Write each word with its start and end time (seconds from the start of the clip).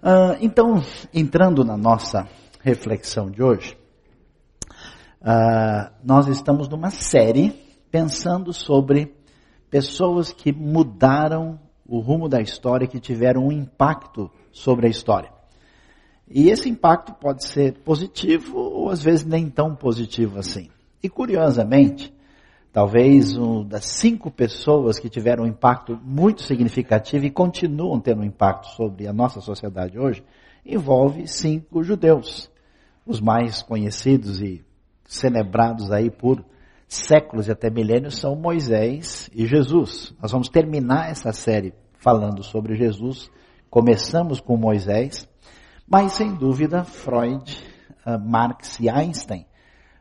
Uh, 0.00 0.38
então, 0.40 0.80
entrando 1.12 1.64
na 1.64 1.76
nossa 1.76 2.28
reflexão 2.62 3.30
de 3.30 3.42
hoje, 3.42 3.76
uh, 5.20 5.92
nós 6.04 6.28
estamos 6.28 6.68
numa 6.68 6.90
série 6.90 7.50
pensando 7.90 8.52
sobre 8.52 9.12
pessoas 9.68 10.32
que 10.32 10.52
mudaram 10.52 11.58
o 11.84 11.98
rumo 11.98 12.28
da 12.28 12.40
história, 12.40 12.86
que 12.86 13.00
tiveram 13.00 13.46
um 13.46 13.52
impacto 13.52 14.30
sobre 14.52 14.86
a 14.86 14.90
história. 14.90 15.32
E 16.30 16.50
esse 16.50 16.68
impacto 16.68 17.14
pode 17.14 17.44
ser 17.44 17.78
positivo 17.78 18.58
ou 18.58 18.90
às 18.90 19.02
vezes 19.02 19.24
nem 19.24 19.48
tão 19.48 19.74
positivo 19.74 20.38
assim. 20.38 20.68
E 21.02 21.08
curiosamente, 21.08 22.14
talvez 22.72 23.36
uma 23.36 23.64
das 23.64 23.84
cinco 23.86 24.30
pessoas 24.30 24.98
que 24.98 25.08
tiveram 25.08 25.44
um 25.44 25.48
impacto 25.48 25.98
muito 26.02 26.42
significativo 26.42 27.24
e 27.24 27.30
continuam 27.30 28.00
tendo 28.00 28.20
um 28.20 28.24
impacto 28.24 28.68
sobre 28.68 29.06
a 29.06 29.12
nossa 29.12 29.40
sociedade 29.40 29.98
hoje, 29.98 30.22
envolve 30.64 31.26
cinco 31.26 31.82
judeus, 31.82 32.50
os 33.06 33.20
mais 33.20 33.62
conhecidos 33.62 34.40
e 34.40 34.64
celebrados 35.04 35.90
aí 35.90 36.10
por 36.10 36.44
séculos 36.86 37.48
e 37.48 37.52
até 37.52 37.70
milênios 37.70 38.18
são 38.18 38.36
Moisés 38.36 39.30
e 39.34 39.46
Jesus. 39.46 40.14
Nós 40.20 40.32
vamos 40.32 40.48
terminar 40.48 41.10
essa 41.10 41.32
série 41.32 41.72
falando 41.98 42.42
sobre 42.42 42.76
Jesus. 42.76 43.30
Começamos 43.70 44.40
com 44.40 44.56
Moisés, 44.56 45.28
mas 45.86 46.12
sem 46.12 46.34
dúvida 46.34 46.84
Freud, 46.84 47.62
uh, 48.06 48.18
Marx 48.18 48.78
e 48.80 48.88
Einstein 48.88 49.46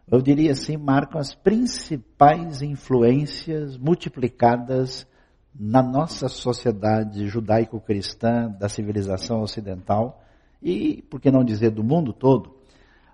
eu 0.10 0.22
diria 0.22 0.52
assim, 0.52 0.78
marcam 0.78 1.20
as 1.20 1.36
principais 1.36 2.62
influências 2.62 3.78
multiplicadas 3.78 5.06
na 5.54 5.84
nossa 5.84 6.30
sociedade 6.30 7.28
judaico-cristã 7.28 8.50
da 8.60 8.70
civilização 8.70 9.42
ocidental 9.42 10.24
e, 10.62 11.04
por 11.10 11.20
que 11.20 11.30
não 11.30 11.44
dizer, 11.44 11.72
do 11.72 11.84
mundo 11.84 12.14
todo, 12.14 12.56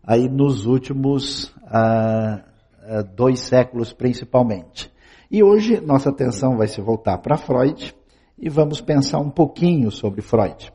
aí 0.03 0.29
nos 0.29 0.65
últimos 0.65 1.53
ah, 1.65 2.43
ah, 2.81 3.01
dois 3.01 3.39
séculos 3.39 3.91
principalmente. 3.91 4.91
E 5.31 5.41
hoje 5.41 5.81
nossa 5.81 6.09
atenção 6.09 6.57
vai 6.57 6.67
se 6.67 6.79
voltar 6.79 7.17
para 7.17 7.37
Freud 7.37 7.95
e 8.37 8.49
vamos 8.49 8.81
pensar 8.81 9.19
um 9.19 9.31
pouquinho 9.31 9.89
sobre 9.89 10.21
Freud. 10.21 10.71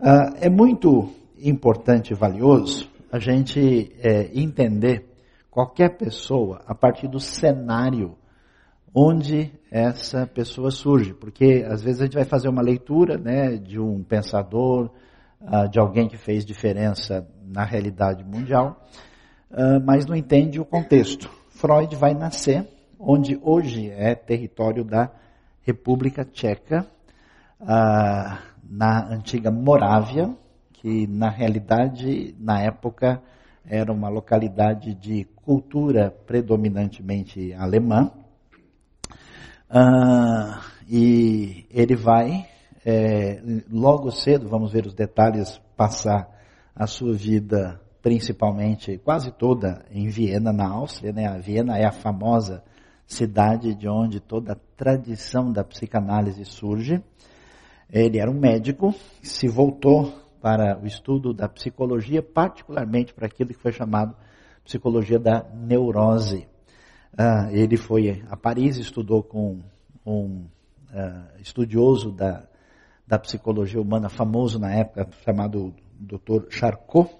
Ah, 0.00 0.34
é 0.40 0.50
muito 0.50 1.10
importante 1.38 2.12
e 2.12 2.16
valioso 2.16 2.90
a 3.12 3.20
gente 3.20 3.92
é, 4.00 4.30
entender 4.34 5.13
qualquer 5.54 5.96
pessoa 5.96 6.60
a 6.66 6.74
partir 6.74 7.06
do 7.06 7.20
cenário 7.20 8.18
onde 8.92 9.52
essa 9.70 10.26
pessoa 10.26 10.72
surge, 10.72 11.14
porque 11.14 11.64
às 11.68 11.80
vezes 11.80 12.00
a 12.00 12.04
gente 12.04 12.16
vai 12.16 12.24
fazer 12.24 12.48
uma 12.48 12.60
leitura, 12.60 13.16
né, 13.16 13.56
de 13.56 13.78
um 13.78 14.02
pensador, 14.02 14.90
uh, 15.40 15.68
de 15.68 15.78
alguém 15.78 16.08
que 16.08 16.16
fez 16.16 16.44
diferença 16.44 17.24
na 17.46 17.64
realidade 17.64 18.24
mundial, 18.24 18.84
uh, 19.52 19.80
mas 19.84 20.06
não 20.06 20.16
entende 20.16 20.60
o 20.60 20.64
contexto. 20.64 21.30
Freud 21.50 21.94
vai 21.94 22.14
nascer 22.14 22.68
onde 22.98 23.38
hoje 23.40 23.90
é 23.90 24.14
território 24.14 24.84
da 24.84 25.08
República 25.62 26.24
Tcheca, 26.24 26.84
uh, 27.60 28.38
na 28.68 29.06
antiga 29.08 29.52
Morávia, 29.52 30.34
que 30.72 31.06
na 31.06 31.30
realidade, 31.30 32.34
na 32.40 32.60
época, 32.60 33.22
era 33.66 33.92
uma 33.92 34.08
localidade 34.08 34.94
de 34.94 35.24
cultura 35.44 36.10
predominantemente 36.26 37.52
alemã. 37.54 38.10
Ah, 39.70 40.60
e 40.88 41.66
ele 41.70 41.96
vai, 41.96 42.46
é, 42.84 43.40
logo 43.70 44.10
cedo, 44.10 44.48
vamos 44.48 44.72
ver 44.72 44.86
os 44.86 44.94
detalhes, 44.94 45.60
passar 45.76 46.28
a 46.74 46.86
sua 46.86 47.14
vida 47.14 47.80
principalmente, 48.02 48.98
quase 48.98 49.32
toda, 49.32 49.82
em 49.90 50.08
Viena, 50.08 50.52
na 50.52 50.68
Áustria. 50.68 51.10
Né? 51.10 51.26
A 51.26 51.38
Viena 51.38 51.78
é 51.78 51.86
a 51.86 51.92
famosa 51.92 52.62
cidade 53.06 53.74
de 53.74 53.88
onde 53.88 54.20
toda 54.20 54.52
a 54.52 54.58
tradição 54.76 55.50
da 55.50 55.64
psicanálise 55.64 56.44
surge. 56.44 57.02
Ele 57.90 58.18
era 58.18 58.30
um 58.30 58.38
médico, 58.38 58.94
se 59.22 59.48
voltou 59.48 60.23
para 60.44 60.78
o 60.78 60.86
estudo 60.86 61.32
da 61.32 61.48
psicologia, 61.48 62.22
particularmente 62.22 63.14
para 63.14 63.24
aquilo 63.24 63.48
que 63.48 63.58
foi 63.58 63.72
chamado 63.72 64.14
psicologia 64.62 65.18
da 65.18 65.42
neurose. 65.54 66.46
Uh, 67.14 67.48
ele 67.50 67.78
foi 67.78 68.22
a 68.28 68.36
Paris, 68.36 68.76
estudou 68.76 69.22
com 69.22 69.60
um 70.04 70.44
uh, 70.92 71.40
estudioso 71.40 72.12
da, 72.12 72.46
da 73.06 73.18
psicologia 73.18 73.80
humana 73.80 74.10
famoso 74.10 74.58
na 74.58 74.70
época, 74.70 75.08
chamado 75.24 75.74
Dr. 75.98 76.50
Charcot, 76.50 77.10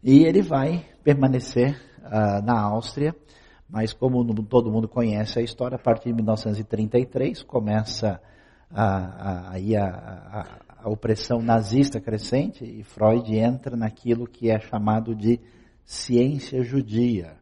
e 0.00 0.24
ele 0.24 0.40
vai 0.40 0.86
permanecer 1.02 1.76
uh, 1.98 2.44
na 2.44 2.60
Áustria, 2.60 3.12
mas 3.68 3.92
como 3.92 4.24
todo 4.44 4.70
mundo 4.70 4.86
conhece 4.86 5.40
a 5.40 5.42
história, 5.42 5.74
a 5.74 5.80
partir 5.80 6.10
de 6.10 6.14
1933 6.14 7.42
começa 7.42 8.20
a, 8.70 8.86
a, 8.86 9.56
a, 9.56 10.71
a 10.82 10.90
opressão 10.90 11.40
nazista 11.40 12.00
crescente 12.00 12.64
e 12.64 12.82
Freud 12.82 13.32
entra 13.36 13.76
naquilo 13.76 14.26
que 14.26 14.50
é 14.50 14.58
chamado 14.58 15.14
de 15.14 15.38
ciência 15.84 16.62
judia 16.62 17.36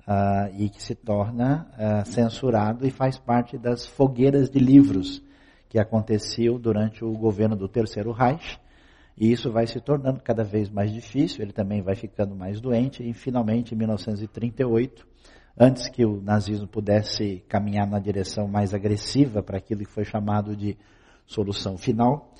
uh, 0.00 0.54
e 0.56 0.70
que 0.70 0.82
se 0.82 0.94
torna 0.94 1.68
uh, 1.74 2.06
censurado 2.06 2.86
e 2.86 2.90
faz 2.90 3.18
parte 3.18 3.58
das 3.58 3.86
fogueiras 3.86 4.48
de 4.48 4.58
livros 4.58 5.22
que 5.68 5.78
aconteciam 5.78 6.58
durante 6.58 7.04
o 7.04 7.12
governo 7.12 7.54
do 7.54 7.68
Terceiro 7.68 8.10
Reich. 8.10 8.58
E 9.18 9.30
isso 9.30 9.52
vai 9.52 9.66
se 9.66 9.80
tornando 9.80 10.20
cada 10.20 10.42
vez 10.42 10.70
mais 10.70 10.90
difícil, 10.90 11.42
ele 11.42 11.52
também 11.52 11.82
vai 11.82 11.94
ficando 11.94 12.34
mais 12.34 12.58
doente 12.60 13.06
e 13.06 13.12
finalmente 13.12 13.74
em 13.74 13.76
1938, 13.76 15.06
antes 15.58 15.88
que 15.88 16.06
o 16.06 16.22
nazismo 16.22 16.68
pudesse 16.68 17.44
caminhar 17.48 17.86
na 17.86 17.98
direção 17.98 18.48
mais 18.48 18.72
agressiva 18.72 19.42
para 19.42 19.58
aquilo 19.58 19.84
que 19.84 19.90
foi 19.90 20.04
chamado 20.04 20.56
de 20.56 20.78
solução 21.26 21.76
final, 21.76 22.32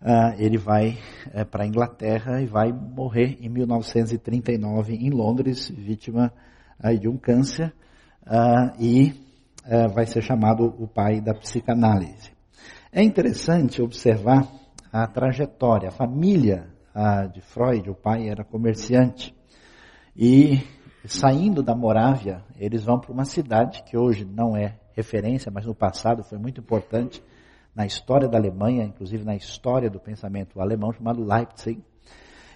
uh, 0.00 0.34
ele 0.38 0.56
vai 0.56 0.98
uh, 1.28 1.44
para 1.46 1.64
a 1.64 1.66
Inglaterra 1.66 2.40
e 2.40 2.46
vai 2.46 2.72
morrer 2.72 3.38
em 3.40 3.48
1939 3.48 4.94
em 4.94 5.10
Londres, 5.10 5.68
vítima 5.70 6.32
uh, 6.82 6.98
de 6.98 7.08
um 7.08 7.16
câncer, 7.16 7.72
ah, 8.32 8.74
e 8.78 9.14
eh, 9.66 9.88
vai 9.88 10.06
ser 10.06 10.22
chamado 10.22 10.64
o 10.78 10.86
pai 10.86 11.20
da 11.20 11.34
psicanálise. 11.34 12.30
É 12.92 13.02
interessante 13.02 13.82
observar 13.82 14.46
a 14.92 15.06
trajetória, 15.06 15.88
a 15.88 15.92
família 15.92 16.68
de 17.32 17.40
Freud, 17.40 17.88
o 17.90 17.94
pai 17.94 18.28
era 18.28 18.44
comerciante, 18.44 19.34
e 20.14 20.60
saindo 21.04 21.62
da 21.62 21.74
Morávia, 21.74 22.44
eles 22.56 22.84
vão 22.84 23.00
para 23.00 23.10
uma 23.10 23.24
cidade 23.24 23.82
que 23.84 23.96
hoje 23.96 24.24
não 24.24 24.56
é 24.56 24.78
referência, 24.92 25.50
mas 25.52 25.66
no 25.66 25.74
passado 25.74 26.22
foi 26.22 26.38
muito 26.38 26.60
importante, 26.60 27.22
na 27.74 27.86
história 27.86 28.28
da 28.28 28.38
Alemanha, 28.38 28.84
inclusive 28.84 29.24
na 29.24 29.36
história 29.36 29.88
do 29.88 30.00
pensamento 30.00 30.60
alemão, 30.60 30.92
chamado 30.92 31.24
Leipzig. 31.24 31.82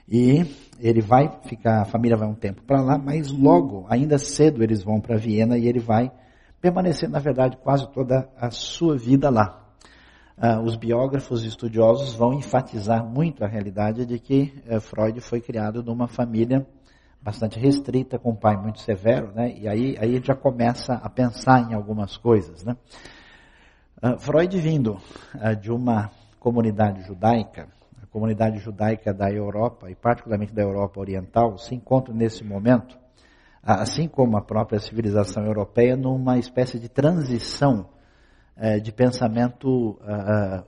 E 0.08 0.44
ele 0.78 1.00
vai 1.00 1.30
ficar, 1.42 1.82
a 1.82 1.84
família 1.84 2.16
vai 2.16 2.28
um 2.28 2.34
tempo 2.34 2.62
para 2.62 2.80
lá, 2.82 2.98
mas 2.98 3.30
logo, 3.30 3.86
ainda 3.88 4.18
cedo, 4.18 4.62
eles 4.62 4.82
vão 4.82 5.00
para 5.00 5.16
Viena 5.16 5.56
e 5.56 5.66
ele 5.66 5.80
vai 5.80 6.12
permanecer, 6.60 7.08
na 7.08 7.18
verdade, 7.18 7.56
quase 7.56 7.90
toda 7.92 8.28
a 8.36 8.50
sua 8.50 8.96
vida 8.96 9.30
lá. 9.30 9.60
Uh, 10.36 10.60
os 10.62 10.76
biógrafos 10.76 11.44
e 11.44 11.48
estudiosos 11.48 12.14
vão 12.14 12.32
enfatizar 12.34 13.04
muito 13.06 13.44
a 13.44 13.46
realidade 13.46 14.04
de 14.04 14.18
que 14.18 14.52
uh, 14.68 14.80
Freud 14.80 15.20
foi 15.20 15.40
criado 15.40 15.82
numa 15.82 16.08
família 16.08 16.66
bastante 17.22 17.58
restrita, 17.58 18.18
com 18.18 18.32
um 18.32 18.36
pai 18.36 18.56
muito 18.56 18.80
severo, 18.80 19.32
né? 19.32 19.54
E 19.56 19.66
aí, 19.66 19.96
aí 19.98 20.16
ele 20.16 20.24
já 20.24 20.34
começa 20.34 20.94
a 20.94 21.08
pensar 21.08 21.70
em 21.70 21.74
algumas 21.74 22.16
coisas, 22.18 22.64
né? 22.64 22.76
Uh, 24.02 24.18
Freud 24.18 24.60
vindo 24.60 24.98
uh, 25.34 25.56
de 25.60 25.70
uma 25.70 26.10
comunidade 26.38 27.02
judaica, 27.02 27.68
a 28.02 28.06
comunidade 28.06 28.58
judaica 28.58 29.14
da 29.14 29.30
Europa 29.30 29.90
e 29.90 29.94
particularmente 29.94 30.52
da 30.52 30.62
Europa 30.62 31.00
Oriental 31.00 31.56
se 31.56 31.74
encontra 31.74 32.12
nesse 32.12 32.44
momento, 32.44 32.94
uh, 32.94 33.80
assim 33.80 34.08
como 34.08 34.36
a 34.36 34.42
própria 34.42 34.80
civilização 34.80 35.44
europeia, 35.46 35.96
numa 35.96 36.38
espécie 36.38 36.78
de 36.78 36.88
transição 36.88 37.88
eh, 38.56 38.78
de 38.78 38.92
pensamento 38.92 39.98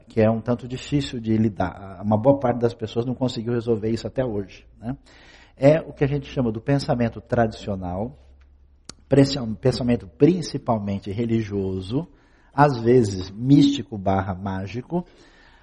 que 0.08 0.20
é 0.20 0.28
um 0.28 0.40
tanto 0.40 0.66
difícil 0.66 1.20
de 1.20 1.36
lidar. 1.36 2.00
Uma 2.02 2.16
boa 2.16 2.36
parte 2.36 2.58
das 2.58 2.74
pessoas 2.74 3.06
não 3.06 3.14
conseguiu 3.14 3.52
resolver 3.52 3.88
isso 3.90 4.08
até 4.08 4.24
hoje. 4.24 4.66
Né? 4.80 4.96
É 5.56 5.80
o 5.80 5.92
que 5.92 6.02
a 6.02 6.08
gente 6.08 6.26
chama 6.26 6.50
do 6.50 6.60
pensamento 6.60 7.20
tradicional, 7.20 8.18
pensamento 9.60 10.08
principalmente 10.08 11.12
religioso, 11.12 12.08
às 12.56 12.78
vezes 12.78 13.30
místico 13.30 13.98
barra 13.98 14.34
mágico, 14.34 15.00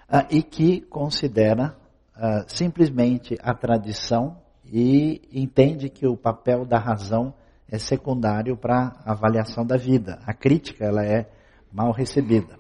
uh, 0.07 0.28
e 0.30 0.44
que 0.44 0.81
considera 0.81 1.75
uh, 2.16 2.44
simplesmente 2.48 3.36
a 3.42 3.56
tradição 3.56 4.38
e 4.63 5.22
entende 5.34 5.90
que 5.90 6.06
o 6.06 6.16
papel 6.16 6.66
da 6.66 6.78
razão 6.78 7.34
é 7.68 7.80
secundário 7.80 8.56
para 8.56 8.95
a 9.04 9.12
avaliação 9.12 9.66
da 9.66 9.75
vida. 9.75 10.19
A 10.25 10.34
crítica 10.34 10.86
ela 10.86 11.04
é 11.04 11.28
mal 11.72 11.92
recebida. 11.92 12.60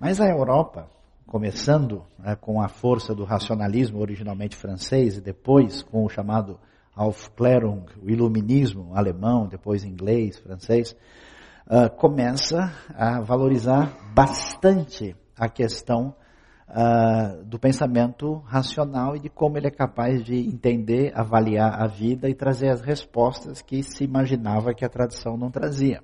Mas 0.00 0.18
a 0.18 0.26
Europa, 0.26 0.88
começando 1.26 2.02
né, 2.18 2.34
com 2.34 2.60
a 2.60 2.68
força 2.68 3.14
do 3.14 3.24
racionalismo 3.24 4.00
originalmente 4.00 4.56
francês 4.56 5.18
e 5.18 5.20
depois 5.20 5.82
com 5.82 6.04
o 6.04 6.08
chamado 6.08 6.58
Aufklärung, 6.96 7.84
o 8.02 8.10
iluminismo 8.10 8.92
alemão, 8.94 9.46
depois 9.46 9.84
inglês, 9.84 10.38
francês, 10.38 10.96
uh, 11.66 11.90
começa 11.96 12.72
a 12.94 13.20
valorizar 13.20 13.96
bastante 14.14 15.16
a 15.36 15.48
questão 15.48 16.14
uh, 16.68 17.44
do 17.44 17.58
pensamento 17.58 18.36
racional 18.46 19.16
e 19.16 19.20
de 19.20 19.28
como 19.28 19.58
ele 19.58 19.68
é 19.68 19.70
capaz 19.70 20.22
de 20.22 20.36
entender, 20.36 21.12
avaliar 21.14 21.82
a 21.82 21.86
vida 21.86 22.28
e 22.28 22.34
trazer 22.34 22.68
as 22.68 22.80
respostas 22.80 23.62
que 23.62 23.82
se 23.82 24.04
imaginava 24.04 24.74
que 24.74 24.84
a 24.84 24.88
tradição 24.88 25.36
não 25.36 25.50
trazia. 25.50 26.02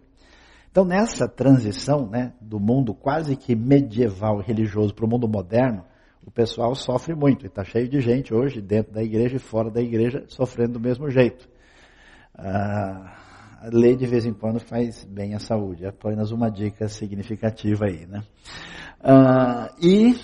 Então, 0.71 0.85
nessa 0.85 1.27
transição 1.27 2.09
né, 2.09 2.35
do 2.41 2.61
mundo 2.61 2.95
quase 2.95 3.35
que 3.37 3.57
medieval 3.57 4.41
religioso 4.41 4.95
para 4.95 5.07
o 5.07 5.09
mundo 5.09 5.29
moderno, 5.29 5.85
o 6.25 6.31
pessoal 6.31 6.75
sofre 6.75 7.15
muito. 7.15 7.47
E 7.47 7.49
está 7.49 7.65
cheio 7.65 7.89
de 7.89 8.01
gente 8.01 8.35
hoje, 8.35 8.61
dentro 8.61 8.93
da 8.93 9.03
igreja 9.03 9.37
e 9.37 9.41
fora 9.41 9.71
da 9.71 9.81
igreja, 9.81 10.25
sofrendo 10.29 10.75
do 10.75 10.81
mesmo 10.81 11.09
jeito. 11.09 11.49
Ah, 12.37 13.17
a 13.61 13.69
lei 13.73 13.97
de 13.97 14.07
vez 14.07 14.25
em 14.25 14.33
quando 14.33 14.61
faz 14.61 15.05
bem 15.05 15.35
à 15.35 15.39
saúde. 15.39 15.85
É 15.85 15.89
apenas 15.89 16.31
uma 16.31 16.51
dica 16.51 16.89
significativa 16.89 17.87
aí. 17.87 18.07
Né? 18.07 18.23
Ah, 19.01 19.71
e 19.81 20.15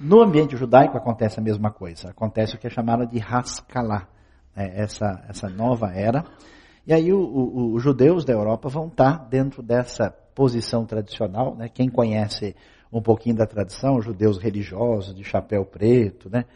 no 0.00 0.22
ambiente 0.22 0.56
judaico 0.56 0.96
acontece 0.96 1.40
a 1.40 1.42
mesma 1.42 1.70
coisa. 1.70 2.10
Acontece 2.10 2.54
o 2.54 2.58
que 2.58 2.66
é 2.66 2.70
chamado 2.70 3.06
de 3.06 3.20
Haskalah, 3.20 4.08
né, 4.54 4.72
essa, 4.74 5.24
essa 5.28 5.48
nova 5.48 5.92
era 5.92 6.24
e 6.86 6.94
aí 6.94 7.12
os 7.12 7.82
judeus 7.82 8.24
da 8.24 8.32
Europa 8.32 8.68
vão 8.68 8.88
estar 8.88 9.28
dentro 9.28 9.62
dessa 9.62 10.10
posição 10.34 10.86
tradicional, 10.86 11.54
né? 11.54 11.68
Quem 11.68 11.88
conhece 11.88 12.56
um 12.92 13.02
pouquinho 13.02 13.36
da 13.36 13.46
tradição, 13.46 13.96
os 13.96 14.04
judeus 14.04 14.38
religiosos 14.38 15.14
de 15.14 15.22
chapéu 15.22 15.64
preto, 15.64 16.30
né? 16.30 16.46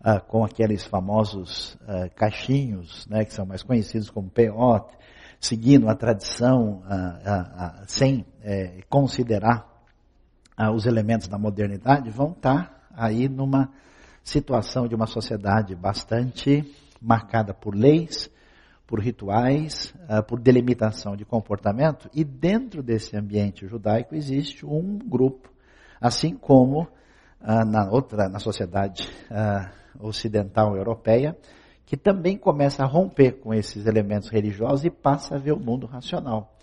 Ah, 0.00 0.18
com 0.18 0.44
aqueles 0.44 0.84
famosos 0.84 1.76
ah, 1.86 2.08
caixinhos, 2.14 3.06
né? 3.08 3.24
Que 3.24 3.34
são 3.34 3.44
mais 3.44 3.62
conhecidos 3.62 4.08
como 4.08 4.30
peot, 4.30 4.86
seguindo 5.42 5.88
a 5.88 5.94
tradição 5.96 6.82
ah, 6.86 7.18
ah, 7.26 7.52
ah 7.56 7.84
sem 7.88 8.24
eh, 8.42 8.84
considerar 8.88 9.66
ah, 10.56 10.70
os 10.70 10.86
elementos 10.86 11.26
da 11.26 11.36
modernidade, 11.36 12.08
vão 12.10 12.30
estar 12.30 12.88
aí 12.94 13.28
numa 13.28 13.68
situação 14.22 14.86
de 14.86 14.94
uma 14.94 15.06
sociedade 15.06 15.74
bastante 15.74 16.64
marcada 17.00 17.52
por 17.52 17.74
leis, 17.74 18.30
por 18.86 19.00
rituais, 19.00 19.92
uh, 20.08 20.22
por 20.22 20.38
delimitação 20.38 21.16
de 21.16 21.24
comportamento, 21.24 22.08
e 22.14 22.22
dentro 22.22 22.82
desse 22.82 23.16
ambiente 23.16 23.66
judaico 23.66 24.14
existe 24.14 24.64
um 24.64 24.98
grupo, 24.98 25.50
assim 26.00 26.36
como 26.36 26.82
uh, 26.82 27.64
na 27.66 27.90
outra, 27.90 28.28
na 28.28 28.38
sociedade 28.38 29.08
ocidental 29.98 30.76
europeia, 30.76 31.36
que 31.92 31.96
também 31.98 32.38
começa 32.38 32.82
a 32.82 32.86
romper 32.86 33.32
com 33.32 33.52
esses 33.52 33.84
elementos 33.84 34.30
religiosos 34.30 34.82
e 34.82 34.88
passa 34.88 35.34
a 35.34 35.38
ver 35.38 35.52
o 35.52 35.60
mundo 35.60 35.86
racional. 35.86 36.56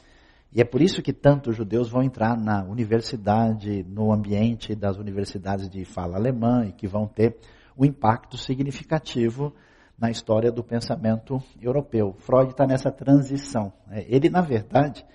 E 0.51 0.59
é 0.59 0.63
por 0.65 0.81
isso 0.81 1.03
que 1.03 1.13
tantos 1.13 1.55
judeus 1.55 1.87
vão 1.87 2.01
entrar 2.01 2.35
na 2.35 2.63
universidade, 2.63 3.85
no 3.87 4.11
ambiente 4.11 4.73
das 4.73 4.97
universidades 4.97 5.69
de 5.69 5.85
fala 5.85 6.17
alemã 6.17 6.65
e 6.65 6.71
que 6.71 6.87
vão 6.87 7.05
ter 7.05 7.37
um 7.77 7.85
impacto 7.85 8.39
significativo 8.39 9.53
na 9.99 10.09
história 10.09 10.51
do 10.51 10.63
pensamento 10.63 11.39
europeu. 11.61 12.15
Freud 12.17 12.49
está 12.49 12.65
nessa 12.65 12.91
transição. 12.91 13.71
Né? 13.85 14.05
Ele, 14.07 14.31
na 14.31 14.41
verdade, 14.41 15.05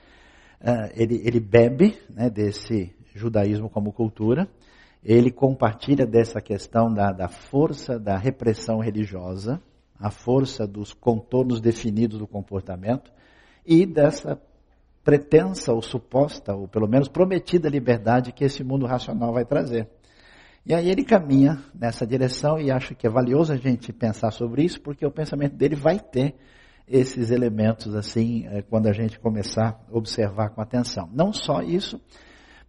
é, 0.61 0.93
ele, 0.95 1.23
ele 1.25 1.41
bebe 1.41 1.99
né, 2.09 2.31
desse 2.31 2.95
judaísmo 3.17 3.69
como 3.69 3.93
cultura, 3.93 4.47
ele 5.03 5.33
compartilha 5.33 6.07
dessa 6.07 6.41
questão 6.41 6.95
da, 6.95 7.11
da 7.11 7.27
força 7.27 7.99
da 7.99 8.17
repressão 8.17 8.79
religiosa, 8.79 9.61
a 9.99 10.11
força 10.11 10.67
dos 10.67 10.93
contornos 10.93 11.61
definidos 11.61 12.19
do 12.19 12.27
comportamento 12.27 13.13
e 13.67 13.87
dessa 13.87 14.41
pretensa 15.03 15.73
ou 15.73 15.83
suposta, 15.83 16.55
ou 16.55 16.67
pelo 16.67 16.89
menos 16.89 17.09
prometida 17.09 17.69
liberdade 17.69 18.33
que 18.33 18.45
esse 18.45 18.65
mundo 18.65 18.87
racional 18.87 19.33
vai 19.33 19.45
trazer. 19.45 19.89
E 20.67 20.73
aí 20.73 20.89
ele 20.89 21.05
caminha 21.05 21.63
nessa 21.75 22.07
direção 22.07 22.59
e 22.59 22.71
acho 22.71 22.95
que 22.95 23.07
é 23.07 23.11
valioso 23.11 23.53
a 23.53 23.57
gente 23.57 23.93
pensar 23.93 24.31
sobre 24.31 24.65
isso, 24.65 24.81
porque 24.81 25.05
o 25.05 25.11
pensamento 25.11 25.55
dele 25.55 25.77
vai 25.77 26.01
ter 26.01 26.35
esses 26.89 27.31
elementos 27.31 27.95
assim, 27.95 28.47
eh, 28.47 28.63
quando 28.63 28.87
a 28.87 28.93
gente 28.93 29.19
começar 29.19 29.79
a 29.91 29.97
observar 29.97 30.51
com 30.51 30.63
atenção. 30.63 31.09
Não 31.13 31.33
só 31.33 31.61
isso, 31.61 32.01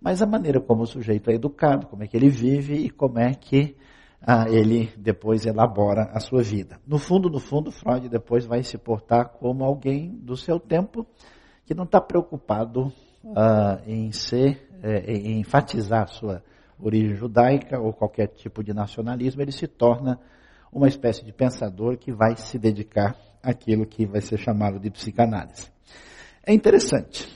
mas 0.02 0.22
a 0.22 0.26
maneira 0.26 0.60
como 0.60 0.84
o 0.84 0.86
sujeito 0.86 1.30
é 1.30 1.36
educado, 1.36 1.88
como 1.88 2.04
é 2.04 2.08
que 2.08 2.18
ele 2.18 2.30
vive 2.30 2.76
e 2.76 2.90
como 2.90 3.18
é 3.18 3.34
que 3.34 3.78
ah, 4.28 4.50
ele 4.50 4.92
depois 4.98 5.46
elabora 5.46 6.10
a 6.12 6.20
sua 6.20 6.42
vida. 6.42 6.80
No 6.88 6.98
fundo, 6.98 7.30
no 7.30 7.40
fundo, 7.40 7.72
Freud 7.72 8.10
depois 8.10 8.44
vai 8.44 8.64
se 8.64 8.76
portar 8.76 9.30
como 9.30 9.64
alguém 9.64 10.10
do 10.10 10.36
seu 10.36 10.60
tempo 10.60 11.06
que 11.64 11.76
não 11.76 11.84
está 11.84 12.02
preocupado 12.02 12.92
ah, 13.36 13.80
em 13.86 14.12
ser, 14.12 14.68
eh, 14.82 15.14
em 15.14 15.40
enfatizar 15.40 16.04
a 16.04 16.08
sua 16.08 16.44
origem 16.80 17.14
judaica 17.14 17.80
ou 17.80 17.94
qualquer 17.94 18.28
tipo 18.28 18.64
de 18.64 18.74
nacionalismo, 18.74 19.42
ele 19.42 19.52
se 19.52 19.68
torna 19.68 20.20
uma 20.74 20.88
espécie 20.88 21.24
de 21.24 21.32
pensador 21.32 21.96
que 21.96 22.12
vai 22.12 22.36
se 22.36 22.58
dedicar 22.58 23.16
àquilo 23.44 23.86
que 23.86 24.08
vai 24.08 24.22
ser 24.22 24.38
chamado 24.38 24.80
de 24.80 24.90
psicanálise. 24.90 25.72
É 26.44 26.52
interessante. 26.52 27.32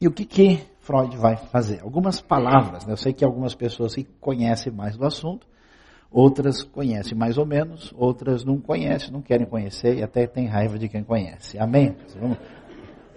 E 0.00 0.08
o 0.08 0.10
que, 0.10 0.24
que 0.24 0.56
Freud 0.80 1.14
vai 1.18 1.36
fazer? 1.36 1.80
Algumas 1.82 2.22
palavras, 2.22 2.86
né? 2.86 2.92
eu 2.94 2.96
sei 2.96 3.12
que 3.12 3.24
algumas 3.24 3.54
pessoas 3.54 3.94
que 3.94 4.04
conhecem 4.04 4.72
mais 4.72 4.96
do 4.96 5.04
assunto, 5.04 5.46
outras 6.10 6.62
conhecem 6.62 7.16
mais 7.16 7.38
ou 7.38 7.46
menos, 7.46 7.92
outras 7.96 8.44
não 8.44 8.58
conhecem, 8.58 9.12
não 9.12 9.22
querem 9.22 9.46
conhecer 9.46 9.98
e 9.98 10.02
até 10.02 10.26
tem 10.26 10.46
raiva 10.46 10.78
de 10.78 10.88
quem 10.88 11.04
conhece. 11.04 11.58
Amém? 11.58 11.96
Vamos, 12.18 12.38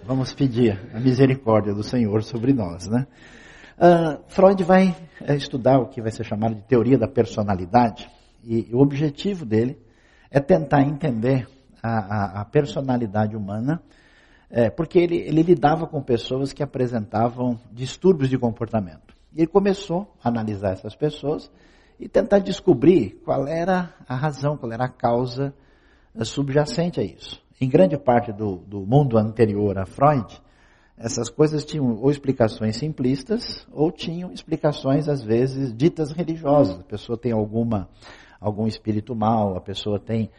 vamos 0.04 0.34
pedir 0.34 0.80
a 0.94 1.00
misericórdia 1.00 1.74
do 1.74 1.84
Senhor 1.84 2.24
sobre 2.24 2.54
nós, 2.54 2.88
né? 2.88 3.08
Uh, 3.76 4.22
Freud 4.28 4.64
vai 4.64 4.96
uh, 5.22 5.34
estudar 5.34 5.80
o 5.80 5.88
que 5.88 6.02
vai 6.02 6.12
ser 6.12 6.24
chamado 6.24 6.54
de 6.54 6.62
teoria 6.62 6.98
da 6.98 7.08
personalidade, 7.08 8.08
e 8.44 8.70
o 8.72 8.80
objetivo 8.80 9.46
dele 9.46 9.80
é 10.30 10.40
tentar 10.40 10.82
entender 10.82 11.48
a, 11.82 11.90
a, 11.90 12.42
a 12.42 12.46
personalidade 12.46 13.36
humana, 13.36 13.82
é, 14.50 14.70
porque 14.70 15.00
ele, 15.00 15.18
ele 15.18 15.42
lidava 15.42 15.88
com 15.88 16.02
pessoas 16.02 16.54
que 16.54 16.62
apresentavam 16.62 17.60
distúrbios 17.72 18.30
de 18.30 18.38
comportamento. 18.38 19.16
E 19.34 19.40
ele 19.40 19.48
começou 19.48 20.14
a 20.24 20.30
analisar 20.30 20.74
essas 20.74 20.96
pessoas 20.96 21.52
e 22.00 22.08
tentar 22.08 22.40
descobrir 22.40 23.22
qual 23.24 23.48
era 23.48 23.94
a 24.08 24.16
razão, 24.16 24.58
qual 24.58 24.72
era 24.72 24.86
a 24.86 24.90
causa 24.90 25.54
uh, 26.14 26.26
subjacente 26.26 27.00
a 27.00 27.04
isso. 27.04 27.42
Em 27.60 27.70
grande 27.70 27.98
parte 27.98 28.32
do, 28.32 28.58
do 28.58 28.82
mundo 28.82 29.18
anterior 29.18 29.78
a 29.78 29.86
Freud, 29.86 30.42
essas 30.98 31.30
coisas 31.30 31.66
tinham 31.66 31.96
ou 31.96 32.12
explicações 32.12 32.78
simplistas 32.78 33.66
ou 33.72 33.92
tinham 33.92 34.32
explicações 34.32 35.08
às 35.08 35.24
vezes 35.24 35.74
ditas 35.74 36.12
religiosas. 36.12 36.80
A 36.80 36.84
pessoa 36.84 37.18
tem 37.18 37.32
alguma 37.32 37.90
algum 38.40 38.68
espírito 38.68 39.16
mal, 39.16 39.56
a 39.56 39.62
pessoa 39.62 39.98
tem 39.98 40.30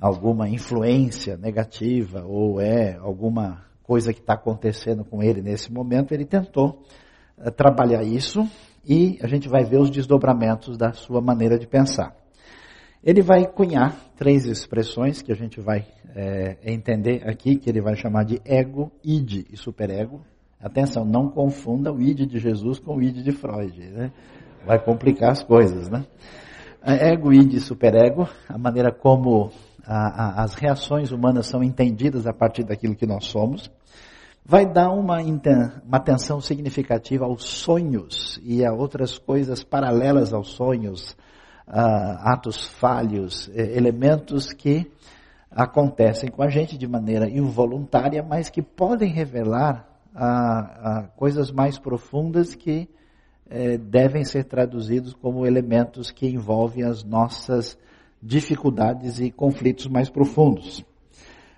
alguma 0.00 0.48
influência 0.48 1.36
negativa 1.36 2.24
ou 2.26 2.60
é 2.60 2.96
alguma 2.96 3.64
coisa 3.84 4.12
que 4.12 4.20
está 4.20 4.34
acontecendo 4.34 5.04
com 5.04 5.22
ele 5.22 5.40
nesse 5.40 5.72
momento. 5.72 6.12
Ele 6.12 6.24
tentou 6.24 6.82
uh, 7.38 7.50
trabalhar 7.50 8.02
isso 8.02 8.48
e 8.84 9.18
a 9.22 9.26
gente 9.26 9.48
vai 9.48 9.64
ver 9.64 9.78
os 9.78 9.90
desdobramentos 9.90 10.76
da 10.76 10.92
sua 10.92 11.20
maneira 11.20 11.58
de 11.58 11.66
pensar. 11.66 12.14
Ele 13.02 13.20
vai 13.20 13.46
cunhar 13.46 13.96
três 14.16 14.46
expressões 14.46 15.22
que 15.22 15.32
a 15.32 15.34
gente 15.34 15.60
vai 15.60 15.84
é, 16.14 16.56
entender 16.64 17.28
aqui, 17.28 17.56
que 17.56 17.68
ele 17.68 17.80
vai 17.80 17.96
chamar 17.96 18.24
de 18.24 18.40
ego, 18.44 18.92
id 19.02 19.46
e 19.50 19.56
superego. 19.56 20.20
Atenção, 20.60 21.04
não 21.04 21.28
confunda 21.28 21.92
o 21.92 22.00
id 22.00 22.26
de 22.26 22.38
Jesus 22.38 22.78
com 22.78 22.96
o 22.96 23.02
id 23.02 23.22
de 23.22 23.32
Freud, 23.32 23.76
né? 23.90 24.12
Vai 24.64 24.78
complicar 24.78 25.32
as 25.32 25.42
coisas, 25.42 25.88
né? 25.88 26.04
Ego, 26.84 27.32
id 27.32 27.54
e 27.54 27.60
superego, 27.60 28.28
a 28.48 28.56
maneira 28.56 28.92
como 28.92 29.50
a, 29.84 30.42
a, 30.42 30.44
as 30.44 30.54
reações 30.54 31.10
humanas 31.10 31.46
são 31.46 31.62
entendidas 31.62 32.26
a 32.26 32.32
partir 32.32 32.62
daquilo 32.62 32.94
que 32.94 33.06
nós 33.06 33.26
somos, 33.26 33.70
vai 34.44 34.66
dar 34.66 34.90
uma, 34.90 35.18
uma 35.20 35.96
atenção 35.96 36.40
significativa 36.40 37.24
aos 37.24 37.44
sonhos 37.44 38.40
e 38.42 38.64
a 38.64 38.72
outras 38.72 39.18
coisas 39.18 39.62
paralelas 39.62 40.32
aos 40.32 40.48
sonhos, 40.48 41.12
uh, 41.68 42.18
atos 42.20 42.66
falhos, 42.66 43.50
eh, 43.54 43.76
elementos 43.76 44.52
que 44.52 44.90
acontecem 45.50 46.30
com 46.30 46.42
a 46.42 46.48
gente 46.48 46.76
de 46.76 46.88
maneira 46.88 47.28
involuntária, 47.28 48.22
mas 48.22 48.48
que 48.48 48.62
podem 48.62 49.12
revelar 49.12 49.86
uh, 50.14 51.04
uh, 51.04 51.08
coisas 51.16 51.50
mais 51.50 51.78
profundas 51.78 52.54
que 52.54 52.88
eh, 53.54 53.76
devem 53.76 54.24
ser 54.24 54.44
traduzidos 54.44 55.12
como 55.12 55.46
elementos 55.46 56.10
que 56.10 56.26
envolvem 56.26 56.84
as 56.84 57.04
nossas 57.04 57.78
dificuldades 58.22 59.20
e 59.20 59.30
conflitos 59.30 59.86
mais 59.86 60.08
profundos. 60.08 60.82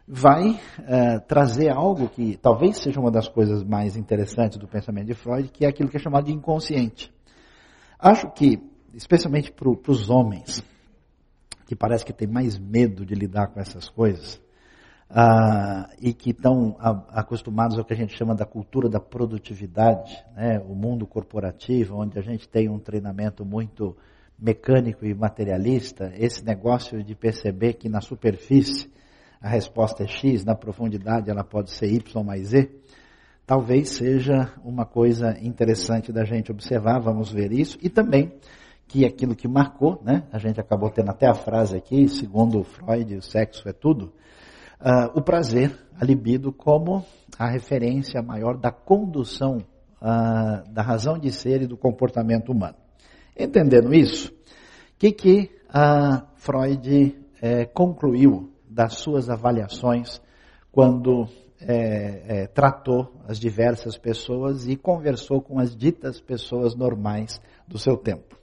Vai 0.07 0.51
uh, 0.51 1.21
trazer 1.27 1.71
algo 1.71 2.09
que 2.09 2.37
talvez 2.37 2.79
seja 2.79 3.01
uma 3.01 3.11
das 3.11 3.29
coisas 3.29 3.63
mais 3.65 3.97
interessantes 3.97 4.59
do 4.59 4.69
pensamento 4.69 5.07
de 5.07 5.15
Freud, 5.15 5.49
que 5.49 5.65
é 5.65 5.69
aquilo 5.69 5.89
que 5.89 5.97
é 5.97 6.01
chamado 6.01 6.27
de 6.27 6.33
inconsciente. 6.33 7.13
Acho 7.99 8.31
que 8.33 8.61
especialmente 8.95 9.53
para 9.53 9.69
os 9.69 10.09
homens, 10.09 10.63
que 11.67 11.75
parece 11.75 12.05
que 12.05 12.13
tem 12.13 12.29
mais 12.29 12.59
medo 12.59 13.05
de 13.05 13.15
lidar 13.15 13.49
com 13.49 13.61
essas 13.61 13.89
coisas, 13.89 14.41
uh, 15.11 15.91
e 16.01 16.13
que 16.13 16.31
estão 16.31 16.77
acostumados 17.11 17.79
ao 17.79 17.85
que 17.85 17.93
a 17.93 17.97
gente 17.97 18.17
chama 18.17 18.35
da 18.35 18.45
cultura 18.45 18.89
da 18.89 19.01
produtividade, 19.01 20.13
né? 20.37 20.59
o 20.69 20.75
mundo 20.75 21.07
corporativo, 21.07 21.97
onde 21.97 22.19
a 22.19 22.23
gente 22.23 22.49
tem 22.49 22.69
um 22.69 22.79
treinamento 22.79 23.45
muito 23.45 23.97
mecânico 24.39 25.05
e 25.05 25.15
materialista, 25.15 26.13
esse 26.17 26.45
negócio 26.45 27.03
de 27.03 27.15
perceber 27.15 27.75
que 27.75 27.89
na 27.89 28.01
superfície 28.01 28.93
a 29.45 29.49
resposta 29.51 30.03
é 30.03 30.07
X, 30.07 30.43
na 30.43 30.55
profundidade 30.55 31.31
ela 31.31 31.45
pode 31.45 31.71
ser 31.71 31.93
Y 31.93 32.25
mais 32.25 32.49
Z, 32.49 32.71
talvez 33.47 33.91
seja 33.91 34.51
uma 34.65 34.87
coisa 34.87 35.37
interessante 35.39 36.11
da 36.11 36.25
gente 36.25 36.51
observar, 36.51 36.99
vamos 36.99 37.31
ver 37.31 37.53
isso, 37.53 37.77
e 37.83 37.91
também 37.91 38.33
que 38.89 39.05
aquilo 39.05 39.37
que 39.37 39.47
marcou, 39.47 40.01
né, 40.03 40.23
a 40.33 40.39
gente 40.39 40.59
acabou 40.59 40.89
tendo 40.89 41.11
até 41.11 41.29
a 41.29 41.35
frase 41.35 41.77
aqui, 41.77 42.09
segundo 42.09 42.65
Freud, 42.65 43.17
o 43.17 43.21
sexo 43.21 43.69
é 43.69 43.73
tudo, 43.75 44.15
uh, 44.81 45.13
o 45.15 45.21
prazer, 45.21 45.79
a 46.01 46.05
libido, 46.07 46.51
como 46.51 47.05
a 47.39 47.47
referência 47.51 48.23
maior 48.23 48.57
da 48.57 48.73
condução 48.73 49.59
uh, 50.01 50.73
da 50.73 50.81
razão 50.81 51.19
de 51.19 51.31
ser 51.31 51.61
e 51.61 51.67
do 51.67 51.77
comportamento 51.77 52.51
humano. 52.51 52.77
Entendendo 53.39 53.93
isso, 53.93 54.31
o 54.31 54.99
que, 54.99 55.13
que 55.13 55.51
uh, 55.69 56.27
Freud 56.37 57.15
eh, 57.43 57.67
concluiu 57.67 58.54
das 58.75 58.95
suas 58.95 59.31
avaliações 59.31 60.21
quando 60.73 61.29
é, 61.61 62.43
é, 62.43 62.47
tratou 62.49 63.13
as 63.29 63.39
diversas 63.39 63.97
pessoas 63.97 64.67
e 64.67 64.75
conversou 64.75 65.41
com 65.41 65.61
as 65.61 65.75
ditas 65.77 66.21
pessoas 66.21 66.75
normais 66.75 67.41
do 67.69 67.79
seu 67.79 67.97
tempo. 67.97 68.37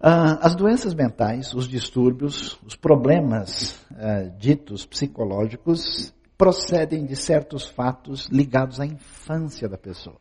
Ah, 0.00 0.38
as 0.40 0.54
doenças 0.54 0.94
mentais, 0.94 1.54
os 1.54 1.68
distúrbios, 1.68 2.58
os 2.66 2.74
problemas 2.74 3.78
ah, 3.94 4.22
ditos 4.38 4.86
psicológicos 4.86 6.14
procedem 6.36 7.04
de 7.04 7.14
certos 7.14 7.68
fatos 7.68 8.26
ligados 8.28 8.80
à 8.80 8.86
infância 8.86 9.68
da 9.68 9.76
pessoa. 9.78 10.16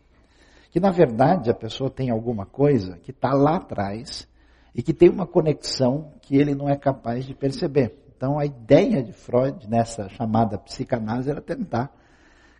Que 0.69 0.79
na 0.79 0.91
verdade 0.91 1.49
a 1.49 1.55
pessoa 1.55 1.89
tem 1.89 2.09
alguma 2.09 2.45
coisa 2.45 2.97
que 2.97 3.11
está 3.11 3.33
lá 3.33 3.55
atrás 3.55 4.27
e 4.75 4.83
que 4.83 4.93
tem 4.93 5.09
uma 5.09 5.25
conexão 5.25 6.11
que 6.21 6.35
ele 6.35 6.53
não 6.53 6.67
é 6.67 6.75
capaz 6.75 7.25
de 7.25 7.33
perceber. 7.33 8.02
Então 8.15 8.39
a 8.39 8.45
ideia 8.45 9.03
de 9.03 9.11
Freud 9.11 9.69
nessa 9.69 10.09
chamada 10.09 10.57
psicanálise 10.57 11.29
era 11.29 11.41
tentar 11.41 11.91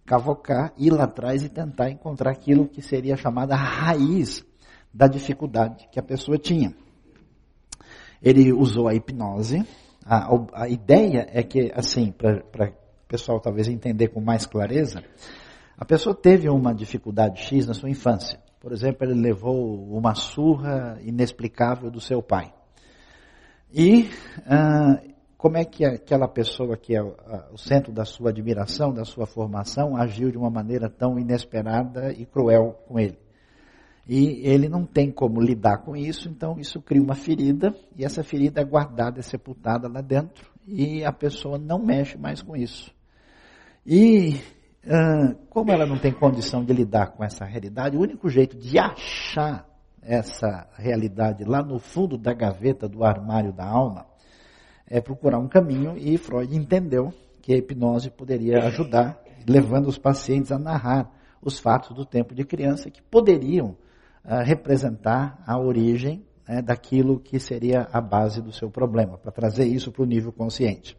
cavocar, 0.05 0.73
ir 0.77 0.91
lá 0.91 1.05
atrás 1.05 1.43
e 1.43 1.49
tentar 1.49 1.89
encontrar 1.89 2.31
aquilo 2.31 2.67
que 2.67 2.81
seria 2.81 3.15
chamada 3.15 3.55
raiz 3.55 4.45
da 4.93 5.07
dificuldade 5.07 5.87
que 5.91 5.99
a 5.99 6.03
pessoa 6.03 6.37
tinha. 6.37 6.73
Ele 8.21 8.53
usou 8.53 8.87
a 8.87 8.93
hipnose. 8.93 9.65
A, 10.05 10.27
a 10.53 10.69
ideia 10.69 11.27
é 11.31 11.41
que, 11.43 11.71
assim, 11.73 12.11
para 12.11 12.69
o 12.69 13.07
pessoal 13.07 13.39
talvez 13.39 13.67
entender 13.67 14.09
com 14.09 14.19
mais 14.19 14.45
clareza, 14.45 15.01
a 15.77 15.85
pessoa 15.85 16.15
teve 16.15 16.49
uma 16.49 16.73
dificuldade 16.73 17.41
X 17.41 17.65
na 17.65 17.73
sua 17.73 17.89
infância. 17.89 18.39
Por 18.59 18.71
exemplo, 18.71 19.05
ele 19.05 19.19
levou 19.19 19.89
uma 19.97 20.15
surra 20.15 20.97
inexplicável 21.01 21.89
do 21.89 21.99
seu 21.99 22.21
pai. 22.21 22.53
E 23.73 24.09
uh, 24.39 25.12
como 25.43 25.57
é 25.57 25.65
que 25.65 25.83
aquela 25.83 26.25
pessoa 26.25 26.77
que 26.77 26.95
é 26.95 27.03
o 27.03 27.57
centro 27.57 27.91
da 27.91 28.05
sua 28.05 28.29
admiração, 28.29 28.93
da 28.93 29.03
sua 29.03 29.25
formação, 29.25 29.97
agiu 29.97 30.31
de 30.31 30.37
uma 30.37 30.49
maneira 30.49 30.89
tão 30.89 31.19
inesperada 31.19 32.13
e 32.13 32.25
cruel 32.25 32.81
com 32.87 32.97
ele. 32.97 33.19
E 34.07 34.39
ele 34.47 34.69
não 34.69 34.85
tem 34.85 35.11
como 35.11 35.41
lidar 35.41 35.79
com 35.79 35.97
isso, 35.97 36.29
então 36.29 36.57
isso 36.57 36.81
cria 36.81 37.03
uma 37.03 37.13
ferida, 37.13 37.75
e 37.93 38.05
essa 38.05 38.23
ferida 38.23 38.61
é 38.61 38.63
guardada, 38.63 39.19
é 39.19 39.21
sepultada 39.21 39.89
lá 39.89 39.99
dentro, 39.99 40.49
e 40.65 41.03
a 41.03 41.11
pessoa 41.11 41.57
não 41.57 41.77
mexe 41.77 42.17
mais 42.17 42.41
com 42.41 42.55
isso. 42.55 42.89
E 43.85 44.39
uh, 44.85 45.35
como 45.49 45.73
ela 45.73 45.85
não 45.85 45.99
tem 45.99 46.13
condição 46.13 46.63
de 46.63 46.71
lidar 46.71 47.07
com 47.07 47.21
essa 47.21 47.43
realidade, 47.43 47.97
o 47.97 48.01
único 48.01 48.29
jeito 48.29 48.57
de 48.57 48.79
achar 48.79 49.67
essa 50.01 50.69
realidade 50.77 51.43
lá 51.43 51.61
no 51.61 51.79
fundo 51.79 52.17
da 52.17 52.33
gaveta 52.33 52.87
do 52.87 53.03
armário 53.03 53.51
da 53.51 53.65
alma 53.65 54.12
é 54.87 55.01
procurar 55.01 55.39
um 55.39 55.47
caminho 55.47 55.97
e 55.97 56.17
Freud 56.17 56.55
entendeu 56.55 57.13
que 57.41 57.53
a 57.53 57.57
hipnose 57.57 58.09
poderia 58.09 58.63
ajudar, 58.65 59.21
levando 59.47 59.87
os 59.87 59.97
pacientes 59.97 60.51
a 60.51 60.59
narrar 60.59 61.11
os 61.41 61.59
fatos 61.59 61.95
do 61.95 62.05
tempo 62.05 62.33
de 62.33 62.45
criança 62.45 62.89
que 62.89 63.01
poderiam 63.01 63.75
uh, 64.23 64.43
representar 64.43 65.43
a 65.45 65.59
origem 65.59 66.25
né, 66.47 66.61
daquilo 66.61 67.19
que 67.19 67.39
seria 67.39 67.87
a 67.91 67.99
base 67.99 68.41
do 68.41 68.51
seu 68.51 68.69
problema, 68.69 69.17
para 69.17 69.31
trazer 69.31 69.65
isso 69.65 69.91
para 69.91 70.03
o 70.03 70.05
nível 70.05 70.31
consciente. 70.31 70.97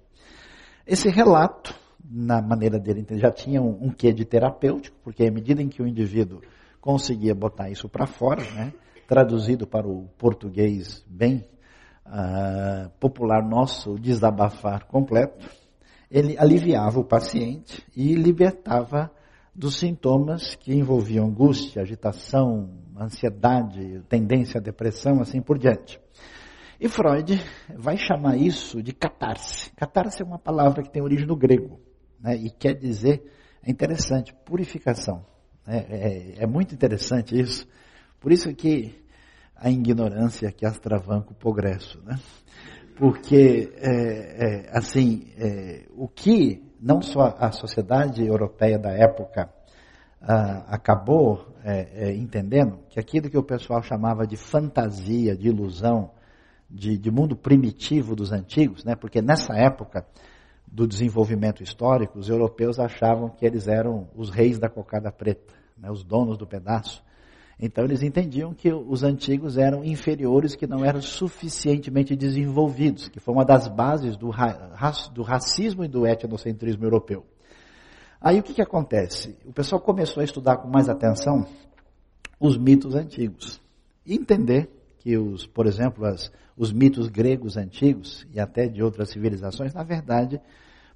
Esse 0.87 1.09
relato, 1.09 1.75
na 2.05 2.43
maneira 2.43 2.79
dele, 2.79 3.07
já 3.12 3.31
tinha 3.31 3.62
um, 3.62 3.87
um 3.87 3.91
quê 3.91 4.12
de 4.12 4.25
terapêutico, 4.25 4.97
porque 5.03 5.25
à 5.26 5.31
medida 5.31 5.62
em 5.62 5.69
que 5.69 5.83
o 5.83 5.88
indivíduo 5.88 6.43
conseguia 6.81 7.35
botar 7.35 7.71
isso 7.71 7.88
para 7.88 8.07
fora, 8.07 8.43
né, 8.53 8.73
traduzido 9.07 9.67
para 9.67 9.87
o 9.87 10.09
português 10.19 11.03
bem 11.09 11.45
uh, 12.06 12.90
popular 13.00 13.42
nosso, 13.42 13.94
desabafar 13.99 14.87
completo, 14.87 15.49
ele 16.11 16.37
aliviava 16.38 17.00
o 17.00 17.04
paciente 17.04 17.84
e 17.96 18.14
libertava 18.14 19.11
dos 19.54 19.78
sintomas 19.78 20.54
que 20.56 20.75
envolviam 20.75 21.26
angústia, 21.26 21.82
agitação, 21.82 22.70
ansiedade, 22.99 24.02
tendência 24.08 24.58
à 24.58 24.62
depressão, 24.62 25.20
assim 25.20 25.40
por 25.40 25.58
diante. 25.58 26.00
E 26.80 26.88
Freud 26.88 27.40
vai 27.76 27.96
chamar 27.96 28.37
isso 28.37 28.82
de 28.82 28.92
catarse. 28.92 29.70
Catarse 29.76 30.23
é 30.23 30.25
uma 30.25 30.38
palavra 30.38 30.82
que 30.82 30.90
tem 30.90 31.02
origem 31.02 31.26
no 31.26 31.37
grego, 31.37 31.80
né, 32.20 32.37
e 32.37 32.50
quer 32.50 32.75
dizer, 32.75 33.23
é 33.62 33.70
interessante, 33.70 34.34
purificação. 34.44 35.25
É, 35.66 35.78
é, 35.78 36.34
é 36.42 36.46
muito 36.46 36.75
interessante 36.75 37.38
isso. 37.38 37.66
Por 38.20 38.32
isso 38.32 38.52
que 38.54 39.03
a 39.64 39.71
ignorância 39.71 40.52
que 40.52 40.66
astravanca 40.66 41.33
o 41.33 41.35
progresso, 41.35 41.99
né? 42.04 42.18
Porque, 42.97 43.73
é, 43.78 44.66
é, 44.66 44.78
assim, 44.78 45.33
é, 45.38 45.87
o 45.97 46.06
que 46.06 46.62
não 46.78 47.00
só 47.00 47.35
a 47.38 47.50
sociedade 47.50 48.23
europeia 48.23 48.78
da 48.78 48.90
época 48.90 49.49
ah, 50.21 50.66
acabou 50.68 51.49
é, 51.64 52.09
é, 52.09 52.14
entendendo, 52.14 52.78
que 52.90 53.00
aquilo 53.00 53.30
que 53.30 53.38
o 53.38 53.42
pessoal 53.42 53.83
chamava 53.83 54.26
de 54.26 54.37
fantasia, 54.37 55.35
de 55.35 55.49
ilusão, 55.49 56.11
de, 56.71 56.99
de 56.99 57.11
mundo 57.11 57.35
primitivo 57.35 58.14
dos 58.14 58.33
antigos, 58.33 58.85
né? 58.85 58.94
Porque 58.94 59.23
nessa 59.23 59.54
época 59.54 60.06
do 60.66 60.87
desenvolvimento 60.87 61.62
histórico, 61.62 62.18
os 62.18 62.28
europeus 62.28 62.78
achavam 62.78 63.30
que 63.30 63.47
eles 63.47 63.66
eram 63.66 64.09
os 64.14 64.28
reis 64.28 64.59
da 64.59 64.68
cocada 64.68 65.11
preta, 65.11 65.54
né? 65.78 65.90
os 65.90 66.04
donos 66.04 66.37
do 66.37 66.47
pedaço. 66.47 67.02
Então 67.58 67.84
eles 67.84 68.02
entendiam 68.02 68.52
que 68.52 68.73
os 68.73 69.02
antigos 69.02 69.56
eram 69.56 69.84
inferiores, 69.84 70.56
que 70.56 70.66
não 70.66 70.84
eram 70.84 71.00
suficientemente 71.00 72.16
desenvolvidos, 72.16 73.08
que 73.08 73.20
foi 73.20 73.34
uma 73.34 73.44
das 73.44 73.68
bases 73.68 74.16
do, 74.16 74.28
ra 74.30 74.75
do 75.12 75.23
racismo 75.23 75.84
e 75.84 75.88
do 75.88 76.06
etnocentrismo 76.06 76.84
europeu. 76.84 77.25
Aí 78.20 78.40
o 78.40 78.42
que, 78.42 78.54
que 78.54 78.62
acontece? 78.62 79.37
O 79.44 79.52
pessoal 79.52 79.80
começou 79.80 80.20
a 80.20 80.25
estudar 80.25 80.56
com 80.56 80.68
mais 80.68 80.88
atenção 80.88 81.46
os 82.40 82.56
mitos 82.56 82.94
antigos. 82.94 83.61
E 84.04 84.14
entender 84.14 84.68
que 84.99 85.16
os, 85.16 85.46
por 85.46 85.66
exemplo, 85.66 86.04
as, 86.06 86.32
os 86.56 86.73
mitos 86.73 87.08
gregos 87.08 87.56
antigos 87.56 88.26
e 88.32 88.40
até 88.40 88.66
de 88.66 88.82
outras 88.82 89.11
civilizações, 89.11 89.75
na 89.75 89.82
verdade, 89.82 90.40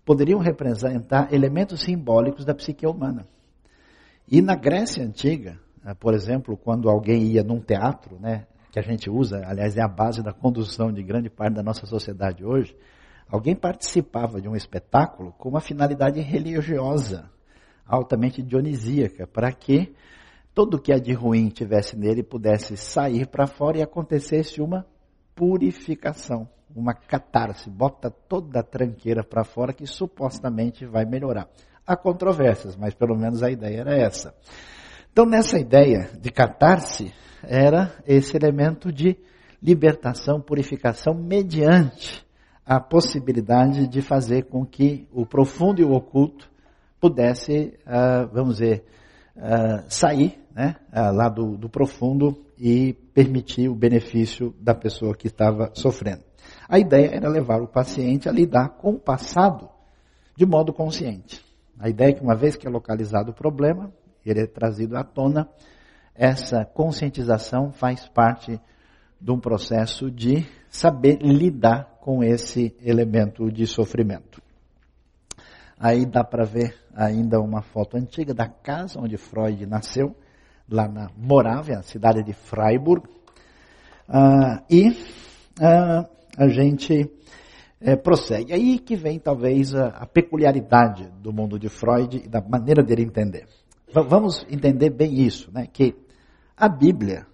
poderiam 0.04 0.40
representar 0.40 1.32
elementos 1.32 1.82
simbólicos 1.82 2.44
da 2.44 2.54
psique 2.54 2.86
humana. 2.86 3.26
E 4.26 4.40
na 4.40 4.54
Grécia 4.54 5.04
antiga, 5.04 5.58
por 5.98 6.14
exemplo, 6.14 6.56
quando 6.56 6.88
alguém 6.88 7.22
ia 7.24 7.42
num 7.42 7.60
teatro, 7.60 8.18
né, 8.20 8.46
que 8.70 8.78
a 8.78 8.82
gente 8.82 9.10
usa, 9.10 9.42
aliás, 9.46 9.76
é 9.76 9.82
a 9.82 9.88
base 9.88 10.22
da 10.22 10.32
condução 10.32 10.92
de 10.92 11.02
grande 11.02 11.30
parte 11.30 11.54
da 11.54 11.62
nossa 11.62 11.86
sociedade 11.86 12.44
hoje, 12.44 12.76
alguém 13.28 13.54
participava 13.54 14.40
de 14.40 14.48
um 14.48 14.54
espetáculo 14.54 15.32
com 15.32 15.48
uma 15.48 15.60
finalidade 15.60 16.20
religiosa, 16.20 17.30
altamente 17.86 18.42
dionisíaca, 18.42 19.26
para 19.26 19.50
que 19.52 19.94
tudo 20.54 20.76
o 20.76 20.80
que 20.80 20.92
é 20.92 20.98
de 20.98 21.12
ruim 21.12 21.48
tivesse 21.48 21.96
nele 21.96 22.22
pudesse 22.22 22.76
sair 22.76 23.26
para 23.26 23.46
fora 23.46 23.78
e 23.78 23.82
acontecesse 23.82 24.60
uma 24.60 24.84
purificação, 25.34 26.48
uma 26.74 26.92
catarse, 26.92 27.70
bota 27.70 28.10
toda 28.10 28.60
a 28.60 28.62
tranqueira 28.62 29.22
para 29.22 29.44
fora 29.44 29.72
que 29.72 29.86
supostamente 29.86 30.84
vai 30.84 31.04
melhorar. 31.04 31.48
Há 31.86 31.96
controvérsias, 31.96 32.76
mas 32.76 32.92
pelo 32.92 33.16
menos 33.16 33.42
a 33.42 33.50
ideia 33.50 33.80
era 33.80 33.96
essa. 33.96 34.34
Então, 35.18 35.28
nessa 35.28 35.58
ideia 35.58 36.08
de 36.20 36.30
catarse, 36.30 37.12
era 37.42 37.92
esse 38.06 38.36
elemento 38.36 38.92
de 38.92 39.18
libertação, 39.60 40.40
purificação, 40.40 41.12
mediante 41.12 42.24
a 42.64 42.78
possibilidade 42.78 43.88
de 43.88 44.00
fazer 44.00 44.44
com 44.44 44.64
que 44.64 45.08
o 45.12 45.26
profundo 45.26 45.82
e 45.82 45.84
o 45.84 45.90
oculto 45.90 46.48
pudesse, 47.00 47.76
uh, 47.84 48.32
vamos 48.32 48.58
dizer, 48.58 48.84
uh, 49.36 49.82
sair 49.88 50.38
né, 50.54 50.76
ah, 50.92 51.10
lá 51.10 51.28
do, 51.28 51.56
do 51.56 51.68
profundo 51.68 52.40
e 52.56 52.92
permitir 53.12 53.68
o 53.68 53.74
benefício 53.74 54.54
da 54.60 54.72
pessoa 54.72 55.16
que 55.16 55.26
estava 55.26 55.72
sofrendo. 55.74 56.22
A 56.68 56.78
ideia 56.78 57.10
era 57.12 57.28
levar 57.28 57.60
o 57.60 57.66
paciente 57.66 58.28
a 58.28 58.32
lidar 58.32 58.68
com 58.76 58.92
o 58.92 59.00
passado 59.00 59.68
de 60.36 60.46
modo 60.46 60.72
consciente. 60.72 61.44
A 61.76 61.88
ideia 61.88 62.10
é 62.10 62.12
que 62.12 62.22
uma 62.22 62.36
vez 62.36 62.54
que 62.54 62.68
é 62.68 62.70
localizado 62.70 63.32
o 63.32 63.34
problema, 63.34 63.92
ele 64.30 64.42
é 64.42 64.46
trazido 64.46 64.96
à 64.96 65.04
tona, 65.04 65.48
essa 66.14 66.64
conscientização 66.64 67.72
faz 67.72 68.08
parte 68.08 68.60
de 69.20 69.30
um 69.30 69.38
processo 69.38 70.10
de 70.10 70.46
saber 70.68 71.18
lidar 71.20 71.98
com 72.00 72.22
esse 72.22 72.76
elemento 72.82 73.50
de 73.50 73.66
sofrimento. 73.66 74.40
Aí 75.78 76.04
dá 76.04 76.24
para 76.24 76.44
ver 76.44 76.74
ainda 76.94 77.40
uma 77.40 77.62
foto 77.62 77.96
antiga 77.96 78.34
da 78.34 78.48
casa 78.48 79.00
onde 79.00 79.16
Freud 79.16 79.64
nasceu, 79.66 80.16
lá 80.68 80.88
na 80.88 81.10
Morávia, 81.16 81.82
cidade 81.82 82.22
de 82.22 82.32
Freiburg. 82.32 83.08
Ah, 84.08 84.62
e 84.68 84.96
ah, 85.60 86.08
a 86.36 86.48
gente 86.48 87.10
é, 87.80 87.96
prossegue. 87.96 88.52
Aí 88.52 88.78
que 88.78 88.96
vem 88.96 89.18
talvez 89.18 89.74
a, 89.74 89.88
a, 89.88 90.06
peculiaridade 90.06 91.08
do 91.20 91.32
mundo 91.32 91.58
de 91.58 91.68
Freud 91.68 92.22
e 92.24 92.28
da 92.28 92.40
maneira 92.40 92.82
dele 92.82 93.02
entender. 93.02 93.46
Vamos 93.92 94.46
entender 94.50 94.90
bem 94.90 95.20
isso, 95.22 95.50
né? 95.52 95.66
que 95.66 95.94
a 96.56 96.68
Bíblia 96.68 97.26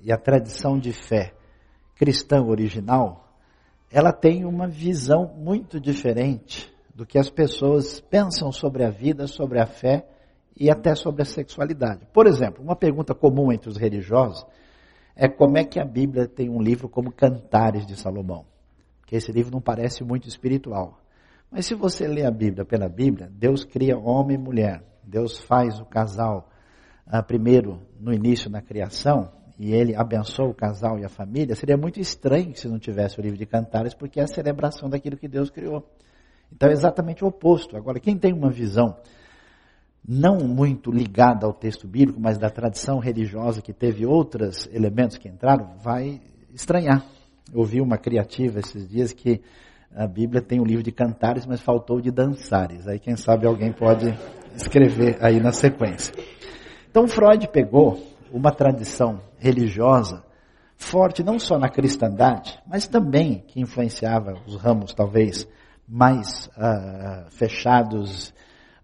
e 0.00 0.12
a 0.12 0.18
tradição 0.18 0.78
de 0.78 0.92
fé 0.92 1.34
cristã 1.94 2.42
original, 2.42 3.38
ela 3.90 4.12
tem 4.12 4.44
uma 4.44 4.68
visão 4.68 5.32
muito 5.36 5.80
diferente 5.80 6.72
do 6.94 7.06
que 7.06 7.18
as 7.18 7.30
pessoas 7.30 8.00
pensam 8.00 8.52
sobre 8.52 8.84
a 8.84 8.90
vida, 8.90 9.26
sobre 9.26 9.60
a 9.60 9.66
fé 9.66 10.06
e 10.56 10.70
até 10.70 10.94
sobre 10.94 11.22
a 11.22 11.24
sexualidade. 11.24 12.06
Por 12.12 12.26
exemplo, 12.26 12.62
uma 12.62 12.76
pergunta 12.76 13.14
comum 13.14 13.50
entre 13.52 13.68
os 13.68 13.76
religiosos 13.76 14.44
é 15.16 15.28
como 15.28 15.56
é 15.56 15.64
que 15.64 15.80
a 15.80 15.84
Bíblia 15.84 16.26
tem 16.26 16.50
um 16.50 16.60
livro 16.60 16.88
como 16.88 17.12
Cantares 17.12 17.86
de 17.86 17.96
Salomão? 17.96 18.44
Porque 19.00 19.16
esse 19.16 19.30
livro 19.30 19.52
não 19.52 19.60
parece 19.60 20.02
muito 20.02 20.28
espiritual. 20.28 21.00
Mas 21.50 21.66
se 21.66 21.74
você 21.74 22.06
lê 22.08 22.24
a 22.24 22.30
Bíblia 22.30 22.64
pela 22.64 22.88
Bíblia, 22.88 23.30
Deus 23.32 23.64
cria 23.64 23.96
homem 23.96 24.36
e 24.36 24.40
mulher. 24.40 24.82
Deus 25.06 25.38
faz 25.38 25.80
o 25.80 25.84
casal 25.84 26.48
ah, 27.06 27.22
primeiro 27.22 27.80
no 28.00 28.12
início 28.12 28.50
na 28.50 28.62
criação 28.62 29.30
e 29.58 29.72
ele 29.72 29.94
abençoa 29.94 30.48
o 30.48 30.54
casal 30.54 30.98
e 30.98 31.04
a 31.04 31.08
família. 31.08 31.54
Seria 31.54 31.76
muito 31.76 32.00
estranho 32.00 32.56
se 32.56 32.68
não 32.68 32.78
tivesse 32.78 33.18
o 33.18 33.22
livro 33.22 33.38
de 33.38 33.46
Cantares, 33.46 33.94
porque 33.94 34.18
é 34.18 34.24
a 34.24 34.26
celebração 34.26 34.88
daquilo 34.88 35.16
que 35.16 35.28
Deus 35.28 35.50
criou. 35.50 35.88
Então 36.52 36.68
é 36.68 36.72
exatamente 36.72 37.24
o 37.24 37.28
oposto. 37.28 37.76
Agora, 37.76 38.00
quem 38.00 38.16
tem 38.16 38.32
uma 38.32 38.50
visão 38.50 38.96
não 40.06 40.38
muito 40.38 40.90
ligada 40.90 41.46
ao 41.46 41.52
texto 41.52 41.88
bíblico, 41.88 42.20
mas 42.20 42.36
da 42.36 42.50
tradição 42.50 42.98
religiosa 42.98 43.62
que 43.62 43.72
teve 43.72 44.04
outros 44.04 44.68
elementos 44.72 45.16
que 45.16 45.28
entraram, 45.28 45.76
vai 45.78 46.20
estranhar. 46.52 47.04
Eu 47.52 47.60
ouvi 47.60 47.80
uma 47.80 47.96
criativa 47.96 48.60
esses 48.60 48.86
dias 48.88 49.12
que 49.12 49.40
a 49.94 50.06
Bíblia 50.06 50.42
tem 50.42 50.60
o 50.60 50.64
livro 50.64 50.82
de 50.82 50.92
cantares, 50.92 51.46
mas 51.46 51.60
faltou 51.60 52.00
de 52.00 52.10
dançares. 52.10 52.86
Aí 52.86 52.98
quem 52.98 53.16
sabe 53.16 53.46
alguém 53.46 53.72
pode 53.72 54.12
escrever 54.56 55.18
aí 55.20 55.40
na 55.40 55.52
sequência. 55.52 56.14
Então 56.90 57.06
Freud 57.06 57.48
pegou 57.48 57.98
uma 58.32 58.50
tradição 58.52 59.20
religiosa 59.38 60.24
forte 60.76 61.22
não 61.22 61.38
só 61.38 61.58
na 61.58 61.68
cristandade, 61.68 62.60
mas 62.66 62.86
também 62.86 63.44
que 63.46 63.60
influenciava 63.60 64.34
os 64.46 64.56
ramos 64.56 64.92
talvez 64.92 65.48
mais 65.88 66.48
uh, 66.48 67.30
fechados 67.30 68.34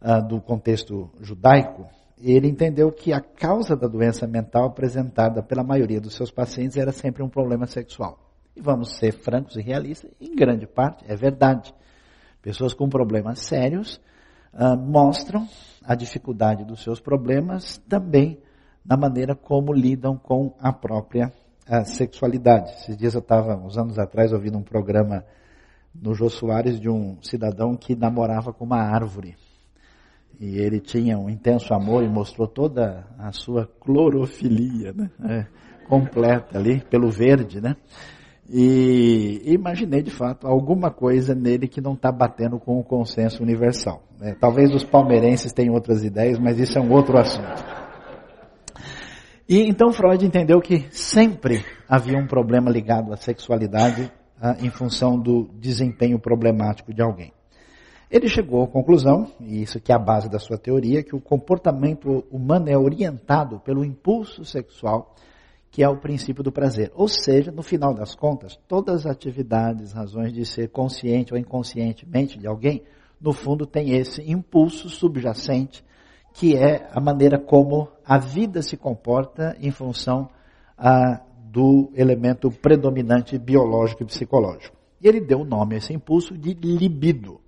uh, 0.00 0.26
do 0.26 0.40
contexto 0.40 1.10
judaico, 1.20 1.86
ele 2.18 2.48
entendeu 2.48 2.92
que 2.92 3.12
a 3.12 3.20
causa 3.20 3.74
da 3.74 3.88
doença 3.88 4.26
mental 4.26 4.66
apresentada 4.66 5.42
pela 5.42 5.64
maioria 5.64 6.00
dos 6.00 6.14
seus 6.14 6.30
pacientes 6.30 6.76
era 6.76 6.92
sempre 6.92 7.22
um 7.22 7.28
problema 7.28 7.66
sexual. 7.66 8.18
E 8.54 8.60
vamos 8.60 8.96
ser 8.96 9.12
francos 9.12 9.56
e 9.56 9.62
realistas, 9.62 10.10
em 10.20 10.34
grande 10.34 10.66
parte 10.66 11.04
é 11.08 11.16
verdade. 11.16 11.72
Pessoas 12.42 12.74
com 12.74 12.88
problemas 12.88 13.40
sérios 13.40 14.00
uh, 14.52 14.76
mostram 14.76 15.48
a 15.84 15.94
dificuldade 15.94 16.64
dos 16.64 16.82
seus 16.82 17.00
problemas 17.00 17.78
também 17.88 18.38
na 18.84 18.96
maneira 18.96 19.34
como 19.34 19.72
lidam 19.72 20.16
com 20.16 20.54
a 20.60 20.72
própria 20.72 21.32
sexualidade. 21.84 22.72
Esses 22.72 22.96
dias 22.96 23.14
eu 23.14 23.20
estava, 23.20 23.54
uns 23.54 23.78
anos 23.78 23.98
atrás, 23.98 24.32
ouvindo 24.32 24.58
um 24.58 24.62
programa 24.62 25.24
no 25.94 26.14
Jô 26.14 26.28
Soares 26.28 26.80
de 26.80 26.88
um 26.88 27.16
cidadão 27.22 27.76
que 27.76 27.94
namorava 27.94 28.52
com 28.52 28.64
uma 28.64 28.80
árvore. 28.80 29.36
E 30.38 30.58
ele 30.58 30.80
tinha 30.80 31.18
um 31.18 31.28
intenso 31.28 31.74
amor 31.74 32.02
e 32.02 32.08
mostrou 32.08 32.48
toda 32.48 33.06
a 33.18 33.30
sua 33.30 33.66
clorofilia, 33.80 34.92
né? 34.92 35.10
É, 35.28 35.46
completa 35.86 36.58
ali, 36.58 36.80
pelo 36.80 37.10
verde, 37.10 37.60
né? 37.60 37.76
E 38.52 39.42
imaginei 39.44 40.02
de 40.02 40.10
fato 40.10 40.48
alguma 40.48 40.90
coisa 40.90 41.36
nele 41.36 41.68
que 41.68 41.80
não 41.80 41.92
está 41.92 42.10
batendo 42.10 42.58
com 42.58 42.80
o 42.80 42.82
consenso 42.82 43.44
universal. 43.44 44.02
Né? 44.18 44.34
Talvez 44.40 44.74
os 44.74 44.82
palmeirenses 44.82 45.52
tenham 45.52 45.72
outras 45.72 46.02
ideias, 46.02 46.36
mas 46.36 46.58
isso 46.58 46.76
é 46.76 46.80
um 46.80 46.92
outro 46.92 47.16
assunto. 47.16 47.64
E 49.48 49.68
então 49.68 49.92
Freud 49.92 50.24
entendeu 50.24 50.60
que 50.60 50.86
sempre 50.90 51.64
havia 51.88 52.18
um 52.18 52.26
problema 52.26 52.70
ligado 52.70 53.12
à 53.12 53.16
sexualidade 53.16 54.10
ah, 54.40 54.56
em 54.60 54.70
função 54.70 55.16
do 55.16 55.48
desempenho 55.60 56.18
problemático 56.18 56.92
de 56.92 57.02
alguém. 57.02 57.32
Ele 58.10 58.28
chegou 58.28 58.64
à 58.64 58.66
conclusão, 58.66 59.30
e 59.38 59.62
isso 59.62 59.78
que 59.80 59.92
é 59.92 59.94
a 59.94 59.98
base 59.98 60.28
da 60.28 60.40
sua 60.40 60.58
teoria, 60.58 61.04
que 61.04 61.14
o 61.14 61.20
comportamento 61.20 62.24
humano 62.32 62.68
é 62.68 62.76
orientado 62.76 63.60
pelo 63.60 63.84
impulso 63.84 64.44
sexual, 64.44 65.14
que 65.70 65.82
é 65.82 65.88
o 65.88 65.96
princípio 65.96 66.42
do 66.42 66.50
prazer. 66.50 66.90
Ou 66.94 67.06
seja, 67.06 67.52
no 67.52 67.62
final 67.62 67.94
das 67.94 68.14
contas, 68.14 68.58
todas 68.66 69.06
as 69.06 69.12
atividades, 69.12 69.92
razões 69.92 70.32
de 70.32 70.44
ser 70.44 70.68
consciente 70.68 71.32
ou 71.32 71.38
inconscientemente 71.38 72.38
de 72.38 72.46
alguém, 72.46 72.82
no 73.20 73.32
fundo 73.32 73.66
tem 73.66 73.94
esse 73.94 74.20
impulso 74.28 74.88
subjacente, 74.88 75.84
que 76.34 76.56
é 76.56 76.88
a 76.92 77.00
maneira 77.00 77.38
como 77.38 77.88
a 78.04 78.18
vida 78.18 78.62
se 78.62 78.76
comporta 78.76 79.56
em 79.60 79.70
função 79.70 80.28
ah, 80.76 81.20
do 81.44 81.90
elemento 81.94 82.50
predominante 82.50 83.38
biológico 83.38 84.02
e 84.02 84.06
psicológico. 84.06 84.76
E 85.00 85.08
ele 85.08 85.20
deu 85.20 85.40
o 85.40 85.44
nome 85.44 85.74
a 85.74 85.78
esse 85.78 85.92
impulso 85.92 86.36
de 86.36 86.54
libido. 86.54 87.40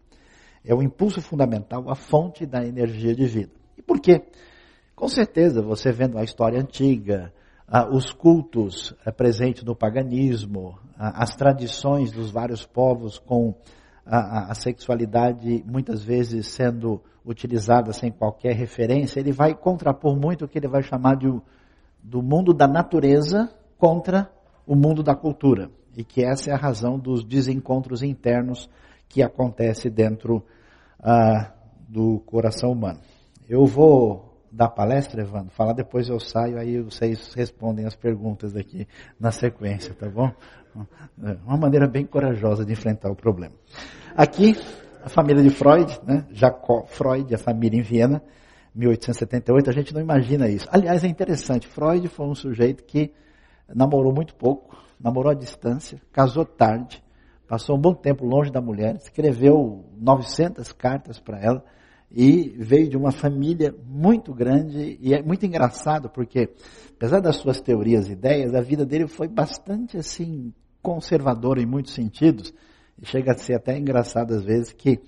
É 0.65 0.75
o 0.75 0.83
impulso 0.83 1.21
fundamental, 1.21 1.91
a 1.91 1.95
fonte 1.95 2.47
da 2.47 2.65
energia 2.65 3.15
de 3.15 3.27
vida. 3.27 3.53
E 3.77 3.83
por 3.83 4.01
quê? 4.01 4.23
Com 4.95 5.09
certeza, 5.09 5.61
você 5.61 5.91
vendo 5.91 6.19
a 6.19 6.23
história 6.23 6.61
antiga, 6.61 7.33
os 7.91 8.13
cultos 8.13 8.95
eh, 9.05 9.11
presentes 9.11 9.65
no 9.65 9.75
paganismo, 9.75 10.79
as 10.97 11.35
tradições 11.35 12.13
dos 12.13 12.31
vários 12.31 12.67
povos 12.67 13.19
com 13.19 13.55
a, 14.05 14.55
sexualidade 14.55 15.65
muitas 15.67 16.03
vezes 16.03 16.49
sendo 16.49 17.01
utilizada 17.25 17.93
sem 17.93 18.11
qualquer 18.11 18.55
referência, 18.55 19.21
ele 19.21 19.33
vai 19.33 19.55
contrapor 19.55 20.17
muito 20.17 20.45
o 20.45 20.49
que 20.49 20.59
ele 20.59 20.69
vai 20.69 20.83
chamar 20.83 21.17
de 21.17 21.29
do 22.03 22.21
mundo 22.21 22.53
da 22.53 22.67
natureza 22.67 23.49
contra 23.79 24.31
o 24.67 24.75
mundo 24.75 25.03
da 25.03 25.15
cultura. 25.15 25.71
E 25.97 26.03
que 26.03 26.25
essa 26.25 26.51
é 26.51 26.53
a 26.53 26.59
razão 26.59 26.99
dos 26.99 27.25
desencontros 27.25 28.03
internos 28.03 28.69
que 29.09 29.23
acontece 29.23 29.89
dentro 29.89 30.45
ah, 30.99 31.53
do 31.89 32.19
coração 32.21 32.73
humano. 32.73 33.01
Eu 33.49 33.67
vou 33.67 34.32
dar 34.53 34.69
palestra, 34.69 35.23
Evandro, 35.23 35.51
falar 35.51 35.73
depois 35.73 36.11
eu 36.11 36.21
saio, 36.21 36.59
aí 36.59 36.79
vocês 36.83 37.33
respondem 37.35 37.87
as 37.87 37.97
perguntas 37.97 38.55
aqui 38.55 38.87
na 39.19 39.33
sequência, 39.33 39.95
tá 39.95 40.09
bom? 40.09 40.31
Uma 41.47 41.57
maneira 41.57 41.89
bem 41.89 42.05
corajosa 42.05 42.65
de 42.65 42.73
enfrentar 42.73 43.11
o 43.11 43.17
problema. 43.17 43.55
Aqui, 44.15 44.55
a 45.03 45.09
família 45.09 45.43
de 45.43 45.49
Freud, 45.49 45.99
né? 46.07 46.27
Jacob 46.31 46.87
Freud, 46.87 47.35
a 47.35 47.39
família 47.39 47.81
em 47.81 47.83
Viena, 47.83 48.23
1878, 48.75 49.71
a 49.71 49.73
gente 49.73 49.95
não 49.95 50.03
imagina 50.03 50.49
isso. 50.49 50.69
Aliás, 50.71 51.03
é 51.03 51.09
interessante, 51.09 51.67
Freud 51.67 52.07
foi 52.09 52.27
um 52.27 52.35
sujeito 52.35 52.85
que 52.85 53.11
namorou 53.75 54.13
muito 54.13 54.35
pouco, 54.35 54.77
namorou 55.01 55.33
à 55.33 55.35
distância, 55.35 55.99
casou 56.13 56.45
tarde, 56.45 57.03
passou 57.49 57.77
um 57.77 57.81
bom 57.81 57.95
tempo 57.95 58.27
longe 58.27 58.51
da 58.51 58.61
mulher, 58.61 58.97
escreveu 58.97 59.85
900 59.97 60.73
cartas 60.73 61.19
para 61.19 61.41
ela 61.41 61.65
e 62.15 62.55
veio 62.59 62.89
de 62.89 62.97
uma 62.97 63.11
família 63.11 63.75
muito 63.87 64.35
grande 64.35 64.99
e 65.01 65.15
é 65.15 65.23
muito 65.23 65.47
engraçado 65.47 66.11
porque, 66.11 66.51
apesar 66.95 67.21
das 67.21 67.37
suas 67.37 67.61
teorias 67.61 68.09
e 68.09 68.13
ideias, 68.13 68.55
a 68.55 68.61
vida 68.61 68.85
dele 68.85 69.07
foi 69.07 69.29
bastante 69.29 69.97
assim 69.97 70.53
conservadora 70.83 71.61
em 71.61 71.67
muitos 71.67 71.95
sentidos. 71.95 72.53
Chega 73.03 73.33
a 73.33 73.39
ser 73.39 73.55
até 73.55 73.79
engraçado 73.79 74.35
às 74.35 74.45
vezes 74.45 74.73
que 74.73 75.01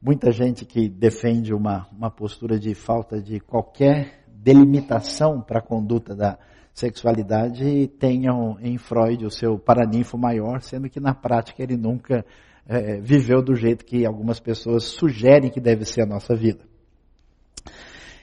muita 0.00 0.30
gente 0.30 0.64
que 0.64 0.88
defende 0.88 1.54
uma, 1.54 1.88
uma 1.90 2.10
postura 2.10 2.58
de 2.58 2.74
falta 2.74 3.20
de 3.20 3.40
qualquer 3.40 4.24
delimitação 4.28 5.40
para 5.40 5.60
a 5.60 5.62
conduta 5.62 6.14
da, 6.14 6.38
sexualidade 6.72 7.88
tenham 7.98 8.56
em 8.60 8.78
Freud 8.78 9.26
o 9.26 9.30
seu 9.30 9.58
paraninfo 9.58 10.16
maior, 10.16 10.62
sendo 10.62 10.88
que 10.88 11.00
na 11.00 11.14
prática 11.14 11.62
ele 11.62 11.76
nunca 11.76 12.24
é, 12.72 13.00
viveu 13.00 13.42
do 13.42 13.56
jeito 13.56 13.84
que 13.84 14.06
algumas 14.06 14.38
pessoas 14.38 14.84
sugerem 14.84 15.50
que 15.50 15.60
deve 15.60 15.84
ser 15.84 16.02
a 16.02 16.06
nossa 16.06 16.36
vida. 16.36 16.64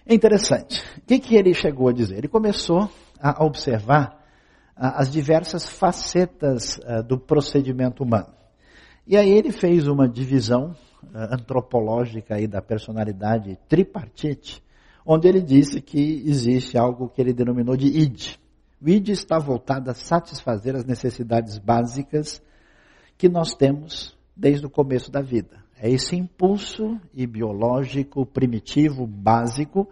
É 0.05 0.15
interessante. 0.15 0.81
O 0.97 1.01
que, 1.05 1.19
que 1.19 1.35
ele 1.35 1.53
chegou 1.53 1.89
a 1.89 1.93
dizer? 1.93 2.19
Ele 2.19 2.29
começou 2.29 2.89
a 3.19 3.43
observar 3.43 4.25
as 4.73 5.11
diversas 5.11 5.67
facetas 5.67 6.79
do 7.07 7.19
procedimento 7.19 8.03
humano. 8.03 8.33
E 9.05 9.17
aí 9.17 9.29
ele 9.29 9.51
fez 9.51 9.85
uma 9.87 10.07
divisão 10.07 10.73
antropológica 11.13 12.35
aí 12.35 12.47
da 12.47 12.61
personalidade 12.61 13.57
tripartite, 13.67 14.63
onde 15.05 15.27
ele 15.27 15.41
disse 15.41 15.81
que 15.81 16.23
existe 16.25 16.77
algo 16.77 17.09
que 17.09 17.21
ele 17.21 17.33
denominou 17.33 17.75
de 17.75 17.87
id. 17.87 18.37
O 18.81 18.87
id 18.87 19.09
está 19.09 19.37
voltado 19.39 19.89
a 19.89 19.93
satisfazer 19.93 20.75
as 20.75 20.85
necessidades 20.85 21.57
básicas 21.57 22.41
que 23.17 23.27
nós 23.27 23.53
temos 23.53 24.16
desde 24.37 24.65
o 24.65 24.69
começo 24.69 25.11
da 25.11 25.21
vida. 25.21 25.63
É 25.79 25.89
esse 25.89 26.15
impulso 26.15 26.99
biológico, 27.13 28.25
primitivo, 28.25 29.05
básico, 29.05 29.89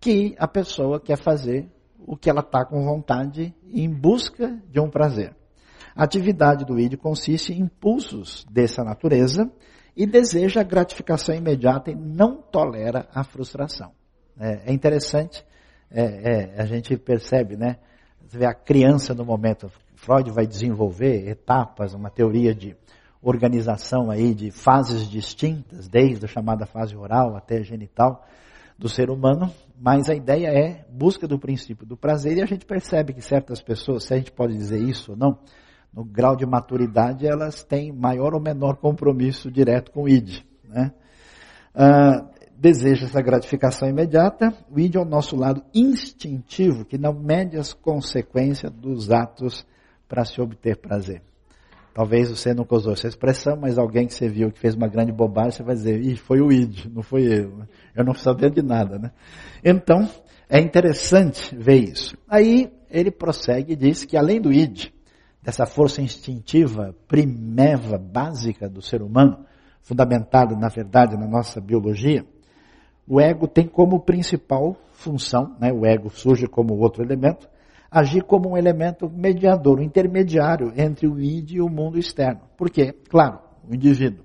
que 0.00 0.34
a 0.38 0.46
pessoa 0.46 1.00
quer 1.00 1.18
fazer 1.18 1.68
o 1.98 2.16
que 2.16 2.30
ela 2.30 2.40
está 2.40 2.64
com 2.64 2.84
vontade 2.84 3.54
em 3.70 3.90
busca 3.90 4.58
de 4.70 4.80
um 4.80 4.88
prazer. 4.88 5.34
A 5.94 6.04
atividade 6.04 6.64
do 6.64 6.78
id 6.78 6.96
consiste 6.96 7.52
em 7.52 7.62
impulsos 7.62 8.46
dessa 8.50 8.84
natureza 8.84 9.50
e 9.96 10.06
deseja 10.06 10.60
a 10.60 10.64
gratificação 10.64 11.34
imediata 11.34 11.90
e 11.90 11.94
não 11.94 12.40
tolera 12.40 13.08
a 13.12 13.24
frustração. 13.24 13.92
É, 14.38 14.70
é 14.70 14.72
interessante, 14.72 15.44
é, 15.90 16.02
é, 16.02 16.60
a 16.60 16.64
gente 16.64 16.96
percebe, 16.96 17.56
né? 17.56 17.78
Você 18.24 18.38
vê 18.38 18.46
a 18.46 18.54
criança 18.54 19.12
no 19.12 19.24
momento, 19.24 19.70
Freud 19.96 20.30
vai 20.30 20.46
desenvolver 20.46 21.28
etapas, 21.28 21.94
uma 21.94 22.10
teoria 22.10 22.54
de 22.54 22.76
organização 23.22 24.10
aí 24.10 24.34
de 24.34 24.50
fases 24.50 25.08
distintas, 25.08 25.88
desde 25.88 26.24
a 26.24 26.28
chamada 26.28 26.66
fase 26.66 26.96
oral 26.96 27.36
até 27.36 27.58
a 27.58 27.62
genital 27.62 28.24
do 28.78 28.88
ser 28.88 29.10
humano, 29.10 29.52
mas 29.80 30.08
a 30.08 30.14
ideia 30.14 30.48
é 30.48 30.84
busca 30.88 31.26
do 31.26 31.38
princípio 31.38 31.84
do 31.84 31.96
prazer 31.96 32.38
e 32.38 32.42
a 32.42 32.46
gente 32.46 32.64
percebe 32.64 33.12
que 33.12 33.20
certas 33.20 33.60
pessoas, 33.60 34.04
se 34.04 34.14
a 34.14 34.16
gente 34.16 34.30
pode 34.30 34.54
dizer 34.54 34.80
isso 34.80 35.12
ou 35.12 35.16
não, 35.16 35.38
no 35.92 36.04
grau 36.04 36.36
de 36.36 36.46
maturidade 36.46 37.26
elas 37.26 37.64
têm 37.64 37.92
maior 37.92 38.34
ou 38.34 38.40
menor 38.40 38.76
compromisso 38.76 39.50
direto 39.50 39.90
com 39.90 40.04
o 40.04 40.08
id. 40.08 40.44
Né? 40.64 40.92
Ah, 41.74 42.24
deseja 42.56 43.06
essa 43.06 43.20
gratificação 43.20 43.88
imediata, 43.88 44.54
o 44.70 44.78
id 44.78 44.94
é 44.94 45.00
o 45.00 45.04
nosso 45.04 45.34
lado 45.34 45.62
instintivo 45.74 46.84
que 46.84 46.98
não 46.98 47.12
mede 47.12 47.56
as 47.56 47.72
consequências 47.72 48.70
dos 48.70 49.10
atos 49.10 49.66
para 50.08 50.24
se 50.24 50.40
obter 50.40 50.76
prazer. 50.76 51.22
Talvez 51.98 52.30
você 52.30 52.54
nunca 52.54 52.76
usou 52.76 52.92
essa 52.92 53.08
expressão, 53.08 53.56
mas 53.60 53.76
alguém 53.76 54.06
que 54.06 54.14
você 54.14 54.28
viu 54.28 54.52
que 54.52 54.60
fez 54.60 54.76
uma 54.76 54.86
grande 54.86 55.10
bobagem, 55.10 55.50
você 55.50 55.64
vai 55.64 55.74
dizer, 55.74 56.00
Ih, 56.00 56.14
foi 56.14 56.40
o 56.40 56.52
id, 56.52 56.86
não 56.94 57.02
foi 57.02 57.22
eu. 57.22 57.64
Eu 57.92 58.04
não 58.04 58.14
sabia 58.14 58.48
de 58.48 58.62
nada, 58.62 59.00
né? 59.00 59.10
Então, 59.64 60.08
é 60.48 60.60
interessante 60.60 61.56
ver 61.56 61.88
isso. 61.88 62.16
Aí, 62.28 62.72
ele 62.88 63.10
prossegue 63.10 63.72
e 63.72 63.76
diz 63.76 64.04
que 64.04 64.16
além 64.16 64.40
do 64.40 64.52
id, 64.52 64.92
dessa 65.42 65.66
força 65.66 66.00
instintiva, 66.00 66.94
primeva, 67.08 67.98
básica 67.98 68.68
do 68.68 68.80
ser 68.80 69.02
humano, 69.02 69.44
fundamentada, 69.82 70.54
na 70.54 70.68
verdade, 70.68 71.16
na 71.16 71.26
nossa 71.26 71.60
biologia, 71.60 72.24
o 73.08 73.20
ego 73.20 73.48
tem 73.48 73.66
como 73.66 73.98
principal 73.98 74.76
função, 74.92 75.56
né, 75.58 75.72
o 75.72 75.84
ego 75.84 76.10
surge 76.10 76.46
como 76.46 76.78
outro 76.78 77.02
elemento, 77.02 77.48
agir 77.90 78.22
como 78.22 78.50
um 78.50 78.56
elemento 78.56 79.08
mediador, 79.08 79.80
um 79.80 79.82
intermediário 79.82 80.72
entre 80.76 81.06
o 81.06 81.18
id 81.18 81.52
e 81.52 81.60
o 81.60 81.68
mundo 81.68 81.98
externo. 81.98 82.40
Por 82.56 82.70
quê? 82.70 82.94
Claro, 83.08 83.40
o 83.68 83.74
indivíduo, 83.74 84.24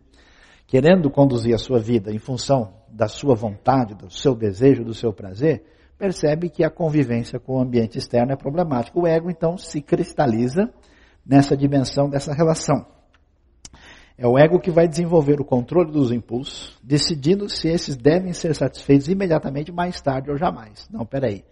querendo 0.67 1.09
conduzir 1.09 1.53
a 1.53 1.57
sua 1.57 1.79
vida 1.79 2.11
em 2.11 2.19
função 2.19 2.73
da 2.89 3.07
sua 3.07 3.35
vontade, 3.35 3.95
do 3.95 4.11
seu 4.11 4.35
desejo, 4.35 4.83
do 4.83 4.93
seu 4.93 5.13
prazer, 5.13 5.63
percebe 5.97 6.49
que 6.49 6.63
a 6.63 6.69
convivência 6.69 7.39
com 7.39 7.57
o 7.57 7.61
ambiente 7.61 7.97
externo 7.97 8.33
é 8.33 8.35
problemática. 8.35 8.99
O 8.99 9.07
ego, 9.07 9.29
então, 9.29 9.57
se 9.57 9.81
cristaliza 9.81 10.71
nessa 11.25 11.55
dimensão 11.55 12.09
dessa 12.09 12.33
relação. 12.33 12.85
É 14.17 14.27
o 14.27 14.37
ego 14.37 14.59
que 14.59 14.69
vai 14.69 14.87
desenvolver 14.87 15.39
o 15.39 15.45
controle 15.45 15.91
dos 15.91 16.11
impulsos, 16.11 16.77
decidindo 16.83 17.49
se 17.49 17.67
esses 17.67 17.95
devem 17.95 18.31
ser 18.31 18.53
satisfeitos 18.53 19.07
imediatamente, 19.07 19.71
mais 19.71 19.99
tarde 20.01 20.29
ou 20.29 20.37
jamais. 20.37 20.87
Não, 20.91 21.05
peraí 21.05 21.43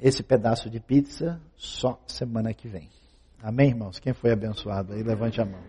esse 0.00 0.22
pedaço 0.22 0.70
de 0.70 0.78
pizza 0.80 1.40
só 1.56 2.00
semana 2.06 2.54
que 2.54 2.68
vem. 2.68 2.88
Amém, 3.42 3.70
irmãos? 3.70 3.98
Quem 3.98 4.12
foi 4.12 4.32
abençoado 4.32 4.92
aí, 4.92 5.02
levante 5.02 5.40
a 5.40 5.44
mão. 5.44 5.60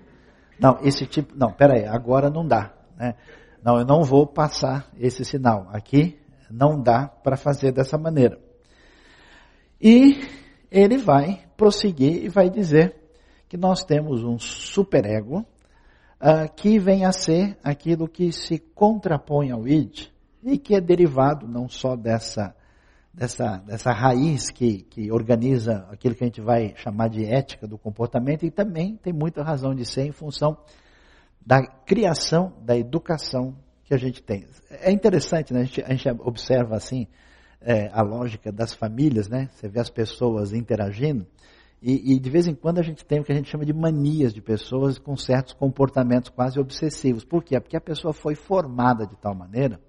Não, 0.60 0.80
esse 0.82 1.06
tipo, 1.06 1.36
não, 1.36 1.52
peraí, 1.52 1.86
agora 1.86 2.30
não 2.30 2.46
dá. 2.46 2.74
Né? 2.98 3.16
Não, 3.64 3.78
eu 3.78 3.86
não 3.86 4.04
vou 4.04 4.28
passar 4.28 4.90
esse 4.98 5.24
sinal. 5.24 5.68
Aqui 5.72 6.20
não 6.50 6.82
dá 6.82 7.08
para 7.08 7.38
fazer 7.38 7.72
dessa 7.72 7.98
maneira. 7.98 8.40
E 9.82 10.28
ele 10.70 10.98
vai 10.98 11.46
prosseguir 11.56 12.24
e 12.24 12.30
vai 12.30 12.50
dizer 12.50 12.96
que 13.48 13.58
nós 13.58 13.84
temos 13.84 14.24
um 14.24 14.38
superego 14.38 15.40
uh, 15.40 16.54
que 16.56 16.78
vem 16.78 17.06
a 17.06 17.12
ser 17.12 17.58
aquilo 17.64 18.08
que 18.08 18.32
se 18.32 18.60
contrapõe 18.60 19.52
ao 19.52 19.68
id 19.68 20.08
e 20.44 20.58
que 20.58 20.76
é 20.76 20.82
derivado 20.82 21.48
não 21.48 21.68
só 21.68 21.96
dessa 21.96 22.56
dessa, 23.14 23.58
dessa 23.58 23.92
raiz 23.92 24.50
que, 24.50 24.84
que 24.84 25.12
organiza 25.12 25.88
aquilo 25.92 26.16
que 26.16 26.24
a 26.24 26.28
gente 26.28 26.42
vai 26.42 26.74
chamar 26.78 27.10
de 27.10 27.26
ética 27.26 27.68
do 27.68 27.78
comportamento 27.78 28.46
e 28.46 28.52
também 28.52 28.96
tem 28.98 29.14
muita 29.14 29.44
razão 29.44 29.74
de 29.74 29.86
ser 29.86 30.04
em 30.04 30.12
função 30.12 30.58
da 31.46 31.66
criação, 31.66 32.54
da 32.62 32.78
educação 32.78 33.56
que 33.84 33.94
a 33.94 33.98
gente 33.98 34.22
tem. 34.22 34.46
É 34.70 34.92
interessante, 34.92 35.54
né? 35.54 35.62
a, 35.62 35.64
gente, 35.64 35.82
a 35.84 35.90
gente 35.90 36.10
observa 36.22 36.76
assim 36.76 37.08
é, 37.62 37.90
a 37.92 38.02
lógica 38.02 38.52
das 38.52 38.74
famílias, 38.74 39.28
né? 39.28 39.50
Você 39.54 39.68
vê 39.68 39.80
as 39.80 39.90
pessoas 39.90 40.54
interagindo 40.54 41.26
e, 41.82 42.14
e, 42.14 42.20
de 42.20 42.30
vez 42.30 42.46
em 42.46 42.54
quando 42.54 42.80
a 42.80 42.84
gente 42.84 43.06
tem 43.06 43.22
o 43.22 43.24
que 43.24 43.32
a 43.32 43.36
gente 43.36 43.50
chama 43.50 43.66
de 43.66 43.74
manias 43.74 44.34
de 44.34 44.42
pessoas 44.42 45.00
com 45.00 45.16
certos 45.16 45.54
comportamentos 45.54 46.30
quase 46.30 46.60
obsessivos. 46.60 47.24
Por 47.24 47.42
quê? 47.42 47.60
Porque 47.60 47.78
a 47.78 47.82
pessoa 47.82 48.14
foi 48.14 48.36
formada 48.36 49.08
de 49.08 49.16
tal 49.16 49.34
maneira 49.34 49.80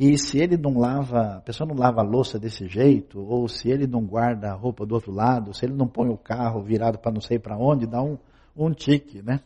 que 0.00 0.16
se 0.16 0.38
ele 0.38 0.56
não 0.56 0.78
lava, 0.78 1.36
a 1.36 1.40
pessoa 1.42 1.68
não 1.68 1.76
lava 1.76 2.00
a 2.00 2.02
louça 2.02 2.38
desse 2.38 2.66
jeito, 2.66 3.20
ou 3.20 3.46
se 3.46 3.68
ele 3.68 3.86
não 3.86 4.02
guarda 4.02 4.50
a 4.50 4.54
roupa 4.54 4.86
do 4.86 4.94
outro 4.94 5.12
lado, 5.12 5.52
se 5.52 5.66
ele 5.66 5.74
não 5.74 5.86
põe 5.86 6.08
o 6.08 6.16
carro 6.16 6.62
virado 6.62 6.98
para 6.98 7.12
não 7.12 7.20
sei 7.20 7.38
para 7.38 7.54
onde, 7.58 7.86
dá 7.86 8.02
um, 8.02 8.16
um 8.56 8.72
tique, 8.72 9.20
né? 9.20 9.40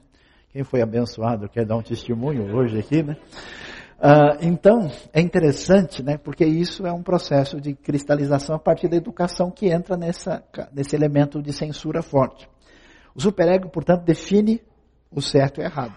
Quem 0.53 0.63
foi 0.63 0.81
abençoado 0.81 1.49
quer 1.49 1.67
dar 1.67 1.77
um 1.77 1.83
testemunho 1.83 2.57
hoje 2.57 2.79
aqui, 2.79 3.03
né? 3.03 3.17
Uh, 3.99 4.39
então, 4.43 4.89
é 5.13 5.21
interessante, 5.21 6.05
né? 6.05 6.17
Porque 6.19 6.45
isso 6.45 6.87
é 6.87 6.93
um 6.93 7.03
processo 7.03 7.61
de 7.61 7.75
cristalização 7.75 8.55
a 8.55 8.59
partir 8.61 8.87
da 8.87 8.97
educação 8.97 9.51
que 9.51 9.67
entra 9.67 9.97
nessa, 9.97 10.41
nesse 10.73 10.95
elemento 10.95 11.43
de 11.43 11.53
censura 11.53 12.01
forte. 12.01 12.49
O 13.13 13.21
superego, 13.21 13.69
portanto, 13.71 14.05
define 14.05 14.63
o 15.11 15.21
certo 15.21 15.61
e 15.61 15.65
o 15.65 15.67
errado. 15.67 15.97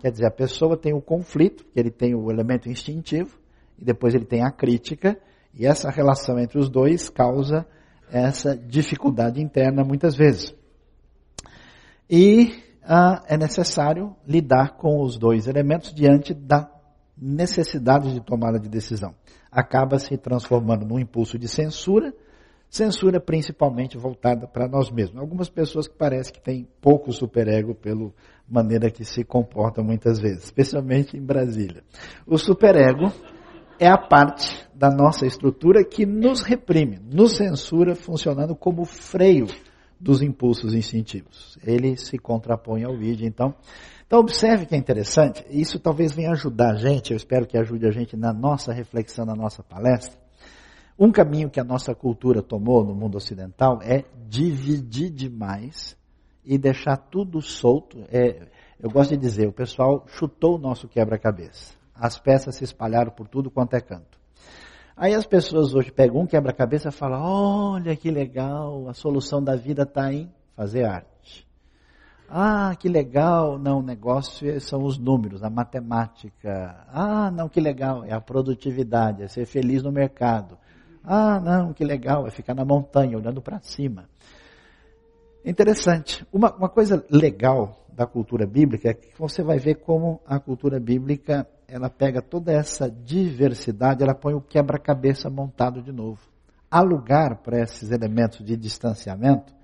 Quer 0.00 0.12
dizer, 0.12 0.26
a 0.26 0.30
pessoa 0.30 0.76
tem 0.76 0.94
o 0.94 1.02
conflito, 1.02 1.64
que 1.64 1.80
ele 1.80 1.90
tem 1.90 2.14
o 2.14 2.30
elemento 2.30 2.68
instintivo, 2.68 3.36
e 3.78 3.84
depois 3.84 4.14
ele 4.14 4.24
tem 4.24 4.42
a 4.42 4.50
crítica, 4.50 5.18
e 5.54 5.66
essa 5.66 5.90
relação 5.90 6.38
entre 6.38 6.58
os 6.58 6.68
dois 6.68 7.08
causa 7.08 7.66
essa 8.10 8.56
dificuldade 8.56 9.40
interna 9.40 9.84
muitas 9.84 10.14
vezes. 10.16 10.54
E 12.08 12.54
ah, 12.82 13.22
é 13.26 13.36
necessário 13.36 14.16
lidar 14.26 14.76
com 14.76 15.02
os 15.02 15.18
dois 15.18 15.46
elementos 15.46 15.92
diante 15.92 16.32
da 16.32 16.70
necessidade 17.20 18.12
de 18.12 18.20
tomada 18.20 18.58
de 18.58 18.68
decisão. 18.68 19.14
Acaba 19.50 19.98
se 19.98 20.16
transformando 20.16 20.86
num 20.86 20.98
impulso 20.98 21.38
de 21.38 21.48
censura, 21.48 22.14
censura 22.70 23.20
principalmente 23.20 23.98
voltada 23.98 24.46
para 24.46 24.68
nós 24.68 24.90
mesmos. 24.90 25.20
Algumas 25.20 25.50
pessoas 25.50 25.86
que 25.86 25.96
parecem 25.96 26.32
que 26.32 26.40
têm 26.40 26.68
pouco 26.80 27.12
superego 27.12 27.74
pela 27.74 28.10
maneira 28.48 28.90
que 28.90 29.04
se 29.04 29.24
comportam 29.24 29.84
muitas 29.84 30.18
vezes, 30.18 30.44
especialmente 30.44 31.16
em 31.16 31.22
Brasília. 31.22 31.82
O 32.26 32.38
superego 32.38 33.12
é 33.78 33.88
a 33.88 33.98
parte 33.98 34.68
da 34.74 34.90
nossa 34.90 35.26
estrutura 35.26 35.84
que 35.84 36.06
nos 36.06 36.42
reprime, 36.42 36.98
nos 37.12 37.36
censura, 37.36 37.94
funcionando 37.94 38.54
como 38.54 38.84
freio 38.84 39.46
dos 39.98 40.22
impulsos 40.22 40.74
instintivos. 40.74 41.58
Ele 41.64 41.96
se 41.96 42.18
contrapõe 42.18 42.84
ao 42.84 42.96
vídeo, 42.96 43.26
então. 43.26 43.54
Então 44.06 44.20
observe 44.20 44.64
que 44.64 44.74
é 44.74 44.78
interessante, 44.78 45.44
isso 45.50 45.78
talvez 45.78 46.12
venha 46.12 46.30
ajudar 46.30 46.72
a 46.72 46.76
gente, 46.76 47.10
eu 47.10 47.16
espero 47.16 47.46
que 47.46 47.58
ajude 47.58 47.86
a 47.86 47.90
gente 47.90 48.16
na 48.16 48.32
nossa 48.32 48.72
reflexão, 48.72 49.26
na 49.26 49.34
nossa 49.34 49.62
palestra. 49.62 50.18
Um 50.98 51.12
caminho 51.12 51.50
que 51.50 51.60
a 51.60 51.64
nossa 51.64 51.94
cultura 51.94 52.42
tomou 52.42 52.84
no 52.84 52.94
mundo 52.94 53.16
ocidental 53.16 53.80
é 53.82 54.04
dividir 54.26 55.10
demais 55.10 55.96
e 56.44 56.56
deixar 56.58 56.96
tudo 56.96 57.40
solto. 57.40 58.02
É, 58.10 58.48
eu 58.80 58.90
gosto 58.90 59.10
de 59.10 59.18
dizer, 59.18 59.46
o 59.46 59.52
pessoal 59.52 60.04
chutou 60.08 60.56
o 60.56 60.58
nosso 60.58 60.88
quebra-cabeça. 60.88 61.77
As 61.98 62.18
peças 62.18 62.54
se 62.54 62.64
espalharam 62.64 63.10
por 63.10 63.26
tudo 63.26 63.50
quanto 63.50 63.74
é 63.74 63.80
canto. 63.80 64.18
Aí 64.96 65.14
as 65.14 65.26
pessoas 65.26 65.74
hoje 65.74 65.92
pegam 65.92 66.22
um 66.22 66.26
quebra-cabeça 66.26 66.88
e 66.88 66.92
falam, 66.92 67.20
olha 67.22 67.94
que 67.94 68.10
legal, 68.10 68.88
a 68.88 68.94
solução 68.94 69.42
da 69.42 69.54
vida 69.54 69.82
está 69.82 70.12
em 70.12 70.32
fazer 70.56 70.84
arte. 70.84 71.46
Ah, 72.28 72.74
que 72.78 72.88
legal, 72.88 73.58
não, 73.58 73.78
o 73.78 73.82
negócio 73.82 74.60
são 74.60 74.84
os 74.84 74.98
números, 74.98 75.42
a 75.42 75.48
matemática. 75.48 76.84
Ah, 76.88 77.30
não, 77.30 77.48
que 77.48 77.60
legal, 77.60 78.04
é 78.04 78.12
a 78.12 78.20
produtividade, 78.20 79.22
é 79.22 79.28
ser 79.28 79.46
feliz 79.46 79.82
no 79.82 79.90
mercado. 79.90 80.58
Ah, 81.02 81.40
não, 81.40 81.72
que 81.72 81.84
legal, 81.84 82.26
é 82.26 82.30
ficar 82.30 82.54
na 82.54 82.64
montanha, 82.64 83.16
olhando 83.16 83.40
para 83.40 83.60
cima. 83.60 84.08
Interessante. 85.44 86.26
Uma, 86.30 86.54
uma 86.54 86.68
coisa 86.68 87.06
legal 87.08 87.86
da 87.88 88.06
cultura 88.06 88.46
bíblica 88.46 88.90
é 88.90 88.94
que 88.94 89.18
você 89.18 89.42
vai 89.42 89.58
ver 89.58 89.76
como 89.76 90.20
a 90.26 90.38
cultura 90.38 90.78
bíblica 90.78 91.48
ela 91.68 91.90
pega 91.90 92.22
toda 92.22 92.50
essa 92.50 92.90
diversidade, 92.90 94.02
ela 94.02 94.14
põe 94.14 94.32
o 94.32 94.40
quebra-cabeça 94.40 95.28
montado 95.28 95.82
de 95.82 95.92
novo. 95.92 96.18
Há 96.70 96.80
lugar 96.80 97.42
para 97.42 97.60
esses 97.60 97.90
elementos 97.90 98.44
de 98.44 98.56
distanciamento 98.56 99.54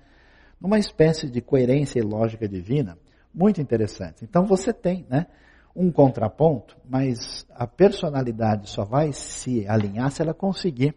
numa 0.61 0.77
espécie 0.77 1.27
de 1.29 1.41
coerência 1.41 1.99
e 1.99 2.03
lógica 2.03 2.47
divina 2.47 2.95
muito 3.33 3.59
interessante. 3.59 4.23
Então 4.23 4.45
você 4.45 4.71
tem 4.71 5.05
né, 5.09 5.25
um 5.75 5.91
contraponto, 5.91 6.77
mas 6.87 7.45
a 7.49 7.65
personalidade 7.65 8.69
só 8.69 8.85
vai 8.85 9.11
se 9.11 9.67
alinhar 9.67 10.11
se 10.11 10.21
ela 10.21 10.33
conseguir 10.33 10.95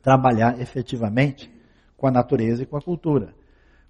trabalhar 0.00 0.60
efetivamente 0.60 1.52
com 1.96 2.06
a 2.06 2.10
natureza 2.10 2.62
e 2.62 2.66
com 2.66 2.76
a 2.76 2.82
cultura. 2.82 3.34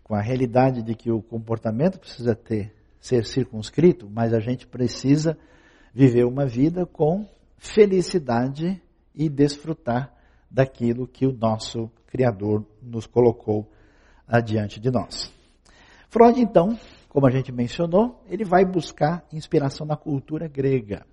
Com 0.02 0.14
a 0.14 0.20
realidade 0.20 0.82
de 0.82 0.94
que 0.94 1.10
o 1.10 1.22
comportamento 1.22 1.98
precisa 1.98 2.34
ter, 2.34 2.74
ser 2.98 3.24
circunscrito, 3.26 4.08
mas 4.10 4.32
a 4.32 4.40
gente 4.40 4.66
precisa 4.66 5.36
viver 5.94 6.24
uma 6.24 6.44
vida 6.44 6.84
com 6.84 7.26
felicidade 7.56 8.82
e 9.14 9.28
desfrutar 9.28 10.12
daquilo 10.50 11.06
que 11.06 11.26
o 11.26 11.32
nosso 11.32 11.88
Criador 12.06 12.64
nos 12.82 13.06
colocou 13.06 13.70
adiante 14.26 14.80
de 14.80 14.90
nós. 14.90 15.32
Freud, 16.08 16.40
então, 16.40 16.78
como 17.08 17.26
a 17.26 17.30
gente 17.30 17.52
mencionou, 17.52 18.22
ele 18.28 18.44
vai 18.44 18.64
buscar 18.64 19.24
inspiração 19.32 19.86
na 19.86 19.96
cultura 19.96 20.48
grega. 20.48 21.06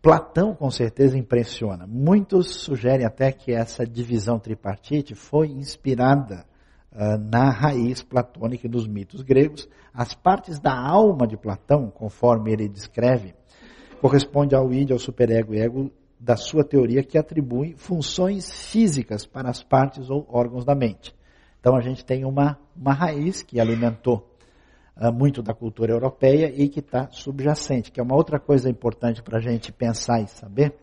Platão, 0.00 0.54
com 0.54 0.70
certeza, 0.70 1.16
impressiona. 1.16 1.86
Muitos 1.86 2.56
sugerem 2.56 3.06
até 3.06 3.32
que 3.32 3.52
essa 3.52 3.86
divisão 3.86 4.38
tripartite 4.38 5.14
foi 5.14 5.48
inspirada 5.48 6.44
uh, 6.92 7.18
na 7.18 7.50
raiz 7.50 8.02
platônica 8.02 8.68
dos 8.68 8.86
mitos 8.86 9.22
gregos. 9.22 9.66
As 9.92 10.12
partes 10.12 10.58
da 10.58 10.78
alma 10.78 11.26
de 11.26 11.38
Platão, 11.38 11.90
conforme 11.90 12.52
ele 12.52 12.68
descreve, 12.68 13.34
corresponde 14.04 14.54
ao 14.54 14.70
id, 14.70 14.90
ao 14.90 14.98
superego 14.98 15.54
e 15.54 15.60
ego 15.60 15.90
da 16.20 16.36
sua 16.36 16.62
teoria 16.62 17.02
que 17.02 17.16
atribui 17.16 17.74
funções 17.78 18.52
físicas 18.52 19.24
para 19.24 19.48
as 19.48 19.62
partes 19.62 20.10
ou 20.10 20.26
órgãos 20.28 20.62
da 20.62 20.74
mente. 20.74 21.16
Então 21.58 21.74
a 21.74 21.80
gente 21.80 22.04
tem 22.04 22.22
uma, 22.22 22.58
uma 22.76 22.92
raiz 22.92 23.42
que 23.42 23.58
alimentou 23.58 24.30
uh, 24.94 25.10
muito 25.10 25.42
da 25.42 25.54
cultura 25.54 25.94
europeia 25.94 26.52
e 26.54 26.68
que 26.68 26.80
está 26.80 27.08
subjacente, 27.10 27.90
que 27.90 27.98
é 27.98 28.02
uma 28.02 28.14
outra 28.14 28.38
coisa 28.38 28.68
importante 28.68 29.22
para 29.22 29.38
a 29.38 29.40
gente 29.40 29.72
pensar 29.72 30.20
e 30.20 30.28
saber, 30.28 30.74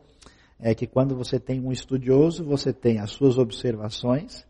é 0.59 0.73
que 0.73 0.87
quando 0.87 1.15
você 1.15 1.39
tem 1.39 1.63
um 1.63 1.71
estudioso, 1.71 2.43
você 2.43 2.73
tem 2.73 2.97
as 2.97 3.11
suas 3.11 3.37
observações, 3.37 4.47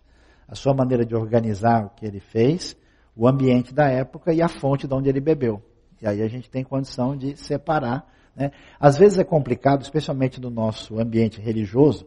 a 0.47 0.55
sua 0.55 0.73
maneira 0.73 1.05
de 1.05 1.13
organizar 1.13 1.87
o 1.87 1.89
que 1.89 2.05
ele 2.05 2.21
fez, 2.21 2.77
o 3.17 3.27
ambiente 3.27 3.73
da 3.73 3.89
época 3.89 4.33
e 4.33 4.41
a 4.41 4.47
fonte 4.47 4.87
de 4.87 4.93
onde 4.93 5.09
ele 5.09 5.19
bebeu. 5.19 5.61
E 6.01 6.07
aí 6.07 6.21
a 6.21 6.27
gente 6.29 6.49
tem 6.49 6.63
condição 6.63 7.17
de 7.17 7.35
separar. 7.35 8.09
Né? 8.35 8.51
Às 8.79 8.97
vezes 8.97 9.19
é 9.19 9.23
complicado, 9.23 9.81
especialmente 9.81 10.39
no 10.39 10.49
nosso 10.49 10.99
ambiente 10.99 11.39
religioso, 11.41 12.05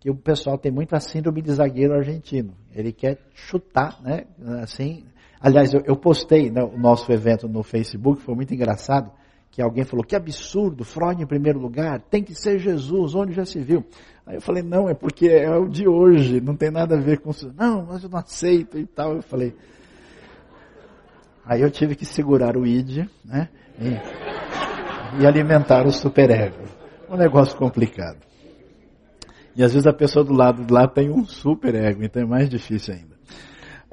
que 0.00 0.10
o 0.10 0.14
pessoal 0.14 0.58
tem 0.58 0.70
muito 0.70 0.94
a 0.94 1.00
síndrome 1.00 1.40
de 1.40 1.52
zagueiro 1.52 1.94
argentino. 1.94 2.54
Ele 2.74 2.92
quer 2.92 3.18
chutar, 3.32 4.00
né? 4.02 4.24
Assim, 4.62 5.04
aliás, 5.40 5.72
eu, 5.72 5.82
eu 5.86 5.96
postei 5.96 6.50
né, 6.50 6.62
o 6.62 6.78
nosso 6.78 7.10
evento 7.10 7.48
no 7.48 7.62
Facebook, 7.62 8.20
foi 8.20 8.34
muito 8.34 8.52
engraçado, 8.52 9.10
que 9.50 9.62
alguém 9.62 9.84
falou, 9.84 10.04
que 10.04 10.16
absurdo, 10.16 10.84
Freud 10.84 11.22
em 11.22 11.26
primeiro 11.26 11.58
lugar, 11.58 12.00
tem 12.02 12.22
que 12.22 12.34
ser 12.34 12.58
Jesus, 12.58 13.14
onde 13.14 13.32
já 13.32 13.46
se 13.46 13.60
viu? 13.60 13.84
Aí 14.26 14.36
eu 14.36 14.40
falei, 14.40 14.62
não, 14.62 14.88
é 14.88 14.94
porque 14.94 15.28
é 15.28 15.50
o 15.56 15.68
de 15.68 15.86
hoje, 15.86 16.40
não 16.40 16.56
tem 16.56 16.70
nada 16.70 16.96
a 16.96 17.00
ver 17.00 17.20
com 17.20 17.30
isso. 17.30 17.52
Não, 17.56 17.86
mas 17.86 18.02
eu 18.02 18.08
não 18.08 18.18
aceito 18.18 18.78
e 18.78 18.86
tal. 18.86 19.16
Eu 19.16 19.22
falei. 19.22 19.54
Aí 21.44 21.60
eu 21.60 21.70
tive 21.70 21.94
que 21.94 22.06
segurar 22.06 22.56
o 22.56 22.66
id, 22.66 23.06
né? 23.24 23.48
E, 23.78 24.33
e 25.20 25.26
alimentar 25.26 25.86
o 25.86 25.92
superego. 25.92 26.64
Um 27.08 27.16
negócio 27.16 27.56
complicado. 27.56 28.18
E 29.56 29.62
às 29.62 29.72
vezes 29.72 29.86
a 29.86 29.92
pessoa 29.92 30.24
do 30.24 30.32
lado 30.32 30.64
de 30.64 30.72
lá 30.72 30.88
tem 30.88 31.10
um 31.10 31.24
super 31.24 31.74
ego, 31.74 32.02
então 32.02 32.22
é 32.22 32.26
mais 32.26 32.48
difícil 32.48 32.94
ainda. 32.94 33.14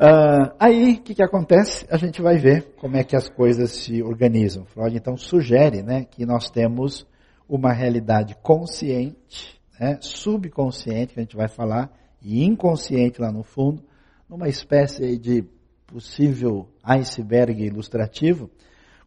Uh, 0.02 0.52
aí, 0.60 0.94
o 0.94 1.02
que, 1.02 1.14
que 1.14 1.24
acontece? 1.24 1.86
A 1.92 1.98
gente 1.98 2.22
vai 2.22 2.38
ver 2.38 2.74
como 2.78 2.98
é 2.98 3.04
que 3.04 3.16
as 3.16 3.30
coisas 3.30 3.70
se 3.70 4.02
organizam. 4.02 4.66
Freud 4.66 4.98
então 4.98 5.16
sugere 5.16 5.84
né, 5.84 6.06
que 6.10 6.26
nós 6.26 6.50
temos 6.50 7.06
uma 7.48 7.72
realidade 7.72 8.36
consciente, 8.42 9.62
né, 9.80 10.00
subconsciente, 10.02 11.14
que 11.14 11.20
a 11.20 11.24
gente 11.24 11.36
vai 11.36 11.48
falar, 11.48 11.92
e 12.20 12.44
inconsciente 12.44 13.22
lá 13.22 13.32
no 13.32 13.44
fundo, 13.44 13.84
numa 14.28 14.48
espécie 14.48 15.18
de 15.20 15.44
possível 15.86 16.68
iceberg 16.84 17.64
ilustrativo, 17.64 18.50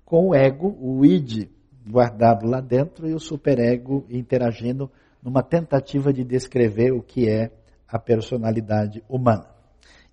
com 0.05 0.29
o 0.29 0.35
ego, 0.35 0.77
o 0.79 1.05
id, 1.05 1.49
guardado 1.87 2.47
lá 2.47 2.61
dentro 2.61 3.09
e 3.09 3.15
o 3.15 3.21
superego 3.21 4.07
interagindo 4.09 4.91
numa 5.23 5.43
tentativa 5.43 6.13
de 6.13 6.25
descrever 6.25 6.93
o 6.93 7.03
que 7.03 7.29
é 7.29 7.51
a 7.89 7.99
personalidade 7.99 9.03
humana. 9.09 9.47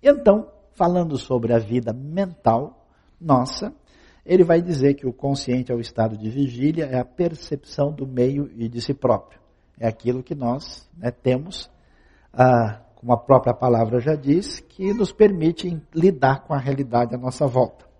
Então, 0.02 0.48
falando 0.72 1.16
sobre 1.16 1.52
a 1.54 1.58
vida 1.58 1.92
mental 1.92 2.86
nossa, 3.20 3.72
ele 4.24 4.44
vai 4.44 4.60
dizer 4.60 4.94
que 4.94 5.06
o 5.06 5.12
consciente 5.12 5.72
é 5.72 5.74
o 5.74 5.80
estado 5.80 6.16
de 6.16 6.28
vigília, 6.30 6.84
é 6.86 6.98
a 6.98 7.04
percepção 7.04 7.92
do 7.92 8.06
meio 8.06 8.50
e 8.54 8.68
de 8.68 8.80
si 8.80 8.94
próprio. 8.94 9.40
É 9.78 9.86
aquilo 9.86 10.22
que 10.22 10.34
nós 10.34 10.88
né, 10.96 11.10
temos, 11.10 11.70
ah, 12.32 12.80
como 12.94 13.12
a 13.12 13.16
própria 13.16 13.54
palavra 13.54 14.00
já 14.00 14.14
diz, 14.14 14.60
que 14.60 14.92
nos 14.94 15.12
permite 15.12 15.80
lidar 15.94 16.44
com 16.44 16.54
a 16.54 16.58
realidade 16.58 17.14
à 17.14 17.18
nossa 17.18 17.46
volta. 17.46 17.91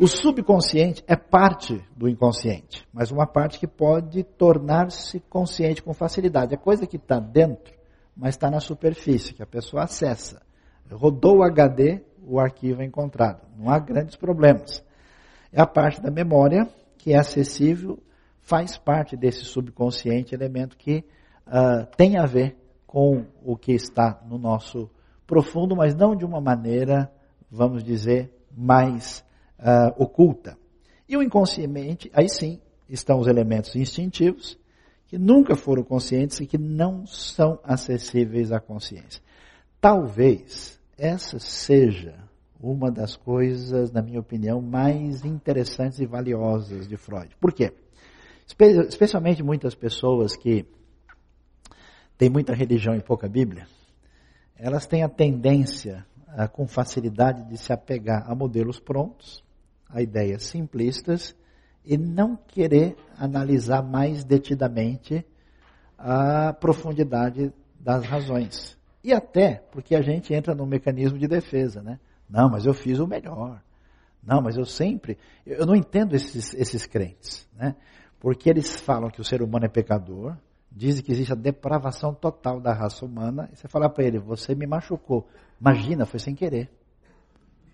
O 0.00 0.06
subconsciente 0.06 1.04
é 1.06 1.14
parte 1.14 1.84
do 1.94 2.08
inconsciente, 2.08 2.88
mas 2.90 3.10
uma 3.10 3.26
parte 3.26 3.58
que 3.58 3.66
pode 3.66 4.24
tornar-se 4.24 5.20
consciente 5.20 5.82
com 5.82 5.92
facilidade. 5.92 6.54
É 6.54 6.56
coisa 6.56 6.86
que 6.86 6.96
está 6.96 7.20
dentro, 7.20 7.74
mas 8.16 8.30
está 8.30 8.50
na 8.50 8.60
superfície, 8.60 9.34
que 9.34 9.42
a 9.42 9.46
pessoa 9.46 9.82
acessa. 9.82 10.40
Rodou 10.90 11.40
o 11.40 11.42
HD, 11.42 12.00
o 12.26 12.40
arquivo 12.40 12.80
é 12.80 12.86
encontrado. 12.86 13.46
Não 13.58 13.68
há 13.68 13.78
grandes 13.78 14.16
problemas. 14.16 14.82
É 15.52 15.60
a 15.60 15.66
parte 15.66 16.00
da 16.00 16.10
memória 16.10 16.66
que 16.96 17.12
é 17.12 17.18
acessível, 17.18 18.02
faz 18.40 18.78
parte 18.78 19.18
desse 19.18 19.44
subconsciente, 19.44 20.34
elemento 20.34 20.78
que 20.78 21.04
uh, 21.46 21.84
tem 21.98 22.16
a 22.16 22.24
ver 22.24 22.56
com 22.86 23.26
o 23.44 23.54
que 23.54 23.72
está 23.72 24.18
no 24.26 24.38
nosso 24.38 24.88
profundo, 25.26 25.76
mas 25.76 25.94
não 25.94 26.16
de 26.16 26.24
uma 26.24 26.40
maneira, 26.40 27.12
vamos 27.50 27.84
dizer, 27.84 28.32
mais 28.50 29.22
uh, 29.60 30.02
oculta. 30.02 30.58
E 31.08 31.16
o 31.16 31.22
inconsciente, 31.22 32.10
aí 32.14 32.28
sim, 32.28 32.60
estão 32.88 33.20
os 33.20 33.28
elementos 33.28 33.76
instintivos, 33.76 34.58
que 35.06 35.18
nunca 35.18 35.56
foram 35.56 35.82
conscientes 35.82 36.40
e 36.40 36.46
que 36.46 36.58
não 36.58 37.06
são 37.06 37.58
acessíveis 37.64 38.52
à 38.52 38.60
consciência. 38.60 39.22
Talvez 39.80 40.78
essa 40.96 41.38
seja 41.38 42.14
uma 42.60 42.90
das 42.90 43.16
coisas, 43.16 43.90
na 43.90 44.02
minha 44.02 44.20
opinião, 44.20 44.60
mais 44.60 45.24
interessantes 45.24 45.98
e 45.98 46.06
valiosas 46.06 46.86
de 46.86 46.96
Freud. 46.96 47.34
Por 47.40 47.52
quê? 47.52 47.72
Espe 48.46 48.66
especialmente 48.86 49.42
muitas 49.42 49.74
pessoas 49.74 50.36
que 50.36 50.66
têm 52.18 52.28
muita 52.28 52.54
religião 52.54 52.94
e 52.94 53.00
pouca 53.00 53.28
Bíblia, 53.28 53.66
elas 54.56 54.86
têm 54.86 55.02
a 55.02 55.08
tendência, 55.08 56.04
a, 56.28 56.46
com 56.46 56.68
facilidade, 56.68 57.48
de 57.48 57.56
se 57.56 57.72
apegar 57.72 58.30
a 58.30 58.34
modelos 58.34 58.78
prontos, 58.78 59.42
a 59.92 60.00
ideias 60.00 60.44
simplistas 60.44 61.34
e 61.84 61.96
não 61.96 62.36
querer 62.36 62.96
analisar 63.18 63.82
mais 63.82 64.24
detidamente 64.24 65.24
a 65.98 66.52
profundidade 66.52 67.52
das 67.78 68.04
razões. 68.04 68.78
E 69.02 69.12
até 69.12 69.62
porque 69.72 69.94
a 69.94 70.02
gente 70.02 70.32
entra 70.32 70.54
no 70.54 70.66
mecanismo 70.66 71.18
de 71.18 71.26
defesa, 71.26 71.82
né? 71.82 71.98
Não, 72.28 72.48
mas 72.48 72.66
eu 72.66 72.74
fiz 72.74 72.98
o 72.98 73.06
melhor. 73.06 73.62
Não, 74.22 74.42
mas 74.42 74.56
eu 74.56 74.64
sempre. 74.64 75.18
Eu 75.46 75.66
não 75.66 75.74
entendo 75.74 76.14
esses, 76.14 76.54
esses 76.54 76.86
crentes, 76.86 77.48
né? 77.56 77.74
Porque 78.18 78.50
eles 78.50 78.78
falam 78.80 79.10
que 79.10 79.20
o 79.20 79.24
ser 79.24 79.42
humano 79.42 79.64
é 79.64 79.68
pecador, 79.68 80.36
dizem 80.70 81.02
que 81.02 81.10
existe 81.10 81.32
a 81.32 81.36
depravação 81.36 82.14
total 82.14 82.60
da 82.60 82.72
raça 82.72 83.04
humana, 83.04 83.48
e 83.50 83.56
você 83.56 83.66
fala 83.66 83.88
para 83.88 84.04
ele, 84.04 84.18
você 84.18 84.54
me 84.54 84.66
machucou. 84.66 85.26
Imagina, 85.58 86.04
foi 86.04 86.20
sem 86.20 86.34
querer. 86.34 86.70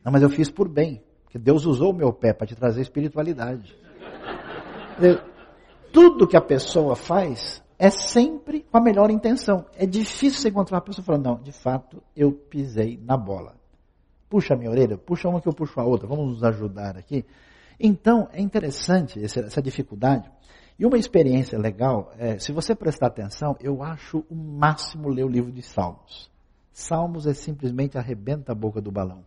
Não, 0.05 0.13
mas 0.13 0.23
eu 0.23 0.31
fiz 0.31 0.49
por 0.49 0.69
bem. 0.69 1.03
Porque 1.37 1.39
Deus 1.39 1.67
usou 1.67 1.93
o 1.93 1.95
meu 1.95 2.13
pé 2.13 2.33
para 2.33 2.47
te 2.47 2.55
trazer 2.55 2.81
espiritualidade. 2.81 3.77
Tudo 5.93 6.27
que 6.27 6.37
a 6.37 6.41
pessoa 6.41 6.97
faz 6.97 7.63
é 7.79 7.91
sempre 7.91 8.61
com 8.63 8.79
a 8.79 8.81
melhor 8.81 9.11
intenção. 9.11 9.67
É 9.75 9.85
difícil 9.85 10.41
você 10.41 10.49
encontrar 10.49 10.79
uma 10.79 10.83
pessoa 10.83 11.05
falando, 11.05 11.25
não, 11.27 11.43
de 11.43 11.53
fato, 11.53 12.03
eu 12.17 12.33
pisei 12.33 12.99
na 13.03 13.19
bola. 13.19 13.55
Puxa 14.31 14.55
a 14.55 14.57
minha 14.57 14.71
orelha, 14.71 14.97
puxa 14.97 15.29
uma 15.29 15.41
que 15.41 15.49
eu 15.49 15.53
puxo 15.53 15.79
a 15.79 15.85
outra, 15.85 16.09
vamos 16.09 16.27
nos 16.27 16.45
ajudar 16.45 16.97
aqui. 16.97 17.25
Então, 17.79 18.29
é 18.33 18.41
interessante 18.41 19.23
essa 19.23 19.61
dificuldade. 19.61 20.31
E 20.79 20.87
uma 20.87 20.97
experiência 20.97 21.59
legal, 21.59 22.13
é, 22.19 22.39
se 22.39 22.51
você 22.51 22.75
prestar 22.75 23.09
atenção, 23.09 23.57
eu 23.61 23.83
acho 23.83 24.25
o 24.31 24.35
máximo 24.35 25.11
ler 25.11 25.25
o 25.25 25.29
livro 25.29 25.53
de 25.53 25.63
Salmos. 25.63 26.31
Salmos 26.73 27.27
é 27.27 27.35
simplesmente 27.35 27.99
arrebenta 27.99 28.53
a 28.53 28.55
boca 28.55 28.81
do 28.81 28.91
balão. 28.91 29.23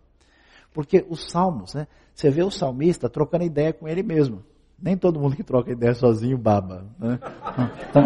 Porque 0.73 1.05
os 1.09 1.29
salmos, 1.29 1.73
né, 1.73 1.87
você 2.13 2.29
vê 2.29 2.43
o 2.43 2.51
salmista 2.51 3.09
trocando 3.09 3.43
ideia 3.43 3.73
com 3.73 3.87
ele 3.87 4.03
mesmo. 4.03 4.43
Nem 4.81 4.97
todo 4.97 5.19
mundo 5.19 5.35
que 5.35 5.43
troca 5.43 5.71
ideia 5.71 5.93
sozinho 5.93 6.37
baba. 6.37 6.85
Né? 6.97 7.19
Então, 7.89 8.03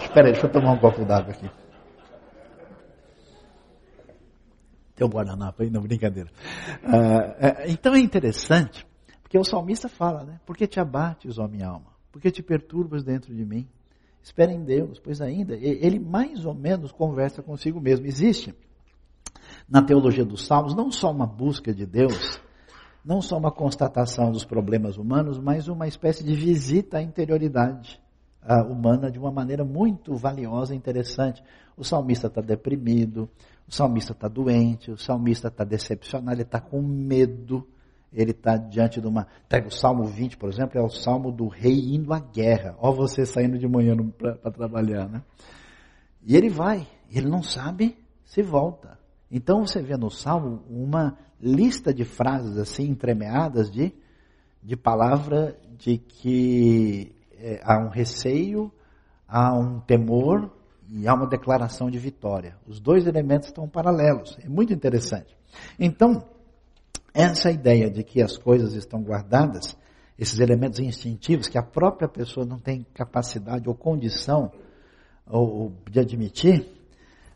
espera 0.00 0.26
aí, 0.26 0.32
deixa 0.32 0.46
eu 0.46 0.52
tomar 0.52 0.72
um 0.72 0.78
copo 0.78 1.04
d'água 1.04 1.32
aqui. 1.32 1.50
Tem 4.94 5.06
um 5.06 5.10
guardanapo 5.10 5.62
aí? 5.62 5.70
Não, 5.70 5.80
brincadeira. 5.80 6.30
Uh, 6.84 7.68
então 7.68 7.94
é 7.94 7.98
interessante, 7.98 8.86
porque 9.22 9.38
o 9.38 9.44
salmista 9.44 9.88
fala, 9.88 10.22
né? 10.22 10.40
Por 10.46 10.56
que 10.56 10.66
te 10.66 10.78
abates, 10.78 11.38
ó 11.38 11.48
minha 11.48 11.66
alma? 11.66 11.92
Por 12.12 12.20
que 12.20 12.30
te 12.30 12.42
perturbas 12.42 13.02
dentro 13.02 13.34
de 13.34 13.44
mim? 13.44 13.66
Espera 14.22 14.52
em 14.52 14.62
Deus, 14.62 15.00
pois 15.00 15.20
ainda, 15.20 15.56
ele 15.56 15.98
mais 15.98 16.44
ou 16.44 16.54
menos 16.54 16.92
conversa 16.92 17.42
consigo 17.42 17.80
mesmo. 17.80 18.06
Existe 18.06 18.54
na 19.72 19.80
teologia 19.80 20.22
dos 20.22 20.44
Salmos 20.44 20.74
não 20.74 20.92
só 20.92 21.10
uma 21.10 21.26
busca 21.26 21.72
de 21.72 21.86
Deus, 21.86 22.38
não 23.02 23.22
só 23.22 23.38
uma 23.38 23.50
constatação 23.50 24.30
dos 24.30 24.44
problemas 24.44 24.98
humanos, 24.98 25.38
mas 25.38 25.66
uma 25.66 25.88
espécie 25.88 26.22
de 26.22 26.34
visita 26.34 26.98
à 26.98 27.02
interioridade 27.02 27.98
uh, 28.42 28.70
humana 28.70 29.10
de 29.10 29.18
uma 29.18 29.32
maneira 29.32 29.64
muito 29.64 30.14
valiosa 30.14 30.74
e 30.74 30.76
interessante. 30.76 31.42
O 31.74 31.82
salmista 31.82 32.26
está 32.26 32.42
deprimido, 32.42 33.30
o 33.66 33.74
salmista 33.74 34.12
está 34.12 34.28
doente, 34.28 34.90
o 34.90 34.98
salmista 34.98 35.48
está 35.48 35.64
decepcionado, 35.64 36.34
ele 36.34 36.42
está 36.42 36.60
com 36.60 36.82
medo, 36.82 37.66
ele 38.12 38.32
está 38.32 38.58
diante 38.58 39.00
de 39.00 39.06
uma. 39.06 39.26
Pega 39.48 39.68
o 39.68 39.72
Salmo 39.72 40.04
20, 40.04 40.36
por 40.36 40.50
exemplo, 40.50 40.78
é 40.78 40.82
o 40.82 40.90
salmo 40.90 41.32
do 41.32 41.48
rei 41.48 41.94
indo 41.94 42.12
à 42.12 42.20
guerra. 42.20 42.76
Ó, 42.78 42.92
você 42.92 43.24
saindo 43.24 43.58
de 43.58 43.66
manhã 43.66 43.96
para 44.18 44.50
trabalhar, 44.50 45.08
né? 45.08 45.22
E 46.22 46.36
ele 46.36 46.50
vai, 46.50 46.86
ele 47.10 47.26
não 47.26 47.42
sabe 47.42 47.96
se 48.26 48.42
volta. 48.42 49.00
Então 49.32 49.66
você 49.66 49.80
vê 49.80 49.96
no 49.96 50.10
salmo 50.10 50.62
uma 50.68 51.16
lista 51.40 51.92
de 51.92 52.04
frases 52.04 52.58
assim 52.58 52.84
entremeadas 52.84 53.70
de, 53.70 53.90
de 54.62 54.76
palavra 54.76 55.58
de 55.78 55.96
que 55.96 57.16
é, 57.38 57.58
há 57.64 57.78
um 57.78 57.88
receio, 57.88 58.70
há 59.26 59.58
um 59.58 59.80
temor 59.80 60.52
e 60.86 61.08
há 61.08 61.14
uma 61.14 61.26
declaração 61.26 61.90
de 61.90 61.98
vitória. 61.98 62.58
Os 62.66 62.78
dois 62.78 63.06
elementos 63.06 63.48
estão 63.48 63.66
paralelos. 63.66 64.38
É 64.44 64.48
muito 64.48 64.74
interessante. 64.74 65.34
Então, 65.78 66.22
essa 67.14 67.50
ideia 67.50 67.90
de 67.90 68.04
que 68.04 68.20
as 68.20 68.36
coisas 68.36 68.74
estão 68.74 69.02
guardadas, 69.02 69.76
esses 70.18 70.38
elementos 70.38 70.78
instintivos 70.78 71.48
que 71.48 71.56
a 71.56 71.62
própria 71.62 72.06
pessoa 72.06 72.44
não 72.44 72.58
tem 72.58 72.86
capacidade 72.92 73.66
ou 73.66 73.74
condição 73.74 74.52
ou, 75.26 75.72
de 75.90 75.98
admitir, 75.98 76.81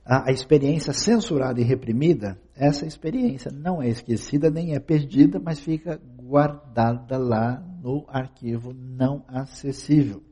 a, 0.06 0.30
experiência 0.30 0.92
censurada 0.92 1.60
e 1.60 1.64
reprimida, 1.64 2.38
essa 2.54 2.86
experiência 2.86 3.50
não 3.50 3.82
é 3.82 3.88
esquecida 3.88 4.48
nem 4.48 4.74
é 4.74 4.78
perdida, 4.78 5.40
mas 5.40 5.58
fica 5.58 6.00
guardada 6.16 7.18
lá 7.18 7.60
no 7.82 8.04
arquivo 8.08 8.72
não 8.72 9.24
acessível. 9.26 10.22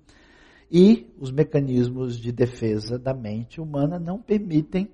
E 0.70 1.12
os 1.18 1.32
mecanismos 1.32 2.16
de 2.18 2.30
defesa 2.30 2.96
da 2.98 3.12
mente 3.12 3.60
humana 3.60 3.98
não 3.98 4.22
permitem 4.22 4.88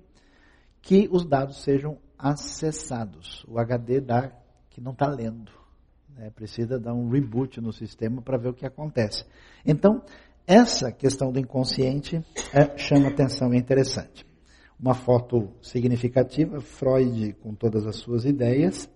que 0.81 1.07
os 1.11 1.25
dados 1.25 1.61
sejam 1.61 1.99
acessados. 2.17 3.45
O 3.47 3.59
HD 3.59 4.01
dá 4.01 4.31
que 4.71 4.81
não 4.81 4.93
está 4.93 5.07
lendo. 5.07 5.51
Né? 6.15 6.31
Precisa 6.31 6.79
dar 6.79 6.93
um 6.93 7.07
reboot 7.07 7.61
no 7.61 7.71
sistema 7.71 8.21
para 8.21 8.37
ver 8.37 8.49
o 8.49 8.53
que 8.53 8.65
acontece. 8.65 9.25
Então, 9.63 10.01
essa 10.47 10.91
questão 10.91 11.31
do 11.31 11.39
inconsciente 11.39 12.17
é, 12.51 12.77
chama 12.77 13.09
atenção 13.09 13.53
é 13.53 13.57
interessante 13.57 14.30
uma 14.81 14.95
foto 14.95 15.49
significativa. 15.61 16.59
Freud, 16.59 17.33
com 17.41 17.53
todas 17.53 17.85
as 17.85 17.97
suas 17.97 18.25
ideias, 18.25 18.89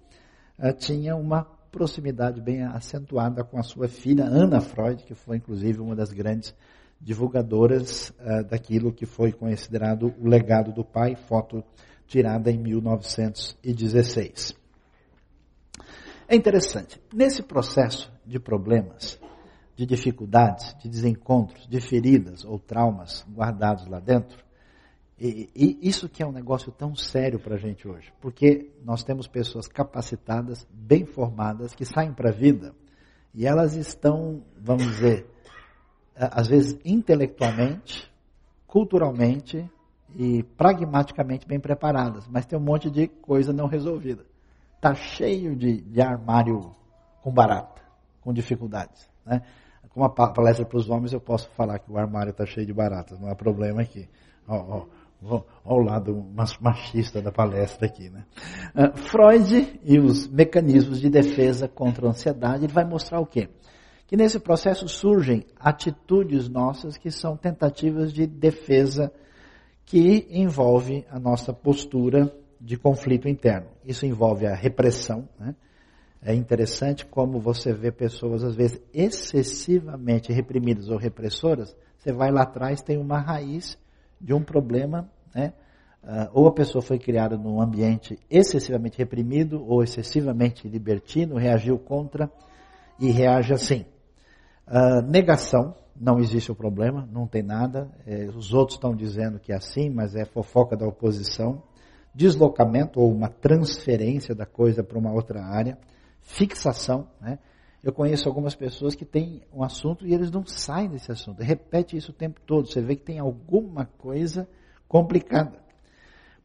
eh, 0.58 0.74
tinha 0.74 1.16
uma 1.16 1.44
proximidade 1.72 2.42
bem 2.42 2.64
acentuada 2.64 3.44
com 3.44 3.60
a 3.60 3.64
sua 3.64 3.88
filha 3.88 4.24
Ana 4.26 4.60
Freud, 4.62 5.04
que 5.04 5.14
foi 5.14 5.38
inclusive 5.38 5.80
uma 5.82 5.96
das 5.96 6.12
grandes 6.12 6.56
divulgadoras 7.02 8.12
uh, 8.12 8.44
daquilo 8.50 8.94
que 8.94 9.06
foi 9.06 9.34
considerado 9.34 10.16
o 10.18 10.30
legado 10.30 10.72
do 10.72 10.86
pai, 10.86 11.16
foto 11.16 11.62
tirada 12.08 12.50
em 12.50 12.58
1916. 12.58 14.56
É 16.30 16.36
interessante, 16.36 17.00
nesse 17.14 17.44
processo 17.44 18.10
de 18.26 18.40
problemas, 18.40 19.20
de 19.76 19.86
dificuldades, 19.86 20.74
de 20.82 20.88
desencontros, 20.88 21.68
de 21.68 21.82
feridas 21.82 22.46
ou 22.46 22.58
traumas 22.58 23.26
guardados 23.30 23.86
lá 23.88 24.00
dentro, 24.00 24.45
e, 25.20 25.50
e, 25.56 25.88
isso 25.88 26.10
que 26.10 26.22
é 26.22 26.26
um 26.26 26.32
negócio 26.32 26.72
tão 26.72 26.94
sério 26.96 27.40
para 27.40 27.56
a 27.56 27.58
gente 27.58 27.88
hoje, 27.88 28.12
porque 28.20 28.72
nós 28.84 29.04
temos 29.04 29.28
pessoas 29.28 29.68
capacitadas, 29.68 30.68
bem 30.72 31.06
formadas, 31.06 31.74
que 31.74 31.86
saem 31.86 32.14
para 32.14 32.30
a 32.30 32.34
vida 32.34 32.74
e 33.34 33.46
elas 33.46 33.76
estão, 33.76 34.44
vamos 34.58 34.84
dizer, 34.84 35.26
às 36.16 36.48
vezes 36.48 36.78
intelectualmente, 36.84 38.12
culturalmente 38.66 39.70
e 40.16 40.44
pragmaticamente 40.44 41.48
bem 41.48 41.60
preparadas, 41.60 42.28
mas 42.28 42.46
tem 42.46 42.58
um 42.60 42.62
monte 42.62 42.90
de 42.90 43.08
coisa 43.08 43.54
não 43.54 43.68
resolvida. 43.68 44.26
Está 44.76 44.94
cheio 44.94 45.56
de, 45.56 45.82
de 45.82 46.02
armário 46.02 46.76
com 47.22 47.32
barata, 47.32 47.82
com 48.22 48.34
dificuldades. 48.34 49.10
Né? 49.26 49.42
Com 49.90 50.02
uma 50.02 50.10
palestra 50.10 50.66
para 50.66 50.78
os 50.78 50.90
homens, 50.90 51.14
eu 51.14 51.22
posso 51.22 51.50
falar 51.52 51.80
que 51.80 51.92
o 51.92 51.98
armário 51.98 52.32
está 52.32 52.46
cheio 52.46 52.68
de 52.68 52.74
baratas, 52.74 53.20
não 53.20 53.30
há 53.30 53.36
problema 53.36 53.82
aqui. 53.82 54.10
Ao 55.64 55.80
lado 55.80 56.26
machista 56.62 57.22
da 57.22 57.32
palestra 57.32 57.88
aqui. 57.88 58.10
Né? 58.10 58.26
Uh, 58.76 58.98
Freud 58.98 59.80
e 59.84 60.00
os 60.00 60.28
mecanismos 60.28 61.00
de 61.00 61.10
defesa 61.10 61.68
contra 61.68 62.08
a 62.08 62.10
ansiedade, 62.10 62.66
ele 62.66 62.74
vai 62.74 62.86
mostrar 62.86 63.20
o 63.20 63.26
quê? 63.26 63.50
Que 64.08 64.16
nesse 64.16 64.40
processo 64.40 64.88
surgem 64.88 65.46
atitudes 65.60 66.48
nossas 66.48 66.98
que 66.98 67.10
são 67.10 67.36
tentativas 67.36 68.14
de 68.14 68.28
defesa 68.28 69.12
que 69.86 70.28
envolve 70.30 71.06
a 71.10 71.20
nossa 71.20 71.54
postura 71.54 72.32
de 72.60 72.78
conflito 72.78 73.28
interno. 73.28 73.68
Isso 73.84 74.06
envolve 74.06 74.46
a 74.48 74.56
repressão. 74.56 75.28
Né? 75.40 75.56
É 76.22 76.34
interessante 76.34 77.06
como 77.06 77.40
você 77.40 77.72
vê 77.72 77.92
pessoas, 77.92 78.44
às 78.44 78.56
vezes, 78.56 78.82
excessivamente 78.94 80.34
reprimidas 80.34 80.90
ou 80.90 80.98
repressoras. 80.98 81.76
Você 81.98 82.12
vai 82.12 82.32
lá 82.32 82.42
atrás, 82.42 82.82
tem 82.82 82.98
uma 82.98 83.20
raiz 83.20 83.78
de 84.20 84.34
um 84.34 84.42
problema, 84.42 85.10
né? 85.36 85.54
Uh, 86.02 86.30
ou 86.34 86.48
a 86.48 86.54
pessoa 86.54 86.82
foi 86.82 87.00
criada 87.00 87.36
num 87.36 87.60
ambiente 87.60 88.18
excessivamente 88.30 88.98
reprimido 88.98 89.66
ou 89.68 89.84
excessivamente 89.84 90.68
libertino, 90.68 91.36
reagiu 91.36 91.80
contra 91.80 92.32
e 93.00 93.10
reage 93.10 93.54
assim. 93.54 93.86
Uh, 94.68 95.02
negação, 95.02 95.76
não 96.00 96.20
existe 96.20 96.52
o 96.52 96.56
problema, 96.56 97.10
não 97.12 97.26
tem 97.28 97.42
nada. 97.42 97.90
É, 98.06 98.26
os 98.26 98.54
outros 98.54 98.78
estão 98.78 98.96
dizendo 98.96 99.40
que 99.40 99.52
é 99.52 99.56
assim, 99.56 99.90
mas 99.90 100.16
é 100.16 100.26
fofoca 100.26 100.78
da 100.78 100.88
oposição. 100.88 101.64
Deslocamento 102.14 103.00
ou 103.00 103.12
uma 103.12 103.28
transferência 103.28 104.36
da 104.36 104.46
coisa 104.46 104.84
para 104.84 104.98
uma 104.98 105.12
outra 105.12 105.44
área. 105.44 105.78
Fixação, 106.22 107.08
né? 107.20 107.40
Eu 107.84 107.94
conheço 107.94 108.28
algumas 108.28 108.56
pessoas 108.56 108.96
que 108.96 109.06
têm 109.06 109.44
um 109.54 109.64
assunto 109.64 110.08
e 110.08 110.14
eles 110.14 110.32
não 110.32 110.44
saem 110.46 110.90
desse 110.90 111.12
assunto. 111.12 111.44
Repete 111.44 111.96
isso 111.96 112.12
o 112.12 112.16
tempo 112.16 112.42
todo. 112.44 112.68
Você 112.68 112.82
vê 112.82 112.96
que 112.96 113.04
tem 113.04 113.20
alguma 113.20 113.86
coisa 113.86 114.48
complicada. 114.88 115.64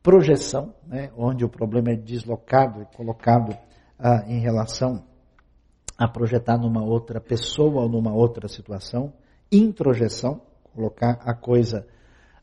Projeção, 0.02 0.74
né, 0.86 1.10
onde 1.16 1.44
o 1.44 1.48
problema 1.48 1.90
é 1.90 1.96
deslocado 1.96 2.82
e 2.82 2.96
colocado 2.96 3.56
ah, 3.98 4.24
em 4.26 4.40
relação 4.40 5.04
a 5.98 6.08
projetar 6.08 6.56
numa 6.56 6.82
outra 6.82 7.20
pessoa 7.20 7.82
ou 7.82 7.88
numa 7.88 8.12
outra 8.12 8.48
situação. 8.48 9.12
Introjeção, 9.52 10.40
colocar 10.74 11.20
a 11.22 11.34
coisa, 11.34 11.86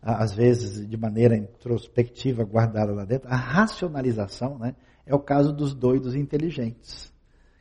ah, 0.02 0.24
às 0.24 0.36
vezes, 0.36 0.88
de 0.88 0.98
maneira 0.98 1.36
introspectiva, 1.36 2.44
guardada 2.44 2.94
lá 2.94 3.06
dentro. 3.06 3.28
A 3.28 3.36
racionalização, 3.36 4.60
né, 4.60 4.76
é 5.06 5.16
o 5.16 5.20
caso 5.20 5.52
dos 5.52 5.74
doidos 5.74 6.14
inteligentes. 6.16 7.12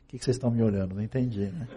O 0.03 0.07
que, 0.09 0.19
vocês 0.19 0.35
estão 0.35 0.51
me 0.51 0.61
olhando? 0.61 0.95
Não 0.95 1.01
entendi, 1.01 1.51
né? 1.51 1.67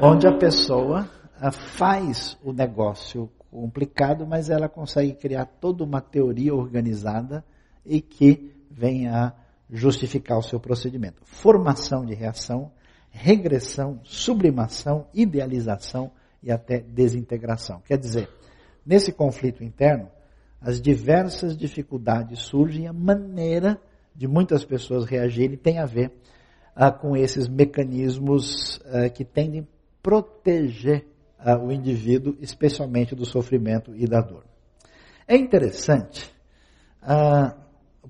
Onde 0.00 0.26
a 0.26 0.36
pessoa 0.36 1.08
ah, 1.40 1.50
faz 1.50 2.38
o 2.44 2.52
negócio 2.52 3.30
complicado, 3.52 4.26
mas 4.26 4.48
ela 4.48 4.66
consegue 4.66 5.12
criar 5.12 5.44
toda 5.44 5.84
uma 5.84 6.00
teoria 6.00 6.54
organizada 6.54 7.44
e 7.84 8.00
que 8.00 8.50
vem 8.70 9.06
a 9.08 9.34
justificar 9.70 10.38
o 10.38 10.42
seu 10.42 10.58
procedimento. 10.58 11.20
Formação 11.22 12.04
de 12.04 12.14
reação, 12.14 12.72
regressão, 13.10 14.00
sublimação, 14.04 15.06
idealização 15.12 16.10
e 16.42 16.50
até 16.50 16.80
desintegração. 16.80 17.82
Quer 17.84 17.98
dizer, 17.98 18.30
nesse 18.86 19.12
conflito 19.12 19.62
interno, 19.62 20.08
as 20.58 20.80
diversas 20.80 21.54
dificuldades 21.54 22.38
surgem, 22.40 22.86
a 22.86 22.92
maneira 22.92 23.78
de 24.14 24.26
muitas 24.26 24.64
pessoas 24.64 25.04
reagirem 25.04 25.58
tem 25.58 25.78
a 25.78 25.84
ver 25.84 26.10
ah, 26.74 26.90
com 26.90 27.14
esses 27.14 27.48
mecanismos 27.48 28.80
ah, 28.86 29.10
que 29.10 29.26
tendem 29.26 29.60
a 29.60 29.64
proteger 30.02 31.11
o 31.60 31.72
indivíduo, 31.72 32.36
especialmente 32.40 33.14
do 33.14 33.24
sofrimento 33.24 33.94
e 33.94 34.06
da 34.06 34.20
dor. 34.20 34.44
É 35.26 35.36
interessante 35.36 36.32
a 37.00 37.56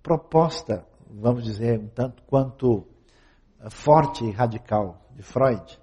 proposta, 0.03 0.85
vamos 1.11 1.45
dizer, 1.45 1.79
um 1.79 1.89
tanto 1.89 2.23
quanto 2.25 2.87
forte 3.71 4.25
e 4.25 4.31
radical 4.31 5.01
de 5.15 5.23
Freud, 5.23 5.79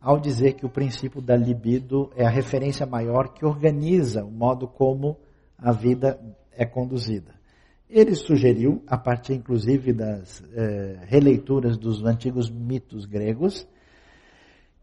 ao 0.00 0.20
dizer 0.20 0.52
que 0.54 0.64
o 0.64 0.70
princípio 0.70 1.20
da 1.20 1.36
libido 1.36 2.10
é 2.14 2.24
a 2.24 2.30
referência 2.30 2.86
maior 2.86 3.32
que 3.32 3.44
organiza 3.44 4.24
o 4.24 4.30
modo 4.30 4.68
como 4.68 5.18
a 5.58 5.72
vida 5.72 6.20
é 6.52 6.64
conduzida. 6.64 7.34
Ele 7.88 8.14
sugeriu, 8.14 8.82
a 8.86 8.98
partir 8.98 9.34
inclusive 9.34 9.92
das 9.92 10.42
eh, 10.52 10.98
releituras 11.06 11.76
dos 11.76 12.04
antigos 12.04 12.50
mitos 12.50 13.04
gregos, 13.04 13.66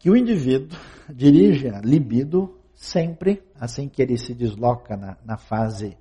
que 0.04 0.10
o 0.10 0.18
indivíduo 0.18 0.78
dirige 1.10 1.70
a 1.70 1.80
libido 1.80 2.60
sempre, 2.76 3.42
assim 3.58 3.88
que 3.88 4.02
ele 4.02 4.18
se 4.18 4.34
desloca 4.34 4.98
na, 4.98 5.18
na 5.24 5.38
fase 5.38 5.98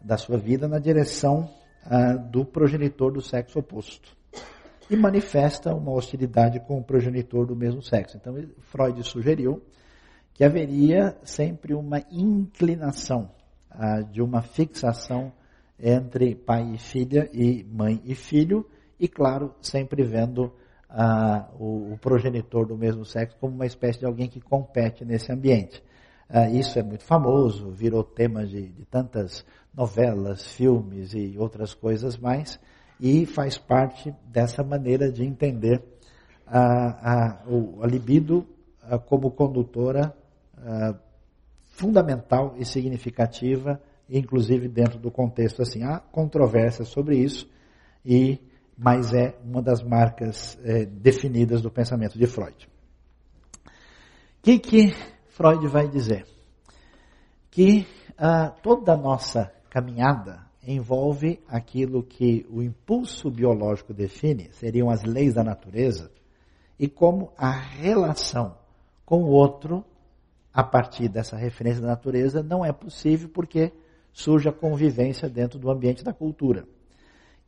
da 0.00 0.16
sua 0.16 0.38
vida, 0.38 0.66
na 0.66 0.78
direção 0.78 1.50
ah, 1.84 2.14
do 2.14 2.46
progenitor 2.46 3.12
do 3.12 3.20
sexo 3.20 3.58
oposto. 3.58 4.16
E 4.88 4.96
manifesta 4.96 5.74
uma 5.74 5.92
hostilidade 5.92 6.60
com 6.60 6.78
o 6.78 6.82
progenitor 6.82 7.44
do 7.44 7.54
mesmo 7.54 7.82
sexo. 7.82 8.16
Então, 8.16 8.34
Freud 8.60 9.02
sugeriu 9.04 9.62
que 10.32 10.44
haveria 10.44 11.14
sempre 11.22 11.74
uma 11.74 12.02
inclinação 12.10 13.30
ah, 13.70 14.00
de 14.00 14.22
uma 14.22 14.40
fixação 14.40 15.30
entre 15.78 16.34
pai 16.34 16.72
e 16.72 16.78
filha 16.78 17.28
e 17.34 17.62
mãe 17.64 18.00
e 18.02 18.14
filho, 18.14 18.66
e 18.98 19.06
claro, 19.06 19.54
sempre 19.60 20.02
vendo 20.04 20.54
ah, 20.94 21.48
o, 21.58 21.94
o, 21.94 21.98
progenitor 21.98 22.66
do 22.66 22.76
mesmo 22.76 23.02
sexo 23.02 23.34
como 23.40 23.54
uma 23.54 23.64
espécie 23.64 24.00
de 24.00 24.04
alguém 24.04 24.28
que 24.28 24.40
compete 24.40 25.06
nesse 25.06 25.32
ambiente. 25.32 25.82
Ah, 26.28 26.50
isso 26.50 26.78
é 26.78 26.82
muito 26.82 27.02
famoso, 27.02 27.70
virou 27.70 28.04
tema 28.04 28.44
de, 28.44 28.68
de, 28.68 28.84
tantas 28.84 29.42
novelas, 29.74 30.46
filmes 30.52 31.14
e 31.14 31.34
outras 31.38 31.72
coisas 31.72 32.18
mais, 32.18 32.60
e 33.00 33.24
faz 33.24 33.56
parte 33.56 34.14
dessa 34.26 34.62
maneira 34.62 35.10
de 35.10 35.24
entender 35.24 35.82
a, 36.46 36.60
a, 36.60 37.42
a 37.82 37.86
libido 37.86 38.46
a, 38.82 38.98
como 38.98 39.30
condutora 39.30 40.14
fundamental 41.70 42.54
e 42.56 42.64
significativa, 42.64 43.80
inclusive 44.08 44.68
dentro 44.68 44.98
do 44.98 45.10
contexto 45.10 45.62
assim. 45.62 45.82
Há 45.82 45.98
controvérsia 45.98 46.84
sobre 46.84 47.16
isso 47.16 47.50
e 48.04 48.38
mas 48.82 49.14
é 49.14 49.38
uma 49.44 49.62
das 49.62 49.80
marcas 49.80 50.58
é, 50.64 50.84
definidas 50.84 51.62
do 51.62 51.70
pensamento 51.70 52.18
de 52.18 52.26
Freud. 52.26 52.68
O 53.64 53.70
que, 54.42 54.58
que 54.58 54.92
Freud 55.28 55.68
vai 55.68 55.88
dizer? 55.88 56.26
Que 57.48 57.86
ah, 58.18 58.50
toda 58.50 58.94
a 58.94 58.96
nossa 58.96 59.52
caminhada 59.70 60.44
envolve 60.66 61.40
aquilo 61.46 62.02
que 62.02 62.44
o 62.50 62.60
impulso 62.60 63.30
biológico 63.30 63.94
define, 63.94 64.48
seriam 64.52 64.90
as 64.90 65.04
leis 65.04 65.32
da 65.32 65.44
natureza, 65.44 66.10
e 66.76 66.88
como 66.88 67.32
a 67.38 67.52
relação 67.52 68.56
com 69.06 69.22
o 69.22 69.30
outro, 69.30 69.84
a 70.52 70.64
partir 70.64 71.08
dessa 71.08 71.36
referência 71.36 71.80
da 71.80 71.88
natureza, 71.88 72.42
não 72.42 72.64
é 72.64 72.72
possível 72.72 73.28
porque 73.28 73.72
surge 74.12 74.48
a 74.48 74.52
convivência 74.52 75.28
dentro 75.28 75.56
do 75.56 75.70
ambiente 75.70 76.02
da 76.02 76.12
cultura. 76.12 76.66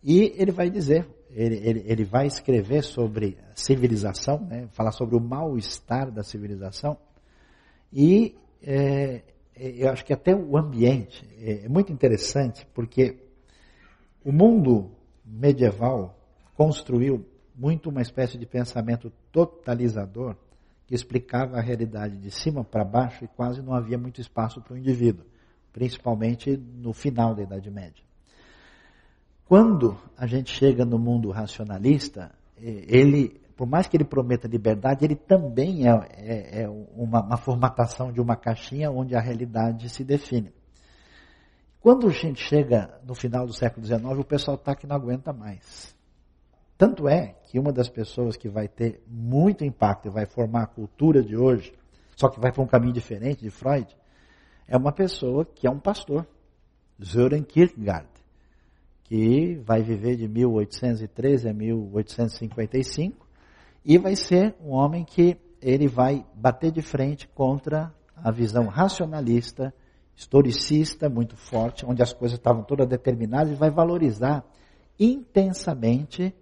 E 0.04 0.34
ele 0.36 0.52
vai 0.52 0.68
dizer, 0.68 1.08
ele, 1.34 1.56
ele, 1.56 1.84
ele 1.86 2.04
vai 2.04 2.26
escrever 2.26 2.82
sobre 2.82 3.36
civilização, 3.54 4.38
né, 4.40 4.68
falar 4.72 4.92
sobre 4.92 5.16
o 5.16 5.20
mal-estar 5.20 6.10
da 6.10 6.22
civilização. 6.22 6.96
E 7.92 8.36
é, 8.62 9.22
é, 9.56 9.84
eu 9.84 9.90
acho 9.90 10.04
que 10.04 10.12
até 10.12 10.34
o 10.34 10.56
ambiente 10.56 11.28
é, 11.38 11.64
é 11.64 11.68
muito 11.68 11.92
interessante, 11.92 12.66
porque 12.72 13.18
o 14.24 14.32
mundo 14.32 14.92
medieval 15.24 16.16
construiu 16.54 17.26
muito 17.54 17.90
uma 17.90 18.00
espécie 18.00 18.38
de 18.38 18.46
pensamento 18.46 19.12
totalizador 19.32 20.36
que 20.86 20.94
explicava 20.94 21.56
a 21.56 21.60
realidade 21.60 22.16
de 22.16 22.30
cima 22.30 22.62
para 22.62 22.84
baixo 22.84 23.24
e 23.24 23.28
quase 23.28 23.62
não 23.62 23.74
havia 23.74 23.98
muito 23.98 24.20
espaço 24.20 24.60
para 24.60 24.74
o 24.74 24.78
indivíduo, 24.78 25.24
principalmente 25.72 26.56
no 26.56 26.92
final 26.92 27.34
da 27.34 27.42
Idade 27.42 27.70
Média. 27.70 28.04
Quando 29.46 29.98
a 30.16 30.26
gente 30.26 30.50
chega 30.50 30.86
no 30.86 30.98
mundo 30.98 31.30
racionalista, 31.30 32.32
ele, 32.56 33.40
por 33.56 33.66
mais 33.66 33.86
que 33.86 33.96
ele 33.96 34.04
prometa 34.04 34.48
liberdade, 34.48 35.04
ele 35.04 35.16
também 35.16 35.86
é, 35.86 35.92
é, 36.16 36.62
é 36.62 36.68
uma, 36.68 37.22
uma, 37.22 37.36
formatação 37.36 38.10
de 38.10 38.20
uma 38.20 38.36
caixinha 38.36 38.90
onde 38.90 39.14
a 39.14 39.20
realidade 39.20 39.88
se 39.90 40.02
define. 40.02 40.50
Quando 41.78 42.08
a 42.08 42.10
gente 42.10 42.42
chega 42.42 42.98
no 43.04 43.14
final 43.14 43.46
do 43.46 43.52
século 43.52 43.84
XIX, 43.84 44.02
o 44.18 44.24
pessoal 44.24 44.56
está 44.56 44.74
que 44.74 44.86
não 44.86 44.96
aguenta 44.96 45.30
mais. 45.30 45.94
Tanto 46.78 47.06
é 47.06 47.36
que 47.44 47.58
uma 47.58 47.70
das 47.70 47.90
pessoas 47.90 48.38
que 48.38 48.48
vai 48.48 48.66
ter 48.66 49.02
muito 49.06 49.62
impacto 49.62 50.08
e 50.08 50.10
vai 50.10 50.24
formar 50.24 50.62
a 50.62 50.66
cultura 50.66 51.22
de 51.22 51.36
hoje, 51.36 51.74
só 52.16 52.30
que 52.30 52.40
vai 52.40 52.50
para 52.50 52.62
um 52.62 52.66
caminho 52.66 52.94
diferente 52.94 53.42
de 53.42 53.50
Freud, 53.50 53.94
é 54.66 54.74
uma 54.74 54.90
pessoa 54.90 55.44
que 55.44 55.66
é 55.66 55.70
um 55.70 55.78
pastor, 55.78 56.26
Søren 56.98 57.42
Kierkegaard 57.42 58.13
que 59.04 59.56
vai 59.64 59.82
viver 59.82 60.16
de 60.16 60.26
1813 60.26 61.48
a 61.48 61.52
1855 61.52 63.26
e 63.84 63.98
vai 63.98 64.16
ser 64.16 64.54
um 64.60 64.70
homem 64.70 65.04
que 65.04 65.36
ele 65.60 65.86
vai 65.86 66.24
bater 66.34 66.72
de 66.72 66.82
frente 66.82 67.28
contra 67.28 67.94
a 68.16 68.30
visão 68.30 68.66
racionalista, 68.66 69.74
historicista 70.16 71.08
muito 71.08 71.36
forte, 71.36 71.84
onde 71.84 72.02
as 72.02 72.12
coisas 72.12 72.38
estavam 72.38 72.62
todas 72.62 72.88
determinadas 72.88 73.52
e 73.52 73.56
vai 73.56 73.70
valorizar 73.70 74.44
intensamente 74.98 76.34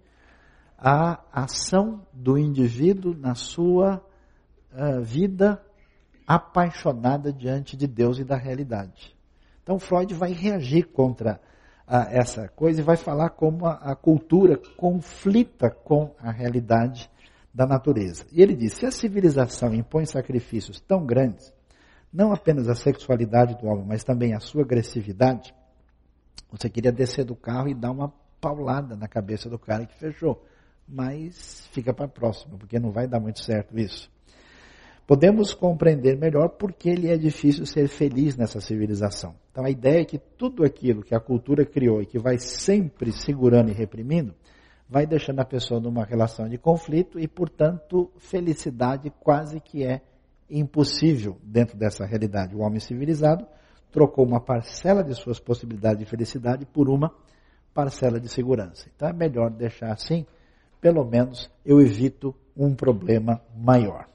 a 0.77 1.21
ação 1.31 2.05
do 2.13 2.37
indivíduo 2.37 3.15
na 3.15 3.35
sua 3.35 4.05
uh, 4.71 5.01
vida 5.01 5.61
apaixonada 6.27 7.31
diante 7.31 7.75
de 7.75 7.87
Deus 7.87 8.19
e 8.19 8.23
da 8.23 8.37
realidade. 8.37 9.15
Então 9.61 9.79
Freud 9.79 10.13
vai 10.13 10.31
reagir 10.33 10.83
contra 10.91 11.41
a 11.93 12.07
essa 12.09 12.47
coisa 12.47 12.81
e 12.81 12.83
vai 12.83 12.97
falar 12.97 13.29
como 13.29 13.67
a, 13.67 13.73
a 13.73 13.95
cultura 13.95 14.59
conflita 14.75 15.69
com 15.69 16.15
a 16.17 16.31
realidade 16.31 17.07
da 17.53 17.67
natureza. 17.67 18.25
E 18.31 18.41
ele 18.41 18.55
diz: 18.55 18.73
se 18.73 18.87
a 18.87 18.91
civilização 18.91 19.71
impõe 19.75 20.03
sacrifícios 20.07 20.81
tão 20.81 21.05
grandes, 21.05 21.53
não 22.11 22.33
apenas 22.33 22.67
a 22.67 22.73
sexualidade 22.73 23.55
do 23.59 23.67
homem, 23.67 23.85
mas 23.85 24.03
também 24.03 24.33
a 24.33 24.39
sua 24.39 24.63
agressividade, 24.63 25.53
você 26.51 26.67
queria 26.67 26.91
descer 26.91 27.25
do 27.25 27.35
carro 27.35 27.69
e 27.69 27.75
dar 27.75 27.91
uma 27.91 28.11
paulada 28.41 28.95
na 28.95 29.07
cabeça 29.07 29.47
do 29.47 29.59
cara 29.59 29.85
que 29.85 29.93
fechou. 29.93 30.43
Mas 30.87 31.67
fica 31.71 31.93
para 31.93 32.05
a 32.05 32.09
próxima, 32.09 32.57
porque 32.57 32.79
não 32.79 32.91
vai 32.91 33.07
dar 33.07 33.19
muito 33.19 33.39
certo 33.39 33.77
isso 33.79 34.11
podemos 35.05 35.53
compreender 35.53 36.17
melhor 36.17 36.49
porque 36.49 36.89
ele 36.89 37.09
é 37.09 37.17
difícil 37.17 37.65
ser 37.65 37.87
feliz 37.87 38.37
nessa 38.37 38.59
civilização. 38.59 39.35
Então 39.51 39.65
a 39.65 39.69
ideia 39.69 40.01
é 40.01 40.05
que 40.05 40.17
tudo 40.17 40.63
aquilo 40.63 41.03
que 41.03 41.13
a 41.13 41.19
cultura 41.19 41.65
criou 41.65 42.01
e 42.01 42.05
que 42.05 42.19
vai 42.19 42.37
sempre 42.37 43.11
segurando 43.11 43.69
e 43.69 43.73
reprimindo, 43.73 44.33
vai 44.89 45.05
deixando 45.05 45.39
a 45.39 45.45
pessoa 45.45 45.79
numa 45.79 46.05
relação 46.05 46.47
de 46.47 46.57
conflito 46.57 47.19
e, 47.19 47.27
portanto, 47.27 48.11
felicidade 48.17 49.11
quase 49.19 49.59
que 49.59 49.83
é 49.83 50.01
impossível 50.49 51.37
dentro 51.43 51.77
dessa 51.77 52.05
realidade. 52.05 52.55
O 52.55 52.59
homem 52.59 52.79
civilizado 52.79 53.45
trocou 53.91 54.25
uma 54.25 54.39
parcela 54.39 55.03
de 55.03 55.13
suas 55.15 55.39
possibilidades 55.39 55.99
de 55.99 56.05
felicidade 56.05 56.65
por 56.65 56.89
uma 56.89 57.11
parcela 57.73 58.19
de 58.19 58.29
segurança. 58.29 58.87
Então 58.95 59.07
é 59.07 59.13
melhor 59.13 59.49
deixar 59.49 59.91
assim, 59.91 60.25
pelo 60.79 61.03
menos 61.05 61.49
eu 61.65 61.81
evito 61.81 62.35
um 62.55 62.75
problema 62.75 63.41
maior. 63.55 64.12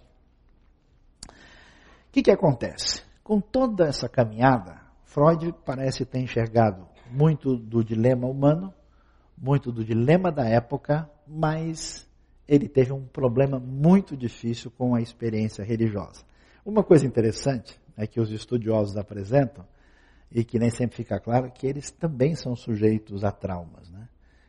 Que, 2.18 2.22
que 2.24 2.30
acontece? 2.32 3.04
Com 3.22 3.40
toda 3.40 3.86
essa 3.86 4.08
caminhada, 4.08 4.80
Freud 5.04 5.54
parece 5.64 6.04
ter 6.04 6.18
enxergado 6.18 6.84
muito 7.12 7.56
do 7.56 7.84
dilema 7.84 8.26
humano, 8.26 8.74
muito 9.40 9.70
do 9.70 9.84
dilema 9.84 10.32
da 10.32 10.44
época, 10.44 11.08
mas 11.24 12.08
ele 12.48 12.68
teve 12.68 12.92
um 12.92 13.04
problema 13.06 13.60
muito 13.60 14.16
difícil 14.16 14.68
com 14.68 14.96
a 14.96 15.00
experiência 15.00 15.62
religiosa. 15.62 16.24
Uma 16.66 16.82
coisa 16.82 17.06
interessante 17.06 17.80
é 17.96 18.04
que 18.04 18.20
os 18.20 18.32
estudiosos 18.32 18.96
apresentam, 18.96 19.64
e 20.28 20.42
que 20.42 20.58
nem 20.58 20.70
sempre 20.70 20.96
fica 20.96 21.20
claro, 21.20 21.52
que 21.52 21.68
eles 21.68 21.92
também 21.92 22.34
são 22.34 22.56
sujeitos 22.56 23.22
a 23.22 23.30
traumas. 23.30 23.88
Né? 23.92 24.08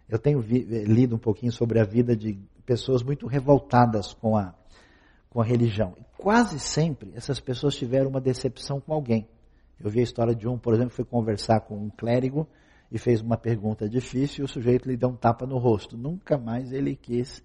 Eu 0.10 0.18
tenho 0.18 0.40
lido 0.42 1.18
um 1.18 1.20
pouquinho 1.20 1.52
sobre 1.52 1.80
a 1.80 1.84
vida 1.84 2.16
de 2.16 2.36
pessoas 2.66 3.04
muito 3.04 3.28
revoltadas 3.28 4.12
com 4.12 4.36
a 4.36 4.56
com 5.30 5.42
a 5.42 5.46
religião. 5.46 5.94
E 5.98 6.04
quase 6.18 6.60
sempre 6.60 7.12
essas 7.16 7.40
pessoas 7.40 7.76
tiveram 7.76 8.10
uma 8.10 8.22
decepção 8.22 8.80
com 8.80 8.94
alguém. 8.94 9.28
Eu 9.80 9.90
vi 9.90 10.00
a 10.00 10.04
história 10.04 10.36
de 10.36 10.48
um, 10.48 10.58
por 10.58 10.74
exemplo, 10.74 10.92
foi 10.92 11.06
conversar 11.06 11.62
com 11.62 11.76
um 11.76 11.90
clérigo 11.90 12.48
e 12.92 12.98
fez 12.98 13.22
uma 13.22 13.38
pergunta 13.38 13.88
difícil 13.88 14.42
e 14.42 14.46
o 14.46 14.48
sujeito 14.48 14.90
lhe 14.90 14.98
deu 14.98 15.10
um 15.10 15.16
tapa 15.16 15.46
no 15.46 15.58
rosto. 15.58 15.96
Nunca 15.96 16.38
mais 16.38 16.72
ele 16.72 16.96
quis 16.96 17.44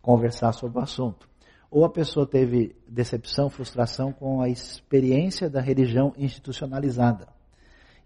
conversar 0.00 0.52
sobre 0.52 0.78
o 0.78 0.82
assunto. 0.82 1.28
ou 1.70 1.84
a 1.84 1.90
pessoa 1.90 2.26
teve 2.26 2.74
decepção, 2.88 3.50
frustração 3.50 4.10
com 4.10 4.40
a 4.40 4.48
experiência 4.48 5.50
da 5.50 5.60
religião 5.60 6.14
institucionalizada. 6.16 7.28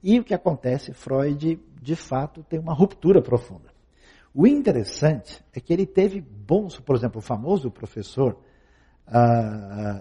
E 0.03 0.19
o 0.19 0.25
que 0.25 0.35
acontece? 0.35 0.93
Freud, 0.93 1.61
de 1.81 1.95
fato, 1.95 2.43
tem 2.43 2.59
uma 2.59 2.75
ruptura 2.75 3.23
profunda. 3.23 3.73
O 4.35 4.49
interessante 4.49 5.45
é 5.53 5.61
que 5.61 5.73
ele 5.73 5.87
teve 5.87 6.21
bons, 6.21 6.81
por 6.81 6.97
exemplo, 6.97 7.19
o 7.19 7.23
famoso 7.23 7.71
professor 7.71 8.37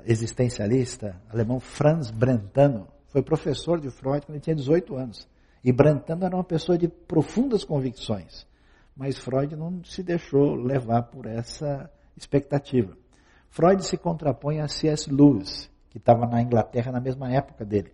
existencialista 0.06 1.22
alemão 1.30 1.60
Franz 1.60 2.12
Brentano, 2.12 2.88
foi 3.08 3.22
professor 3.22 3.80
de 3.80 3.90
Freud 3.90 4.26
quando 4.26 4.36
ele 4.36 4.44
tinha 4.44 4.56
18 4.56 4.96
anos. 4.96 5.28
E 5.64 5.72
Brentano 5.72 6.26
era 6.26 6.36
uma 6.36 6.44
pessoa 6.44 6.78
de 6.78 6.88
profundas 6.88 7.64
convicções. 7.64 8.48
Mas 8.96 9.18
Freud 9.18 9.56
não 9.56 9.84
se 9.84 10.02
deixou 10.02 10.56
levar 10.56 11.04
por 11.04 11.26
essa 11.26 11.90
expectativa. 12.16 12.98
Freud 13.50 13.86
se 13.86 13.98
contrapõe 13.98 14.60
a 14.60 14.68
C.S. 14.68 15.12
Lewis, 15.12 15.70
que 15.90 15.98
estava 15.98 16.26
na 16.26 16.42
Inglaterra 16.42 16.92
na 16.92 17.02
mesma 17.02 17.32
época 17.32 17.66
dele. 17.66 17.92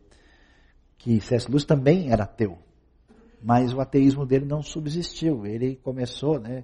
Que 0.98 1.20
C.S. 1.20 1.50
Lewis 1.50 1.66
também 1.66 2.12
era 2.12 2.24
ateu. 2.24 2.58
Mas 3.42 3.74
o 3.74 3.80
ateísmo 3.80 4.26
dele 4.26 4.46
não 4.46 4.62
subsistiu. 4.62 5.46
Ele 5.46 5.76
começou, 5.78 6.40
né, 6.40 6.64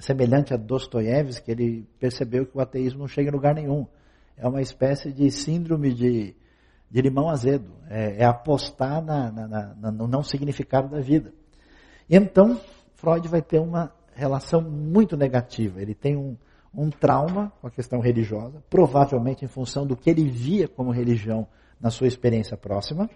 semelhante 0.00 0.52
a 0.52 0.56
Dostoiévski, 0.56 1.50
ele 1.50 1.86
percebeu 1.98 2.46
que 2.46 2.56
o 2.56 2.60
ateísmo 2.60 3.00
não 3.00 3.08
chega 3.08 3.28
em 3.28 3.32
lugar 3.32 3.54
nenhum. 3.54 3.86
É 4.36 4.46
uma 4.46 4.60
espécie 4.60 5.12
de 5.12 5.30
síndrome 5.30 5.92
de, 5.92 6.34
de 6.90 7.00
limão 7.02 7.28
azedo. 7.28 7.70
É, 7.88 8.22
é 8.22 8.24
apostar 8.24 9.02
na, 9.02 9.30
na, 9.30 9.48
na, 9.48 9.92
no 9.92 10.06
não 10.06 10.22
significado 10.22 10.88
da 10.88 11.00
vida. 11.00 11.32
Então, 12.08 12.60
Freud 12.94 13.28
vai 13.28 13.42
ter 13.42 13.60
uma 13.60 13.92
relação 14.14 14.60
muito 14.60 15.16
negativa. 15.16 15.80
Ele 15.80 15.94
tem 15.94 16.16
um, 16.16 16.36
um 16.74 16.90
trauma 16.90 17.52
com 17.60 17.66
a 17.66 17.70
questão 17.70 18.00
religiosa, 18.00 18.62
provavelmente 18.68 19.44
em 19.44 19.48
função 19.48 19.86
do 19.86 19.96
que 19.96 20.10
ele 20.10 20.28
via 20.28 20.66
como 20.66 20.90
religião 20.90 21.46
na 21.80 21.90
sua 21.90 22.08
experiência 22.08 22.56
próxima. 22.56 23.08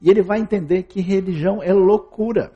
E 0.00 0.08
ele 0.08 0.22
vai 0.22 0.40
entender 0.40 0.84
que 0.84 1.00
religião 1.00 1.62
é 1.62 1.72
loucura, 1.72 2.52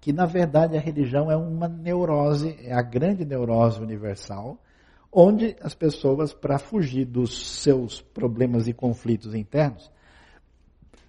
que 0.00 0.12
na 0.12 0.26
verdade 0.26 0.76
a 0.76 0.80
religião 0.80 1.30
é 1.30 1.36
uma 1.36 1.68
neurose, 1.68 2.56
é 2.60 2.72
a 2.72 2.82
grande 2.82 3.24
neurose 3.24 3.80
universal, 3.80 4.58
onde 5.12 5.56
as 5.60 5.74
pessoas, 5.74 6.32
para 6.32 6.58
fugir 6.58 7.04
dos 7.04 7.62
seus 7.62 8.00
problemas 8.00 8.68
e 8.68 8.72
conflitos 8.72 9.34
internos, 9.34 9.90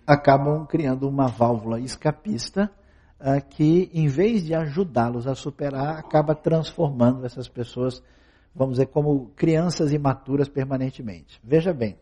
acabam 0.08 0.66
criando 0.66 1.08
uma 1.08 1.28
válvula 1.28 1.80
escapista 1.80 2.72
uh, 3.20 3.46
que, 3.50 3.92
em 3.94 4.08
vez 4.08 4.44
de 4.44 4.56
ajudá-los 4.56 5.28
a 5.28 5.36
superar, 5.36 5.98
acaba 6.00 6.34
transformando 6.34 7.26
essas 7.26 7.48
pessoas, 7.48 8.02
vamos 8.56 8.76
dizer, 8.76 8.88
como 8.88 9.28
crianças 9.36 9.92
imaturas 9.92 10.50
permanentemente. 10.50 11.40
Veja 11.44 11.74
bem, 11.74 11.98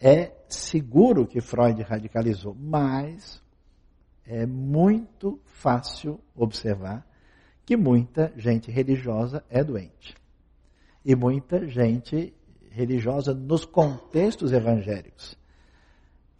é 0.00 0.32
seguro 0.48 1.26
que 1.26 1.40
Freud 1.40 1.82
radicalizou, 1.82 2.56
mas 2.58 3.42
é 4.26 4.44
muito 4.46 5.40
fácil 5.44 6.20
observar 6.34 7.06
que 7.64 7.76
muita 7.76 8.32
gente 8.36 8.70
religiosa 8.70 9.44
é 9.48 9.62
doente. 9.62 10.14
E 11.04 11.14
muita 11.14 11.66
gente 11.66 12.34
religiosa 12.70 13.32
nos 13.32 13.64
contextos 13.64 14.52
evangélicos 14.52 15.36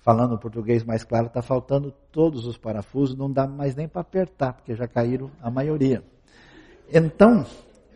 falando 0.06 0.38
português 0.38 0.84
mais 0.84 1.02
claro, 1.02 1.26
está 1.26 1.42
faltando 1.42 1.92
todos 2.12 2.46
os 2.46 2.56
parafusos, 2.56 3.18
não 3.18 3.28
dá 3.28 3.44
mais 3.44 3.74
nem 3.74 3.88
para 3.88 4.02
apertar, 4.02 4.52
porque 4.52 4.72
já 4.72 4.86
caíram 4.86 5.32
a 5.42 5.50
maioria. 5.50 6.00
Então, 6.94 7.44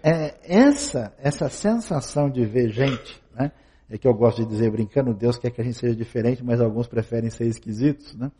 é, 0.02 0.34
essa, 0.42 1.14
essa 1.18 1.48
sensação 1.48 2.28
de 2.28 2.44
ver 2.44 2.70
gente, 2.70 3.22
né, 3.32 3.52
é 3.88 3.96
que 3.96 4.08
eu 4.08 4.12
gosto 4.12 4.42
de 4.42 4.48
dizer 4.48 4.72
brincando, 4.72 5.14
Deus 5.14 5.38
quer 5.38 5.52
que 5.52 5.60
a 5.60 5.64
gente 5.64 5.78
seja 5.78 5.94
diferente, 5.94 6.42
mas 6.42 6.60
alguns 6.60 6.88
preferem 6.88 7.30
ser 7.30 7.46
esquisitos, 7.46 8.16
né? 8.16 8.32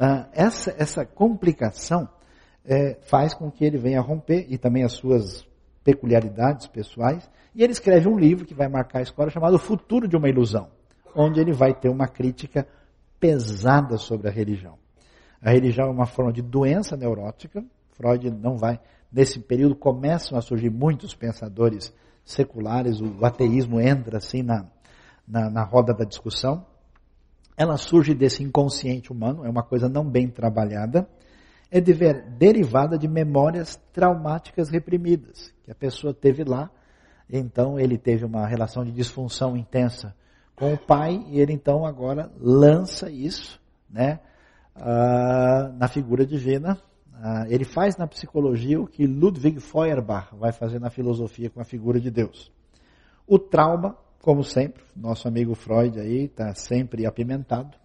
Ah, 0.00 0.28
essa, 0.32 0.74
essa 0.78 1.04
complicação 1.04 2.08
é, 2.64 2.96
faz 3.02 3.34
com 3.34 3.50
que 3.50 3.64
ele 3.64 3.76
venha 3.76 4.00
romper, 4.00 4.46
e 4.48 4.56
também 4.56 4.84
as 4.84 4.92
suas 4.92 5.44
peculiaridades 5.82 6.68
pessoais, 6.68 7.28
e 7.54 7.64
ele 7.64 7.72
escreve 7.72 8.08
um 8.08 8.16
livro 8.16 8.46
que 8.46 8.54
vai 8.54 8.68
marcar 8.68 9.00
a 9.00 9.02
história 9.02 9.32
chamado 9.32 9.56
O 9.56 9.58
Futuro 9.58 10.06
de 10.06 10.16
uma 10.16 10.28
Ilusão, 10.28 10.68
onde 11.16 11.40
ele 11.40 11.52
vai 11.52 11.74
ter 11.74 11.88
uma 11.88 12.06
crítica 12.06 12.66
pesada 13.18 13.96
sobre 13.96 14.28
a 14.28 14.30
religião. 14.30 14.78
A 15.42 15.50
religião 15.50 15.88
é 15.88 15.90
uma 15.90 16.06
forma 16.06 16.32
de 16.32 16.42
doença 16.42 16.96
neurótica. 16.96 17.64
Freud 17.92 18.30
não 18.30 18.56
vai. 18.56 18.78
Nesse 19.10 19.40
período 19.40 19.74
começam 19.74 20.36
a 20.38 20.42
surgir 20.42 20.70
muitos 20.70 21.14
pensadores 21.14 21.92
seculares, 22.24 23.00
o 23.00 23.24
ateísmo 23.24 23.80
entra 23.80 24.18
assim 24.18 24.42
na, 24.42 24.66
na, 25.26 25.48
na 25.48 25.64
roda 25.64 25.94
da 25.94 26.04
discussão. 26.04 26.64
Ela 27.58 27.76
surge 27.76 28.14
desse 28.14 28.44
inconsciente 28.44 29.10
humano, 29.10 29.44
é 29.44 29.50
uma 29.50 29.64
coisa 29.64 29.88
não 29.88 30.08
bem 30.08 30.28
trabalhada, 30.28 31.08
é 31.68 31.80
de 31.80 31.92
ver, 31.92 32.30
derivada 32.38 32.96
de 32.96 33.08
memórias 33.08 33.74
traumáticas 33.92 34.70
reprimidas, 34.70 35.52
que 35.64 35.72
a 35.72 35.74
pessoa 35.74 36.14
teve 36.14 36.44
lá, 36.44 36.70
então 37.28 37.76
ele 37.76 37.98
teve 37.98 38.24
uma 38.24 38.46
relação 38.46 38.84
de 38.84 38.92
disfunção 38.92 39.56
intensa 39.56 40.14
com 40.54 40.72
o 40.72 40.78
pai, 40.78 41.20
e 41.28 41.40
ele 41.40 41.52
então 41.52 41.84
agora 41.84 42.30
lança 42.38 43.10
isso 43.10 43.60
né, 43.90 44.20
uh, 44.76 45.72
na 45.76 45.88
figura 45.88 46.24
divina. 46.24 46.78
Uh, 47.12 47.46
ele 47.48 47.64
faz 47.64 47.96
na 47.96 48.06
psicologia 48.06 48.80
o 48.80 48.86
que 48.86 49.04
Ludwig 49.04 49.58
Feuerbach 49.58 50.28
vai 50.36 50.52
fazer 50.52 50.78
na 50.78 50.90
filosofia 50.90 51.50
com 51.50 51.60
a 51.60 51.64
figura 51.64 52.00
de 52.00 52.10
Deus. 52.10 52.52
O 53.26 53.36
trauma, 53.36 53.96
como 54.20 54.42
sempre, 54.42 54.82
nosso 54.96 55.28
amigo 55.28 55.54
Freud 55.54 55.98
aí 55.98 56.24
está 56.24 56.54
sempre 56.54 57.06
apimentado, 57.06 57.76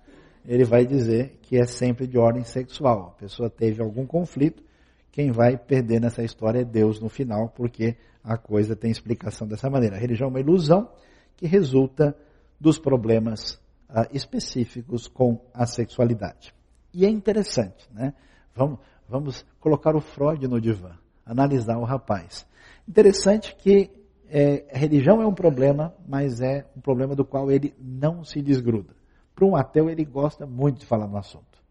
ele 0.45 0.65
vai 0.65 0.85
dizer 0.85 1.39
que 1.43 1.57
é 1.57 1.65
sempre 1.65 2.05
de 2.05 2.17
ordem 2.17 2.43
sexual. 2.43 3.13
A 3.15 3.19
pessoa 3.19 3.49
teve 3.49 3.81
algum 3.81 4.05
conflito, 4.05 4.63
quem 5.11 5.31
vai 5.31 5.57
perder 5.57 6.01
nessa 6.01 6.23
história 6.23 6.61
é 6.61 6.65
Deus 6.65 6.99
no 6.99 7.07
final, 7.07 7.49
porque 7.49 7.95
a 8.23 8.37
coisa 8.37 8.75
tem 8.75 8.89
explicação 8.89 9.47
dessa 9.47 9.69
maneira. 9.69 9.95
A 9.95 9.99
religião 9.99 10.27
é 10.27 10.29
uma 10.29 10.39
ilusão 10.39 10.89
que 11.37 11.45
resulta 11.45 12.15
dos 12.59 12.79
problemas 12.79 13.53
uh, 13.89 14.07
específicos 14.11 15.07
com 15.07 15.39
a 15.53 15.65
sexualidade. 15.65 16.53
E 16.93 17.05
é 17.05 17.09
interessante, 17.09 17.87
né? 17.93 18.13
Vamos, 18.55 18.79
vamos 19.07 19.45
colocar 19.59 19.95
o 19.95 20.01
Freud 20.01 20.47
no 20.47 20.59
divã, 20.59 20.97
analisar 21.25 21.77
o 21.77 21.83
rapaz. 21.83 22.45
Interessante 22.87 23.55
que 23.55 23.89
é, 24.35 24.65
religião 24.71 25.21
é 25.21 25.27
um 25.27 25.33
problema, 25.33 25.93
mas 26.07 26.41
é 26.41 26.65
um 26.75 26.81
problema 26.81 27.15
do 27.15 27.23
qual 27.23 27.51
ele 27.51 27.71
não 27.79 28.23
se 28.23 28.41
desgruda. 28.41 28.95
Para 29.35 29.45
um 29.45 29.55
ateu, 29.55 29.91
ele 29.91 30.03
gosta 30.03 30.47
muito 30.47 30.79
de 30.79 30.87
falar 30.87 31.07
no 31.07 31.17
assunto. 31.17 31.61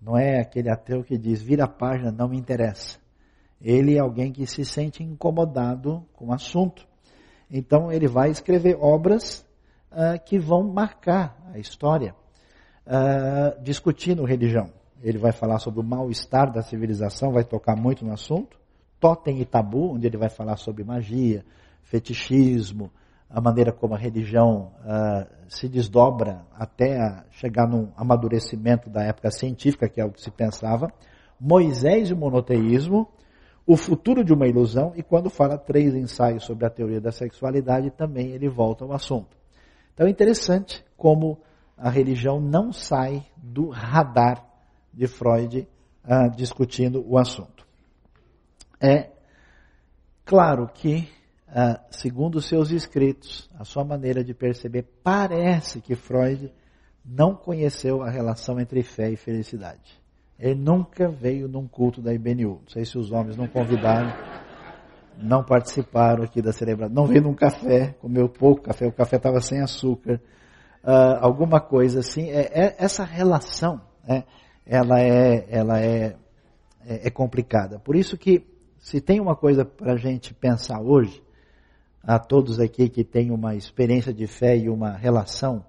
Não 0.00 0.16
é 0.16 0.38
aquele 0.38 0.70
ateu 0.70 1.02
que 1.02 1.18
diz, 1.18 1.42
vira 1.42 1.64
a 1.64 1.68
página, 1.68 2.12
não 2.12 2.28
me 2.28 2.38
interessa. 2.38 3.00
Ele 3.60 3.96
é 3.96 3.98
alguém 3.98 4.30
que 4.30 4.46
se 4.46 4.64
sente 4.64 5.02
incomodado 5.02 6.06
com 6.12 6.26
o 6.26 6.32
assunto. 6.32 6.86
Então, 7.50 7.90
ele 7.90 8.06
vai 8.06 8.30
escrever 8.30 8.76
obras 8.80 9.44
uh, 9.90 10.22
que 10.24 10.38
vão 10.38 10.62
marcar 10.62 11.36
a 11.52 11.58
história, 11.58 12.14
uh, 12.86 13.60
discutindo 13.64 14.24
religião. 14.24 14.70
Ele 15.02 15.18
vai 15.18 15.32
falar 15.32 15.58
sobre 15.58 15.80
o 15.80 15.84
mal-estar 15.84 16.52
da 16.52 16.62
civilização, 16.62 17.32
vai 17.32 17.42
tocar 17.42 17.74
muito 17.74 18.04
no 18.04 18.12
assunto. 18.12 18.56
Totem 19.00 19.40
e 19.40 19.44
Tabu, 19.44 19.94
onde 19.94 20.06
ele 20.06 20.16
vai 20.16 20.28
falar 20.30 20.56
sobre 20.56 20.84
magia, 20.84 21.44
fetichismo, 21.86 22.90
a 23.28 23.40
maneira 23.40 23.72
como 23.72 23.94
a 23.94 23.98
religião 23.98 24.72
uh, 24.80 25.26
se 25.48 25.68
desdobra 25.68 26.44
até 26.54 27.24
chegar 27.30 27.66
num 27.66 27.90
amadurecimento 27.96 28.88
da 28.88 29.02
época 29.02 29.30
científica, 29.30 29.88
que 29.88 30.00
é 30.00 30.04
o 30.04 30.12
que 30.12 30.20
se 30.20 30.30
pensava. 30.30 30.92
Moisés 31.40 32.10
e 32.10 32.12
o 32.12 32.16
monoteísmo, 32.16 33.08
o 33.66 33.76
futuro 33.76 34.24
de 34.24 34.32
uma 34.32 34.46
ilusão, 34.46 34.92
e 34.96 35.02
quando 35.02 35.28
fala 35.28 35.58
três 35.58 35.94
ensaios 35.94 36.44
sobre 36.44 36.66
a 36.66 36.70
teoria 36.70 37.00
da 37.00 37.10
sexualidade, 37.10 37.90
também 37.90 38.30
ele 38.30 38.48
volta 38.48 38.84
ao 38.84 38.92
assunto. 38.92 39.36
Então 39.92 40.06
é 40.06 40.10
interessante 40.10 40.84
como 40.96 41.38
a 41.76 41.90
religião 41.90 42.40
não 42.40 42.72
sai 42.72 43.24
do 43.36 43.68
radar 43.68 44.44
de 44.92 45.06
Freud 45.06 45.68
uh, 46.04 46.36
discutindo 46.36 47.04
o 47.06 47.18
assunto. 47.18 47.66
É 48.80 49.10
claro 50.24 50.68
que, 50.72 51.08
uh, 51.56 51.80
segundo 51.90 52.42
seus 52.42 52.70
escritos, 52.70 53.48
a 53.58 53.64
sua 53.64 53.84
maneira 53.84 54.22
de 54.22 54.34
perceber, 54.34 54.86
parece 55.02 55.80
que 55.80 55.94
Freud 55.94 56.52
não 57.02 57.34
conheceu 57.34 58.02
a 58.02 58.10
relação 58.10 58.60
entre 58.60 58.82
fé 58.82 59.10
e 59.10 59.16
felicidade. 59.16 60.00
Ele 60.38 60.54
nunca 60.54 61.08
veio 61.08 61.48
num 61.48 61.66
culto 61.66 62.02
da 62.02 62.12
IBNU. 62.12 62.60
Não 62.62 62.68
sei 62.68 62.84
se 62.84 62.98
os 62.98 63.10
homens 63.10 63.36
não 63.36 63.48
convidaram 63.48 64.12
não 65.18 65.42
participaram 65.42 66.24
aqui 66.24 66.42
da 66.42 66.52
celebração, 66.52 66.94
não 66.94 67.06
veio 67.06 67.22
num 67.22 67.34
café, 67.34 67.94
comeu 68.00 68.28
pouco 68.28 68.62
café, 68.62 68.86
o 68.86 68.92
café 68.92 69.16
estava 69.16 69.40
sem 69.40 69.60
açúcar, 69.60 70.20
uh, 70.84 71.18
alguma 71.20 71.60
coisa 71.60 72.00
assim. 72.00 72.28
É, 72.28 72.50
é, 72.52 72.76
essa 72.78 73.04
relação, 73.04 73.80
é, 74.06 74.24
ela, 74.66 75.00
é, 75.00 75.46
ela 75.48 75.80
é, 75.80 76.16
é, 76.84 77.06
é, 77.06 77.10
complicada. 77.10 77.78
Por 77.78 77.96
isso 77.96 78.16
que, 78.16 78.46
se 78.78 79.00
tem 79.00 79.20
uma 79.20 79.34
coisa 79.34 79.64
para 79.64 79.94
a 79.94 79.96
gente 79.96 80.34
pensar 80.34 80.80
hoje, 80.80 81.22
a 82.06 82.20
todos 82.20 82.60
aqui 82.60 82.88
que 82.88 83.02
têm 83.02 83.32
uma 83.32 83.56
experiência 83.56 84.14
de 84.14 84.28
fé 84.28 84.56
e 84.56 84.68
uma 84.68 84.92
relação 84.92 85.66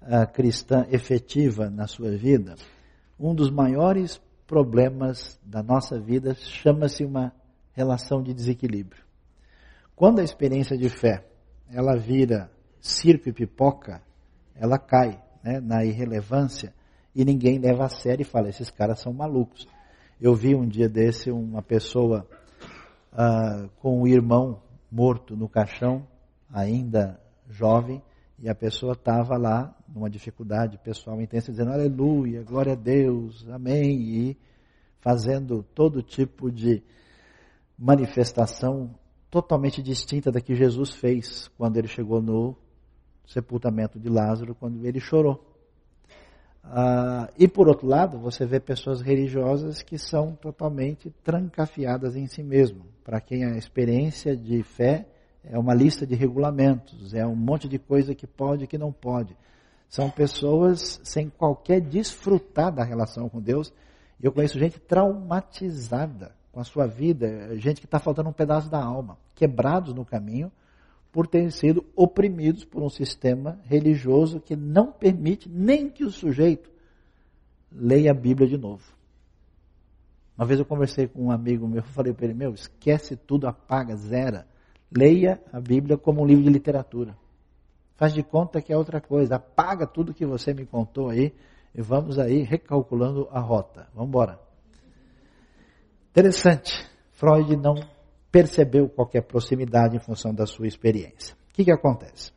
uh, 0.00 0.26
cristã 0.32 0.86
efetiva 0.90 1.68
na 1.68 1.86
sua 1.86 2.16
vida, 2.16 2.54
um 3.20 3.34
dos 3.34 3.50
maiores 3.50 4.18
problemas 4.46 5.38
da 5.44 5.62
nossa 5.62 6.00
vida 6.00 6.34
chama-se 6.34 7.04
uma 7.04 7.30
relação 7.74 8.22
de 8.22 8.32
desequilíbrio. 8.32 9.04
Quando 9.94 10.20
a 10.20 10.24
experiência 10.24 10.78
de 10.78 10.88
fé 10.88 11.26
ela 11.70 11.94
vira 11.94 12.50
circo 12.80 13.28
e 13.28 13.32
pipoca, 13.32 14.00
ela 14.54 14.78
cai 14.78 15.22
né, 15.44 15.60
na 15.60 15.84
irrelevância 15.84 16.72
e 17.14 17.22
ninguém 17.22 17.58
leva 17.58 17.84
a 17.84 17.88
sério 17.90 18.22
e 18.22 18.24
fala, 18.24 18.48
esses 18.48 18.70
caras 18.70 19.00
são 19.00 19.12
malucos. 19.12 19.68
Eu 20.18 20.34
vi 20.34 20.54
um 20.54 20.66
dia 20.66 20.88
desse 20.88 21.30
uma 21.30 21.60
pessoa 21.60 22.26
uh, 23.12 23.68
com 23.80 24.00
o 24.00 24.08
irmão 24.08 24.62
morto 24.90 25.36
no 25.36 25.48
caixão, 25.48 26.06
ainda 26.50 27.20
jovem, 27.48 28.02
e 28.38 28.48
a 28.48 28.54
pessoa 28.54 28.92
estava 28.92 29.36
lá 29.36 29.74
numa 29.88 30.10
dificuldade 30.10 30.78
pessoal 30.78 31.20
intensa, 31.20 31.50
dizendo 31.50 31.72
aleluia, 31.72 32.42
glória 32.42 32.72
a 32.72 32.76
Deus, 32.76 33.48
amém, 33.48 34.00
e 34.00 34.36
fazendo 35.00 35.62
todo 35.74 36.02
tipo 36.02 36.50
de 36.50 36.82
manifestação 37.78 38.94
totalmente 39.30 39.82
distinta 39.82 40.30
da 40.30 40.40
que 40.40 40.54
Jesus 40.54 40.92
fez 40.92 41.48
quando 41.56 41.76
ele 41.76 41.88
chegou 41.88 42.20
no 42.20 42.56
sepultamento 43.26 43.98
de 43.98 44.08
Lázaro, 44.08 44.54
quando 44.54 44.84
ele 44.86 45.00
chorou. 45.00 45.55
Ah, 46.68 47.28
e 47.38 47.46
por 47.46 47.68
outro 47.68 47.86
lado, 47.86 48.18
você 48.18 48.44
vê 48.44 48.58
pessoas 48.58 49.00
religiosas 49.00 49.82
que 49.82 49.96
são 49.96 50.32
totalmente 50.34 51.10
trancafiadas 51.22 52.16
em 52.16 52.26
si 52.26 52.42
mesmo. 52.42 52.84
Para 53.04 53.20
quem 53.20 53.44
a 53.44 53.56
experiência 53.56 54.36
de 54.36 54.62
fé 54.62 55.06
é 55.44 55.56
uma 55.56 55.72
lista 55.72 56.04
de 56.04 56.16
regulamentos, 56.16 57.14
é 57.14 57.24
um 57.24 57.36
monte 57.36 57.68
de 57.68 57.78
coisa 57.78 58.14
que 58.14 58.26
pode 58.26 58.64
e 58.64 58.66
que 58.66 58.76
não 58.76 58.92
pode. 58.92 59.36
São 59.88 60.10
pessoas 60.10 61.00
sem 61.04 61.30
qualquer 61.30 61.80
desfrutar 61.80 62.72
da 62.72 62.82
relação 62.82 63.28
com 63.28 63.40
Deus. 63.40 63.72
Eu 64.20 64.32
conheço 64.32 64.58
gente 64.58 64.80
traumatizada 64.80 66.34
com 66.50 66.58
a 66.58 66.64
sua 66.64 66.86
vida, 66.86 67.56
gente 67.58 67.80
que 67.80 67.86
está 67.86 68.00
faltando 68.00 68.30
um 68.30 68.32
pedaço 68.32 68.68
da 68.68 68.82
alma, 68.82 69.16
quebrados 69.34 69.94
no 69.94 70.04
caminho, 70.04 70.50
por 71.16 71.26
terem 71.26 71.48
sido 71.48 71.82
oprimidos 71.96 72.62
por 72.62 72.82
um 72.82 72.90
sistema 72.90 73.58
religioso 73.64 74.38
que 74.38 74.54
não 74.54 74.92
permite 74.92 75.48
nem 75.48 75.88
que 75.88 76.04
o 76.04 76.10
sujeito 76.10 76.70
leia 77.72 78.10
a 78.10 78.14
Bíblia 78.14 78.46
de 78.46 78.58
novo. 78.58 78.84
Uma 80.36 80.46
vez 80.46 80.60
eu 80.60 80.66
conversei 80.66 81.06
com 81.06 81.24
um 81.24 81.30
amigo 81.30 81.66
meu, 81.66 81.82
falei 81.82 82.12
para 82.12 82.26
ele, 82.26 82.34
meu, 82.34 82.52
esquece 82.52 83.16
tudo, 83.16 83.48
apaga, 83.48 83.96
zera. 83.96 84.46
Leia 84.94 85.40
a 85.50 85.58
Bíblia 85.58 85.96
como 85.96 86.20
um 86.20 86.26
livro 86.26 86.44
de 86.44 86.50
literatura. 86.50 87.16
Faz 87.94 88.12
de 88.12 88.22
conta 88.22 88.60
que 88.60 88.70
é 88.70 88.76
outra 88.76 89.00
coisa. 89.00 89.36
Apaga 89.36 89.86
tudo 89.86 90.12
que 90.12 90.26
você 90.26 90.52
me 90.52 90.66
contou 90.66 91.08
aí 91.08 91.34
e 91.74 91.80
vamos 91.80 92.18
aí 92.18 92.42
recalculando 92.42 93.26
a 93.30 93.40
rota. 93.40 93.88
Vamos 93.94 94.10
embora. 94.10 94.38
Interessante. 96.10 96.86
Freud 97.12 97.56
não 97.56 97.76
percebeu 98.36 98.86
qualquer 98.86 99.22
proximidade 99.22 99.96
em 99.96 99.98
função 99.98 100.34
da 100.34 100.44
sua 100.44 100.66
experiência. 100.66 101.34
O 101.48 101.54
que, 101.54 101.64
que 101.64 101.72
acontece? 101.72 102.32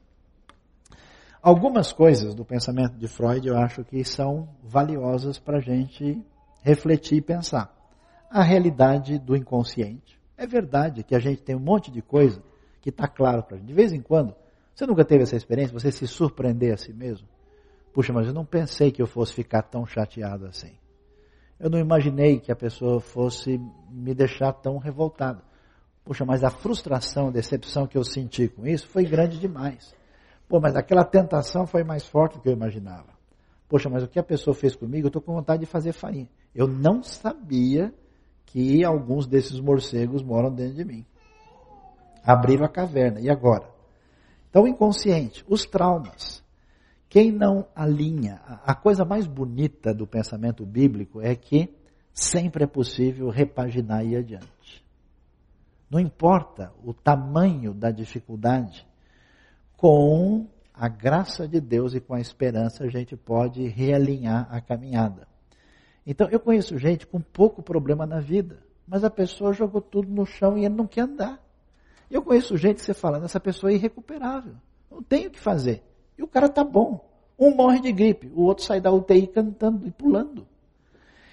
Algumas 1.42 1.92
coisas 1.92 2.34
do 2.34 2.46
pensamento 2.46 2.98
de 2.98 3.06
Freud 3.06 3.46
eu 3.46 3.58
acho 3.58 3.84
que 3.84 4.02
são 4.06 4.48
valiosas 4.64 5.38
para 5.38 5.58
a 5.58 5.62
gente 5.62 6.26
refletir 6.64 7.18
e 7.18 7.22
pensar. 7.22 7.76
A 8.30 8.42
realidade 8.42 9.20
do 9.20 9.36
inconsciente. 9.36 10.18
É 10.38 10.48
verdade 10.48 11.04
que 11.04 11.14
a 11.14 11.20
gente 11.20 11.42
tem 11.42 11.54
um 11.54 11.60
monte 11.60 11.92
de 11.92 12.02
coisa 12.02 12.42
que 12.80 12.92
está 12.92 13.06
claro 13.06 13.44
para 13.44 13.58
a 13.58 13.60
gente. 13.60 13.68
De 13.68 13.74
vez 13.74 13.92
em 13.92 14.02
quando, 14.02 14.34
você 14.74 14.86
nunca 14.86 15.04
teve 15.04 15.24
essa 15.24 15.36
experiência, 15.36 15.78
você 15.78 15.92
se 15.92 16.08
surpreender 16.08 16.74
a 16.74 16.78
si 16.78 16.94
mesmo? 16.94 17.28
Puxa, 17.94 18.14
mas 18.14 18.26
eu 18.26 18.34
não 18.34 18.46
pensei 18.46 18.90
que 18.90 19.02
eu 19.02 19.08
fosse 19.08 19.34
ficar 19.34 19.64
tão 19.64 19.86
chateado 19.86 20.46
assim. 20.46 20.78
Eu 21.60 21.70
não 21.70 21.78
imaginei 21.78 22.40
que 22.40 22.54
a 22.54 22.56
pessoa 22.56 23.02
fosse 23.02 23.60
me 23.92 24.14
deixar 24.14 24.54
tão 24.54 24.78
revoltada. 24.78 25.49
Poxa, 26.10 26.26
mas 26.26 26.44
a 26.44 26.50
frustração, 26.50 27.28
a 27.28 27.32
decepção 27.32 27.86
que 27.86 27.96
eu 27.96 28.04
senti 28.04 28.48
com 28.48 28.66
isso 28.66 28.88
foi 28.88 29.06
grande 29.06 29.38
demais. 29.38 29.96
Pô, 30.48 30.60
mas 30.60 30.76
aquela 30.76 31.04
tentação 31.04 31.68
foi 31.68 31.84
mais 31.84 32.04
forte 32.04 32.34
do 32.34 32.42
que 32.42 32.50
eu 32.50 32.54
imaginava. 32.54 33.10
Poxa, 33.68 33.92
mas 33.92 34.02
o 34.02 34.08
que 34.08 34.18
a 34.18 34.24
pessoa 34.24 34.56
fez 34.56 34.76
comigo, 34.76 35.06
eu 35.06 35.10
estou 35.10 35.22
com 35.22 35.36
vontade 35.36 35.60
de 35.60 35.68
fazer 35.68 35.92
farinha. 35.92 36.28
Eu 36.56 36.68
não 36.68 37.04
sabia 37.04 37.94
que 38.44 38.84
alguns 38.84 39.28
desses 39.28 39.60
morcegos 39.60 40.24
moram 40.24 40.52
dentro 40.52 40.78
de 40.78 40.84
mim. 40.84 41.06
Abriram 42.24 42.66
a 42.66 42.70
caverna. 42.70 43.20
E 43.20 43.30
agora? 43.30 43.70
Então, 44.50 44.68
inconsciente, 44.68 45.46
os 45.48 45.64
traumas. 45.64 46.44
Quem 47.08 47.32
não 47.32 47.68
alinha, 47.76 48.42
a 48.66 48.74
coisa 48.74 49.06
mais 49.06 49.28
bonita 49.28 49.94
do 49.94 50.08
pensamento 50.08 50.66
bíblico 50.66 51.22
é 51.22 51.36
que 51.36 51.72
sempre 52.12 52.64
é 52.64 52.68
possível 52.68 53.30
repaginar 53.30 54.04
e 54.04 54.14
ir 54.14 54.18
adiante. 54.18 54.89
Não 55.90 56.00
importa 56.00 56.72
o 56.84 56.94
tamanho 56.94 57.74
da 57.74 57.90
dificuldade, 57.90 58.88
com 59.76 60.48
a 60.74 60.88
graça 60.88 61.48
de 61.48 61.60
Deus 61.60 61.94
e 61.94 62.00
com 62.00 62.14
a 62.14 62.22
esperança 62.22 62.84
a 62.84 62.88
gente 62.88 63.16
pode 63.16 63.68
realinhar 63.68 64.48
a 64.50 64.62
caminhada. 64.62 65.28
Então 66.06 66.30
eu 66.30 66.40
conheço 66.40 66.78
gente 66.78 67.08
com 67.08 67.20
pouco 67.20 67.62
problema 67.62 68.06
na 68.06 68.20
vida, 68.20 68.60
mas 68.88 69.04
a 69.04 69.10
pessoa 69.10 69.52
jogou 69.52 69.82
tudo 69.82 70.10
no 70.10 70.26
chão 70.26 70.58
e 70.58 70.66
ele 70.66 70.76
não 70.76 70.88
quer 70.88 71.02
andar. 71.02 71.44
Eu 72.10 72.22
conheço 72.22 72.58
gente 72.58 72.78
que 72.78 72.84
você 72.84 72.94
fala, 72.94 73.24
essa 73.24 73.40
pessoa 73.40 73.72
é 73.72 73.76
irrecuperável, 73.76 74.56
não 74.90 75.04
tem 75.04 75.28
o 75.28 75.32
que 75.32 75.40
fazer. 75.40 75.84
E 76.18 76.24
o 76.24 76.28
cara 76.28 76.48
está 76.48 76.64
bom. 76.64 77.08
Um 77.38 77.56
morre 77.56 77.80
de 77.80 77.92
gripe, 77.92 78.32
o 78.36 78.44
outro 78.44 78.66
sai 78.66 78.82
da 78.82 78.92
UTI 78.92 79.28
cantando 79.28 79.88
e 79.88 79.92
pulando. 79.92 80.46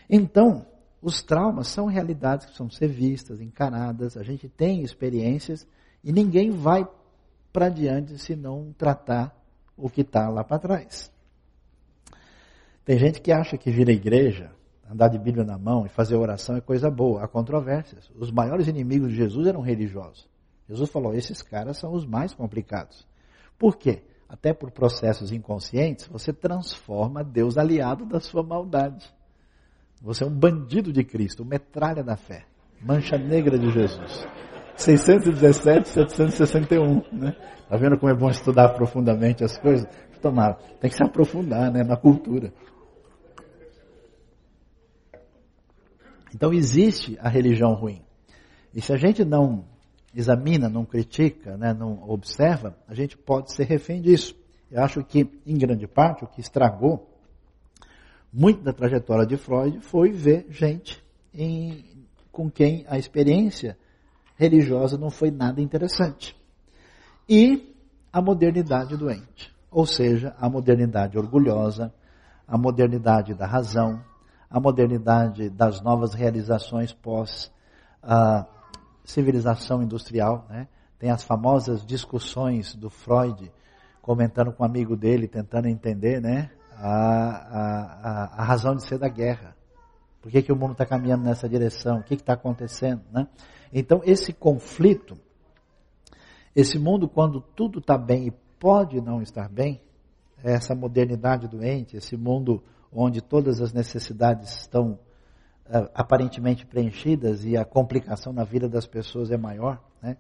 Então, 0.09 0.65
os 1.01 1.23
traumas 1.23 1.69
são 1.69 1.87
realidades 1.87 2.47
que 2.47 2.53
precisam 2.53 2.71
ser 2.71 2.89
vistas, 2.89 3.41
encaradas, 3.41 4.17
a 4.17 4.23
gente 4.23 4.49
tem 4.49 4.83
experiências 4.83 5.67
e 6.03 6.13
ninguém 6.13 6.51
vai 6.51 6.87
para 7.53 7.69
diante 7.69 8.19
se 8.19 8.35
não 8.35 8.73
tratar 8.77 9.35
o 9.77 9.91
que 9.91 10.01
está 10.01 10.29
lá 10.29 10.43
para 10.43 10.59
trás. 10.59 11.13
Tem 12.85 12.99
gente 12.99 13.21
que 13.21 13.33
acha 13.33 13.59
que 13.59 13.71
vir 13.71 13.89
à 13.89 13.93
igreja, 13.93 14.53
andar 14.89 15.09
de 15.09 15.19
Bíblia 15.19 15.45
na 15.45 15.59
mão 15.59 15.85
e 15.85 15.89
fazer 15.89 16.17
oração 16.17 16.57
é 16.57 16.61
coisa 16.61 16.91
boa. 16.91 17.25
Há 17.25 17.29
controvérsias. 17.29 18.11
Os 18.15 18.31
maiores 18.31 18.69
inimigos 18.69 19.11
de 19.11 19.17
Jesus 19.17 19.47
eram 19.47 19.61
religiosos. 19.61 20.29
Jesus 20.69 20.91
falou: 20.91 21.15
esses 21.15 21.43
caras 21.43 21.79
são 21.79 21.93
os 21.93 22.07
mais 22.07 22.33
complicados. 22.33 23.07
Por 23.59 23.77
quê? 23.77 24.03
Até 24.29 24.53
por 24.53 24.71
processos 24.71 25.33
inconscientes, 25.33 26.07
você 26.07 26.33
transforma 26.33 27.23
Deus 27.23 27.57
aliado 27.57 28.05
da 28.05 28.21
sua 28.21 28.43
maldade. 28.43 29.13
Você 30.03 30.25
é 30.25 30.27
um 30.27 30.31
bandido 30.31 30.93
de 30.93 31.03
Cristo, 31.05 31.45
metralha 31.45 32.03
da 32.03 32.17
fé. 32.17 32.45
Mancha 32.81 33.17
negra 33.17 33.59
de 33.59 33.71
Jesus. 33.71 34.27
617, 34.77 35.89
761, 35.89 37.03
né? 37.13 37.35
Tá 37.69 37.77
vendo 37.77 37.99
como 37.99 38.13
é 38.13 38.15
bom 38.15 38.29
estudar 38.29 38.69
profundamente 38.71 39.43
as 39.43 39.59
coisas? 39.59 39.89
Tomara, 40.21 40.55
tem 40.81 40.91
que 40.91 40.97
se 40.97 41.03
aprofundar, 41.03 41.71
né, 41.73 41.83
na 41.83 41.97
cultura. 41.97 42.53
Então 46.35 46.53
existe 46.53 47.19
a 47.21 47.29
religião 47.29 47.75
ruim. 47.75 48.03
E 48.75 48.81
se 48.81 48.93
a 48.93 48.97
gente 48.97 49.25
não 49.25 49.65
examina, 50.15 50.69
não 50.69 50.85
critica, 50.85 51.57
né, 51.57 51.73
não 51.73 52.09
observa, 52.09 52.77
a 52.87 52.95
gente 52.95 53.17
pode 53.17 53.53
ser 53.53 53.65
refém 53.65 54.01
disso. 54.01 54.35
Eu 54.71 54.83
acho 54.83 55.03
que, 55.05 55.31
em 55.47 55.57
grande 55.57 55.87
parte, 55.87 56.25
o 56.25 56.27
que 56.27 56.41
estragou 56.41 57.09
muito 58.39 58.63
da 58.63 58.71
trajetória 58.71 59.25
de 59.25 59.39
Freud 59.39 59.81
foi 59.81 60.13
ver 60.13 60.47
gente 60.51 61.03
em, 61.33 61.83
com 62.31 62.51
quem 62.51 62.85
a 62.87 62.99
experiência 62.99 63.79
religiosa 64.37 64.99
não 64.99 65.09
foi 65.09 65.31
nada 65.31 65.63
interessante. 65.63 66.37
E 67.27 67.75
a 68.13 68.21
modernidade 68.21 68.95
doente, 68.95 69.51
ou 69.71 69.87
seja, 69.87 70.37
a 70.39 70.51
modernidade 70.51 71.17
orgulhosa, 71.17 71.95
a 72.47 72.59
modernidade 72.59 73.33
da 73.33 73.47
razão, 73.47 74.05
a 74.51 74.61
modernidade 74.61 75.49
das 75.49 75.81
novas 75.81 76.13
realizações 76.13 76.93
pós 76.93 77.51
a 78.03 78.47
civilização 79.03 79.83
industrial, 79.83 80.45
né? 80.51 80.69
Tem 80.99 81.11
as 81.11 81.25
famosas 81.25 81.85
discussões 81.87 82.75
do 82.75 82.91
Freud 82.91 83.51
comentando 84.03 84.53
com 84.53 84.63
um 84.63 84.67
amigo 84.67 84.95
dele, 84.95 85.27
tentando 85.27 85.69
entender, 85.69 86.21
né? 86.21 86.51
A, 86.79 86.89
a, 86.89 88.43
a 88.43 88.45
razão 88.45 88.75
de 88.75 88.87
ser 88.87 88.99
da 88.99 89.09
guerra. 89.09 89.57
Por 90.21 90.31
que, 90.31 90.43
que 90.43 90.53
o 90.53 90.57
mundo 90.57 90.73
está 90.73 90.85
caminhando 90.85 91.25
nessa 91.25 91.49
direção? 91.49 91.99
O 91.99 92.03
que 92.03 92.15
está 92.15 92.33
acontecendo? 92.33 93.03
Né? 93.13 93.27
Então, 93.73 94.01
esse 94.05 94.33
conflito, 94.33 95.17
esse 96.55 96.79
mundo, 96.79 97.09
quando 97.09 97.41
tudo 97.41 97.79
está 97.79 97.97
bem 97.97 98.27
e 98.27 98.31
pode 98.59 99.01
não 99.01 99.23
estar 99.23 99.49
bem, 99.49 99.81
essa 100.43 100.75
modernidade 100.75 101.49
doente, 101.49 101.97
esse 101.97 102.17
mundo 102.17 102.63
onde 102.93 103.21
todas 103.21 103.61
as 103.61 103.73
necessidades 103.73 104.61
estão 104.61 104.99
uh, 105.67 105.89
aparentemente 105.95 106.67
preenchidas 106.67 107.45
e 107.45 107.57
a 107.57 107.65
complicação 107.65 108.33
na 108.33 108.45
vida 108.45 108.69
das 108.69 108.87
pessoas 108.87 109.31
é 109.31 109.37
maior, 109.37 109.83
né? 110.03 110.17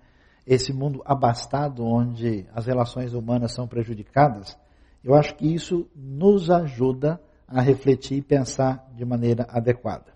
esse 0.47 0.73
mundo 0.73 1.03
abastado 1.05 1.85
onde 1.85 2.47
as 2.55 2.67
relações 2.67 3.13
humanas 3.13 3.53
são 3.53 3.67
prejudicadas, 3.67 4.57
eu 5.07 5.15
acho 5.15 5.37
que 5.37 5.47
isso 5.47 5.89
nos 5.95 6.51
ajuda 6.51 7.21
a 7.47 7.61
refletir 7.61 8.19
e 8.19 8.23
pensar 8.23 8.91
de 8.93 9.05
maneira 9.05 9.47
adequada. 9.49 10.13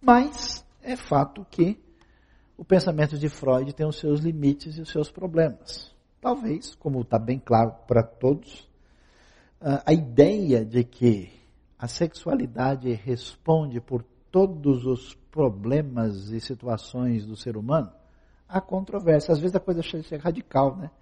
Mas 0.00 0.64
é 0.80 0.94
fato 0.94 1.44
que 1.50 1.76
o 2.56 2.64
pensamento 2.64 3.18
de 3.18 3.28
Freud 3.28 3.74
tem 3.74 3.84
os 3.84 3.98
seus 3.98 4.20
limites 4.20 4.78
e 4.78 4.80
os 4.80 4.90
seus 4.90 5.10
problemas. 5.10 5.92
Talvez, 6.20 6.76
como 6.76 7.00
está 7.00 7.18
bem 7.18 7.40
claro 7.40 7.74
para 7.88 8.00
todos, 8.00 8.70
a 9.60 9.92
ideia 9.92 10.64
de 10.64 10.84
que 10.84 11.28
a 11.76 11.88
sexualidade 11.88 12.92
responde 12.92 13.80
por 13.80 14.04
todos 14.30 14.86
os 14.86 15.16
problemas 15.32 16.28
e 16.28 16.38
situações 16.38 17.26
do 17.26 17.34
ser 17.34 17.56
humano, 17.56 17.90
há 18.48 18.60
controvérsia. 18.60 19.32
Às 19.32 19.40
vezes 19.40 19.56
a 19.56 19.60
coisa 19.60 19.82
chega 19.82 20.22
radical, 20.22 20.76
né? 20.76 20.92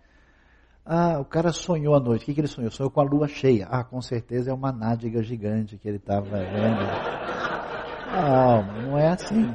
Ah, 0.93 1.21
o 1.21 1.25
cara 1.25 1.53
sonhou 1.53 1.95
à 1.95 2.01
noite. 2.01 2.23
O 2.23 2.27
que, 2.27 2.35
que 2.35 2.41
ele 2.41 2.49
sonhou? 2.49 2.69
Sonhou 2.69 2.91
com 2.91 3.01
a 3.01 3.05
lua 3.05 3.29
cheia. 3.29 3.65
Ah, 3.71 3.85
com 3.85 4.03
certeza 4.03 4.51
é 4.51 4.53
uma 4.53 4.73
nádega 4.73 5.23
gigante 5.23 5.79
que 5.79 5.87
ele 5.87 5.99
estava 5.99 6.37
vendo. 6.41 6.81
Não, 8.11 8.83
não 8.83 8.99
é 8.99 9.07
assim. 9.11 9.55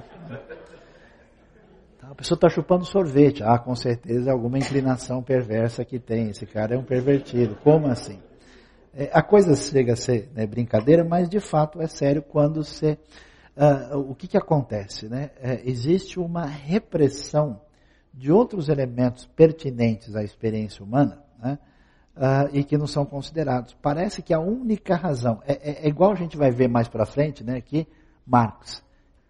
A 2.02 2.16
pessoa 2.16 2.38
está 2.38 2.48
chupando 2.48 2.86
sorvete. 2.86 3.44
Ah, 3.44 3.60
com 3.60 3.76
certeza 3.76 4.30
é 4.30 4.32
alguma 4.32 4.58
inclinação 4.58 5.22
perversa 5.22 5.84
que 5.84 6.00
tem. 6.00 6.30
Esse 6.30 6.46
cara 6.46 6.76
é 6.76 6.78
um 6.78 6.86
pervertido. 6.86 7.58
Como 7.58 7.88
assim? 7.88 8.18
É, 8.94 9.10
a 9.12 9.22
coisa 9.22 9.58
chega 9.58 9.92
a 9.92 9.98
ser 9.98 10.30
né, 10.34 10.48
brincadeira, 10.48 11.04
mas 11.04 11.28
de 11.28 11.42
fato 11.42 11.82
é 11.82 11.88
sério 11.88 12.22
quando 12.22 12.64
você. 12.64 12.98
Uh, 13.58 13.98
o 14.10 14.16
que, 14.16 14.30
que 14.30 14.38
acontece? 14.38 15.10
Né? 15.10 15.32
É, 15.42 15.70
existe 15.70 16.18
uma 16.18 16.46
repressão 16.46 17.60
de 18.14 18.32
outros 18.32 18.70
elementos 18.70 19.26
pertinentes 19.26 20.16
à 20.16 20.24
experiência 20.24 20.82
humana 20.82 21.25
né? 21.40 21.58
uh, 22.16 22.50
e 22.54 22.64
que 22.64 22.78
não 22.78 22.88
são 22.88 23.06
considerados. 23.06 23.76
Parece 23.82 24.22
que 24.22 24.34
a 24.34 24.40
única 24.40 24.96
razão, 24.96 25.42
é, 25.46 25.54
é, 25.54 25.86
é 25.86 25.88
igual 25.88 26.12
a 26.12 26.16
gente 26.16 26.38
vai 26.38 26.52
ver 26.52 26.68
mais 26.68 26.88
para 26.88 27.06
frente, 27.06 27.44
né, 27.44 27.62
que 27.62 27.88
Marx, 28.26 28.84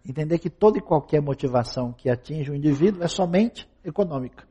entender 0.08 0.38
que 0.38 0.48
toda 0.48 0.78
e 0.78 0.80
qualquer 0.80 1.20
motivação 1.20 1.92
que 1.92 2.08
atinge 2.08 2.50
o 2.50 2.54
indivíduo 2.54 3.02
é 3.02 3.08
somente 3.08 3.68
econômica. 3.84 4.44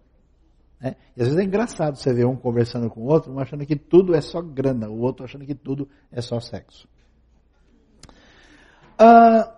Né? 0.80 0.96
E 1.16 1.22
às 1.22 1.30
vezes 1.30 1.42
é 1.42 1.44
engraçado 1.44 1.96
você 1.96 2.14
ver 2.14 2.26
um 2.26 2.36
conversando 2.36 2.90
com 2.90 3.02
o 3.02 3.06
outro, 3.06 3.32
um 3.32 3.40
achando 3.40 3.66
que 3.66 3.76
tudo 3.76 4.14
é 4.14 4.22
só 4.22 4.42
grana, 4.42 4.90
o 4.90 5.00
outro 5.00 5.26
achando 5.26 5.46
que 5.46 5.56
tudo 5.56 5.88
é 6.12 6.22
só 6.22 6.40
sexo. 6.40 6.88
Uh, 9.00 9.50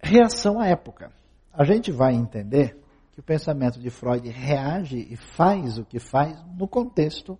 reação 0.00 0.60
à 0.60 0.66
época. 0.66 1.12
A 1.52 1.64
gente 1.64 1.90
vai 1.90 2.14
entender 2.14 2.78
que 3.18 3.20
o 3.20 3.24
pensamento 3.24 3.80
de 3.80 3.90
Freud 3.90 4.28
reage 4.28 4.96
e 5.10 5.16
faz 5.16 5.76
o 5.76 5.84
que 5.84 5.98
faz 5.98 6.40
no 6.56 6.68
contexto 6.68 7.36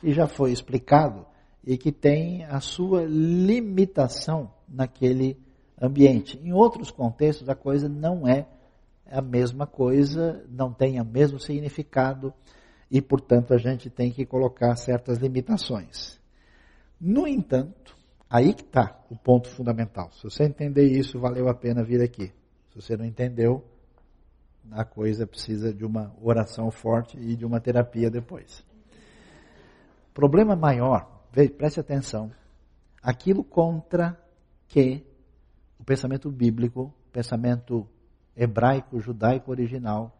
que 0.00 0.12
já 0.12 0.26
foi 0.26 0.50
explicado 0.50 1.24
e 1.64 1.78
que 1.78 1.92
tem 1.92 2.44
a 2.46 2.58
sua 2.58 3.04
limitação 3.04 4.52
naquele 4.68 5.38
ambiente. 5.80 6.40
Em 6.42 6.52
outros 6.52 6.90
contextos, 6.90 7.48
a 7.48 7.54
coisa 7.54 7.88
não 7.88 8.26
é 8.26 8.48
a 9.08 9.22
mesma 9.22 9.64
coisa, 9.64 10.44
não 10.48 10.72
tem 10.72 11.00
o 11.00 11.04
mesmo 11.04 11.38
significado 11.38 12.34
e, 12.90 13.00
portanto, 13.00 13.54
a 13.54 13.58
gente 13.58 13.88
tem 13.88 14.10
que 14.10 14.26
colocar 14.26 14.74
certas 14.74 15.18
limitações. 15.18 16.18
No 17.00 17.28
entanto, 17.28 17.96
aí 18.28 18.52
que 18.52 18.64
está 18.64 19.00
o 19.08 19.14
ponto 19.14 19.48
fundamental. 19.48 20.10
Se 20.14 20.24
você 20.24 20.42
entender 20.42 20.90
isso, 20.90 21.20
valeu 21.20 21.48
a 21.48 21.54
pena 21.54 21.84
vir 21.84 22.02
aqui. 22.02 22.32
Se 22.70 22.80
você 22.80 22.96
não 22.96 23.04
entendeu, 23.04 23.64
a 24.70 24.84
coisa 24.84 25.26
precisa 25.26 25.72
de 25.72 25.84
uma 25.84 26.14
oração 26.20 26.70
forte 26.70 27.18
e 27.18 27.36
de 27.36 27.44
uma 27.44 27.60
terapia 27.60 28.10
depois. 28.10 28.64
Problema 30.14 30.54
maior, 30.54 31.24
preste 31.56 31.80
atenção, 31.80 32.30
aquilo 33.02 33.42
contra 33.42 34.18
que 34.68 35.04
o 35.78 35.84
pensamento 35.84 36.30
bíblico, 36.30 36.94
pensamento 37.12 37.88
hebraico, 38.36 39.00
judaico 39.00 39.50
original, 39.50 40.16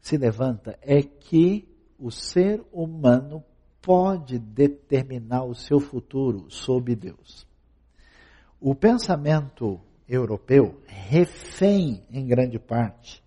se 0.00 0.16
levanta 0.16 0.78
é 0.80 1.02
que 1.02 1.68
o 1.98 2.10
ser 2.10 2.64
humano 2.72 3.44
pode 3.82 4.38
determinar 4.38 5.44
o 5.44 5.54
seu 5.54 5.78
futuro 5.80 6.50
sob 6.50 6.94
Deus. 6.94 7.46
O 8.60 8.74
pensamento 8.74 9.80
europeu, 10.10 10.82
refém 10.86 12.04
em 12.10 12.26
grande 12.26 12.58
parte 12.58 13.22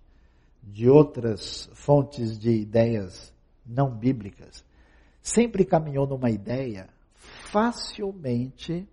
de 0.61 0.89
outras 0.89 1.69
fontes 1.73 2.37
de 2.37 2.51
ideias 2.51 3.33
não 3.65 3.89
bíblicas, 3.89 4.65
sempre 5.21 5.63
caminhou 5.63 6.05
numa 6.05 6.29
ideia 6.29 6.89
facilmente 7.13 8.87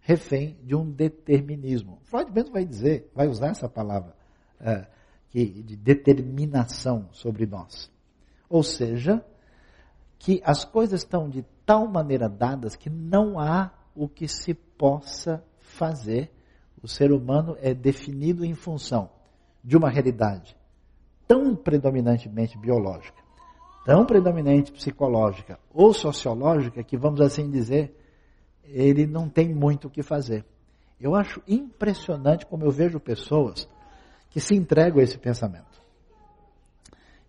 refém 0.00 0.56
de 0.62 0.76
um 0.76 0.90
determinismo. 0.90 1.98
Freud 2.04 2.30
mesmo 2.32 2.52
vai 2.52 2.64
dizer, 2.64 3.10
vai 3.14 3.26
usar 3.26 3.48
essa 3.48 3.68
palavra 3.68 4.14
é, 4.60 4.86
que, 5.30 5.44
de 5.44 5.76
determinação 5.76 7.08
sobre 7.12 7.46
nós. 7.46 7.90
Ou 8.48 8.62
seja, 8.62 9.24
que 10.18 10.40
as 10.44 10.64
coisas 10.64 11.02
estão 11.02 11.28
de 11.28 11.44
tal 11.66 11.88
maneira 11.88 12.28
dadas 12.28 12.76
que 12.76 12.88
não 12.88 13.38
há 13.38 13.72
o 13.94 14.08
que 14.08 14.28
se 14.28 14.54
possa 14.54 15.44
fazer 15.58 16.30
o 16.82 16.88
ser 16.88 17.12
humano 17.12 17.56
é 17.60 17.74
definido 17.74 18.44
em 18.44 18.54
função 18.54 19.10
de 19.62 19.76
uma 19.76 19.90
realidade 19.90 20.56
tão 21.28 21.54
predominantemente 21.54 22.56
biológica, 22.58 23.22
tão 23.84 24.06
predominante 24.06 24.72
psicológica 24.72 25.60
ou 25.72 25.92
sociológica 25.92 26.82
que, 26.82 26.96
vamos 26.96 27.20
assim 27.20 27.50
dizer, 27.50 27.94
ele 28.64 29.06
não 29.06 29.28
tem 29.28 29.54
muito 29.54 29.88
o 29.88 29.90
que 29.90 30.02
fazer. 30.02 30.44
Eu 30.98 31.14
acho 31.14 31.42
impressionante 31.46 32.46
como 32.46 32.64
eu 32.64 32.70
vejo 32.70 32.98
pessoas 32.98 33.68
que 34.30 34.40
se 34.40 34.54
entregam 34.54 35.00
a 35.00 35.02
esse 35.02 35.18
pensamento. 35.18 35.78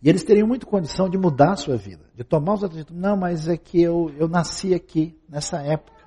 E 0.02 0.10
eles 0.10 0.24
teriam 0.24 0.47
muito 0.47 0.66
condição 0.66 1.10
de 1.10 1.18
mudar 1.18 1.52
a 1.52 1.56
sua 1.58 1.76
vida, 1.76 2.06
de 2.16 2.24
tomar 2.24 2.54
os 2.54 2.64
atitudes. 2.64 2.95
Não, 2.95 3.18
mas 3.18 3.50
é 3.50 3.58
que 3.58 3.82
eu, 3.82 4.10
eu 4.18 4.30
nasci 4.30 4.74
aqui, 4.74 5.18
nessa 5.28 5.62
época. 5.62 6.00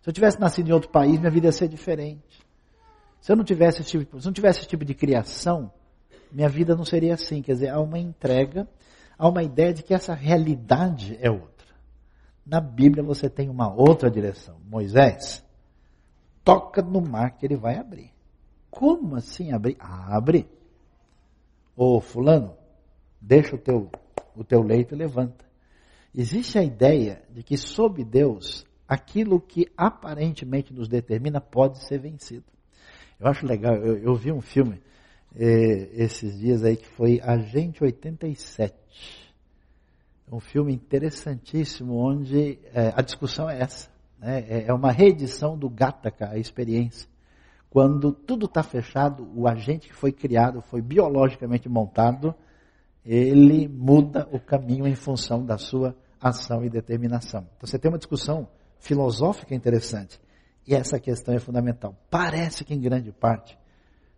Se 0.00 0.08
eu 0.08 0.12
tivesse 0.12 0.40
nascido 0.40 0.68
em 0.68 0.72
outro 0.72 0.88
país, 0.88 1.18
minha 1.18 1.30
vida 1.30 1.46
ia 1.48 1.52
ser 1.52 1.66
diferente. 1.66 2.33
Se 3.24 3.32
eu 3.32 3.36
não 3.36 3.44
tivesse 3.44 3.80
esse 3.80 3.90
tipo, 3.98 4.20
se 4.20 4.26
não 4.26 4.34
tivesse 4.34 4.58
esse 4.58 4.68
tipo 4.68 4.84
de 4.84 4.92
criação, 4.92 5.72
minha 6.30 6.46
vida 6.46 6.76
não 6.76 6.84
seria 6.84 7.14
assim. 7.14 7.40
Quer 7.40 7.54
dizer, 7.54 7.70
há 7.70 7.80
uma 7.80 7.98
entrega, 7.98 8.68
há 9.16 9.26
uma 9.26 9.42
ideia 9.42 9.72
de 9.72 9.82
que 9.82 9.94
essa 9.94 10.12
realidade 10.12 11.16
é 11.22 11.30
outra. 11.30 11.66
Na 12.44 12.60
Bíblia 12.60 13.02
você 13.02 13.30
tem 13.30 13.48
uma 13.48 13.72
outra 13.72 14.10
direção. 14.10 14.60
Moisés, 14.66 15.42
toca 16.44 16.82
no 16.82 17.00
mar 17.00 17.38
que 17.38 17.46
ele 17.46 17.56
vai 17.56 17.78
abrir. 17.78 18.12
Como 18.70 19.16
assim 19.16 19.52
abrir? 19.52 19.78
Abre. 19.80 20.46
Ô 21.74 22.02
fulano, 22.02 22.54
deixa 23.18 23.56
o 23.56 23.58
teu, 23.58 23.90
o 24.36 24.44
teu 24.44 24.60
leito 24.60 24.94
e 24.94 24.98
levanta. 24.98 25.46
Existe 26.14 26.58
a 26.58 26.62
ideia 26.62 27.22
de 27.30 27.42
que 27.42 27.56
sob 27.56 28.04
Deus, 28.04 28.66
aquilo 28.86 29.40
que 29.40 29.72
aparentemente 29.78 30.74
nos 30.74 30.88
determina 30.88 31.40
pode 31.40 31.78
ser 31.86 31.98
vencido. 31.98 32.52
Eu 33.18 33.28
acho 33.28 33.46
legal, 33.46 33.74
eu, 33.76 33.96
eu 33.98 34.14
vi 34.14 34.32
um 34.32 34.40
filme 34.40 34.80
eh, 35.36 35.88
esses 35.94 36.38
dias 36.38 36.64
aí 36.64 36.76
que 36.76 36.86
foi 36.86 37.20
Agente 37.22 37.82
87. 37.82 38.74
Um 40.30 40.40
filme 40.40 40.72
interessantíssimo 40.72 41.94
onde 41.96 42.58
eh, 42.72 42.92
a 42.94 43.02
discussão 43.02 43.48
é 43.48 43.60
essa. 43.60 43.88
Né? 44.18 44.44
É, 44.48 44.64
é 44.68 44.72
uma 44.72 44.90
reedição 44.90 45.56
do 45.56 45.68
Gattaca, 45.68 46.30
a 46.30 46.38
experiência. 46.38 47.08
Quando 47.68 48.12
tudo 48.12 48.46
está 48.46 48.62
fechado, 48.62 49.28
o 49.34 49.48
agente 49.48 49.88
que 49.88 49.94
foi 49.94 50.12
criado, 50.12 50.62
foi 50.62 50.80
biologicamente 50.80 51.68
montado, 51.68 52.32
ele 53.04 53.66
muda 53.68 54.28
o 54.30 54.38
caminho 54.38 54.86
em 54.86 54.94
função 54.94 55.44
da 55.44 55.58
sua 55.58 55.94
ação 56.20 56.64
e 56.64 56.70
determinação. 56.70 57.40
Então 57.56 57.66
você 57.66 57.78
tem 57.78 57.90
uma 57.90 57.98
discussão 57.98 58.48
filosófica 58.78 59.54
interessante. 59.54 60.20
E 60.66 60.74
essa 60.74 60.98
questão 60.98 61.34
é 61.34 61.38
fundamental. 61.38 61.96
Parece 62.10 62.64
que, 62.64 62.74
em 62.74 62.80
grande 62.80 63.12
parte, 63.12 63.58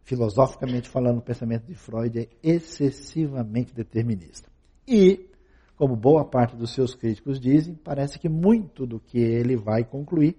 filosoficamente 0.02 0.88
falando, 0.88 1.18
o 1.18 1.22
pensamento 1.22 1.66
de 1.66 1.74
Freud 1.74 2.18
é 2.18 2.28
excessivamente 2.42 3.74
determinista. 3.74 4.48
E, 4.86 5.28
como 5.76 5.96
boa 5.96 6.24
parte 6.24 6.56
dos 6.56 6.72
seus 6.72 6.94
críticos 6.94 7.40
dizem, 7.40 7.74
parece 7.74 8.18
que 8.18 8.28
muito 8.28 8.86
do 8.86 9.00
que 9.00 9.18
ele 9.18 9.56
vai 9.56 9.84
concluir 9.84 10.36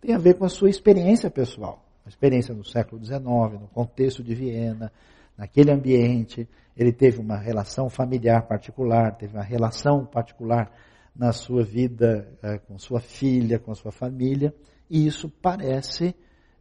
tem 0.00 0.14
a 0.14 0.18
ver 0.18 0.34
com 0.34 0.44
a 0.44 0.48
sua 0.48 0.68
experiência 0.68 1.30
pessoal. 1.30 1.86
A 2.04 2.08
experiência 2.08 2.52
no 2.52 2.64
século 2.64 3.04
XIX, 3.04 3.22
no 3.22 3.68
contexto 3.72 4.22
de 4.24 4.34
Viena, 4.34 4.90
naquele 5.36 5.70
ambiente. 5.70 6.48
Ele 6.76 6.92
teve 6.92 7.20
uma 7.20 7.36
relação 7.36 7.88
familiar 7.88 8.46
particular, 8.46 9.16
teve 9.16 9.36
uma 9.36 9.44
relação 9.44 10.04
particular 10.04 10.72
na 11.14 11.32
sua 11.32 11.62
vida 11.62 12.28
eh, 12.42 12.58
com 12.58 12.78
sua 12.78 12.98
filha, 12.98 13.58
com 13.58 13.74
sua 13.74 13.92
família. 13.92 14.54
E 14.88 15.06
isso 15.06 15.28
parece, 15.28 16.14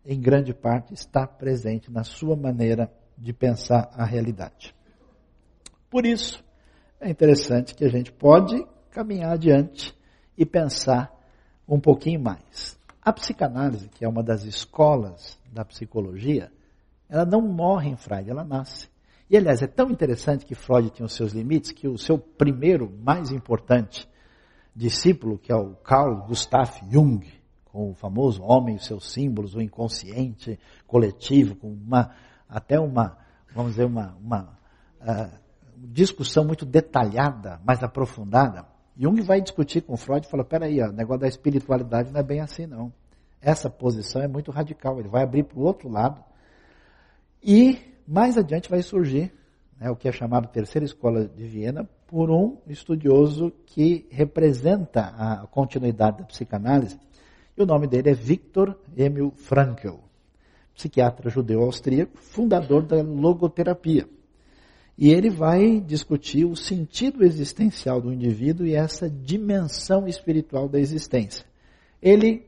em 0.05 0.19
grande 0.19 0.53
parte, 0.53 0.93
estar 0.93 1.27
presente 1.27 1.91
na 1.91 2.03
sua 2.03 2.35
maneira 2.35 2.91
de 3.17 3.33
pensar 3.33 3.89
a 3.93 4.05
realidade. 4.05 4.73
Por 5.89 6.05
isso, 6.05 6.43
é 6.99 7.09
interessante 7.09 7.75
que 7.75 7.83
a 7.83 7.89
gente 7.89 8.11
pode 8.11 8.65
caminhar 8.89 9.33
adiante 9.33 9.95
e 10.37 10.45
pensar 10.45 11.11
um 11.67 11.79
pouquinho 11.79 12.21
mais. 12.21 12.77
A 13.01 13.11
psicanálise, 13.11 13.89
que 13.89 14.05
é 14.05 14.07
uma 14.07 14.23
das 14.23 14.43
escolas 14.43 15.39
da 15.51 15.65
psicologia, 15.65 16.51
ela 17.09 17.25
não 17.25 17.41
morre 17.41 17.89
em 17.89 17.97
Freud, 17.97 18.29
ela 18.29 18.43
nasce. 18.43 18.89
E 19.29 19.37
aliás, 19.37 19.61
é 19.61 19.67
tão 19.67 19.89
interessante 19.89 20.45
que 20.45 20.55
Freud 20.55 20.89
tinha 20.89 21.05
os 21.05 21.13
seus 21.13 21.33
limites 21.33 21.71
que 21.71 21.87
o 21.87 21.97
seu 21.97 22.17
primeiro, 22.17 22.91
mais 23.03 23.31
importante 23.31 24.07
discípulo, 24.75 25.37
que 25.37 25.51
é 25.51 25.55
o 25.55 25.75
Carl 25.75 26.25
Gustav 26.27 26.69
Jung, 26.89 27.25
com 27.71 27.91
o 27.91 27.93
famoso 27.93 28.43
homem 28.43 28.75
e 28.75 28.79
seus 28.79 29.11
símbolos, 29.11 29.55
o 29.55 29.61
inconsciente 29.61 30.59
coletivo, 30.85 31.55
com 31.55 31.67
uma, 31.67 32.11
até 32.47 32.79
uma, 32.79 33.17
vamos 33.53 33.71
dizer, 33.71 33.85
uma, 33.85 34.15
uma 34.21 34.57
uh, 35.01 35.31
discussão 35.77 36.43
muito 36.43 36.65
detalhada, 36.65 37.59
mais 37.65 37.81
aprofundada. 37.81 38.65
Jung 38.97 39.21
vai 39.21 39.41
discutir 39.41 39.81
com 39.81 39.95
Freud 39.95 40.25
e 40.25 40.29
fala, 40.29 40.43
peraí, 40.43 40.81
o 40.81 40.91
negócio 40.91 41.21
da 41.21 41.27
espiritualidade 41.27 42.11
não 42.11 42.19
é 42.19 42.23
bem 42.23 42.41
assim 42.41 42.67
não. 42.67 42.91
Essa 43.41 43.69
posição 43.69 44.21
é 44.21 44.27
muito 44.27 44.51
radical, 44.51 44.99
ele 44.99 45.09
vai 45.09 45.23
abrir 45.23 45.43
para 45.43 45.57
o 45.57 45.63
outro 45.63 45.89
lado. 45.89 46.23
E 47.41 47.79
mais 48.05 48.37
adiante 48.37 48.69
vai 48.69 48.81
surgir 48.83 49.33
né, 49.79 49.89
o 49.89 49.95
que 49.95 50.07
é 50.07 50.11
chamado 50.11 50.47
Terceira 50.49 50.85
Escola 50.85 51.25
de 51.25 51.47
Viena, 51.47 51.89
por 52.05 52.29
um 52.29 52.57
estudioso 52.67 53.51
que 53.65 54.05
representa 54.11 55.01
a 55.17 55.47
continuidade 55.47 56.19
da 56.19 56.25
psicanálise, 56.25 56.99
e 57.57 57.61
o 57.61 57.65
nome 57.65 57.87
dele 57.87 58.09
é 58.09 58.13
Viktor 58.13 58.77
Emil 58.95 59.31
Frankl, 59.35 59.97
psiquiatra 60.73 61.29
judeu 61.29 61.61
austríaco, 61.61 62.17
fundador 62.17 62.83
da 62.83 63.01
logoterapia. 63.01 64.07
E 64.97 65.09
ele 65.09 65.29
vai 65.29 65.79
discutir 65.79 66.45
o 66.45 66.55
sentido 66.55 67.23
existencial 67.23 68.01
do 68.01 68.13
indivíduo 68.13 68.65
e 68.65 68.75
essa 68.75 69.09
dimensão 69.09 70.07
espiritual 70.07 70.69
da 70.69 70.79
existência. 70.79 71.45
Ele 72.01 72.45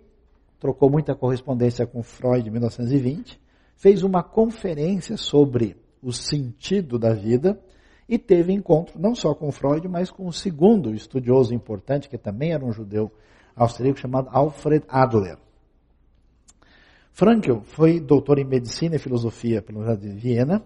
trocou 0.59 0.89
muita 0.89 1.15
correspondência 1.15 1.85
com 1.85 2.03
Freud 2.03 2.47
em 2.47 2.51
1920, 2.51 3.39
fez 3.75 4.03
uma 4.03 4.23
conferência 4.23 5.17
sobre 5.17 5.75
o 6.01 6.11
sentido 6.11 6.99
da 6.99 7.13
vida 7.13 7.59
e 8.07 8.17
teve 8.17 8.53
encontro 8.53 8.99
não 8.99 9.15
só 9.15 9.33
com 9.33 9.51
Freud, 9.51 9.87
mas 9.87 10.11
com 10.11 10.27
um 10.27 10.31
segundo 10.31 10.93
estudioso 10.93 11.53
importante, 11.53 12.09
que 12.09 12.17
também 12.17 12.51
era 12.51 12.63
um 12.63 12.71
judeu 12.71 13.11
austríaco, 13.55 13.99
chamado 13.99 14.29
Alfred 14.31 14.85
Adler. 14.87 15.37
Frankl 17.11 17.59
foi 17.63 17.99
doutor 17.99 18.39
em 18.39 18.45
medicina 18.45 18.95
e 18.95 18.99
filosofia 18.99 19.61
pela 19.61 19.79
Universidade 19.79 20.15
de 20.15 20.19
Viena, 20.19 20.63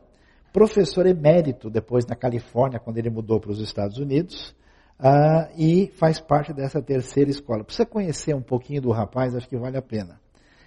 professor 0.54 1.06
emérito 1.06 1.70
depois 1.70 2.06
na 2.06 2.16
Califórnia, 2.16 2.80
quando 2.80 2.98
ele 2.98 3.10
mudou 3.10 3.40
para 3.40 3.52
os 3.52 3.60
Estados 3.60 3.98
Unidos, 3.98 4.56
uh, 5.00 5.52
e 5.58 5.92
faz 5.98 6.20
parte 6.20 6.54
dessa 6.54 6.82
terceira 6.82 7.30
escola. 7.30 7.64
Para 7.64 7.74
você 7.76 7.86
conhecer 7.86 8.36
um 8.36 8.42
pouquinho 8.42 8.82
do 8.82 8.92
rapaz, 8.92 9.36
acho 9.36 9.48
que 9.48 9.58
vale 9.58 9.78
a 9.78 9.82
pena. 9.82 10.20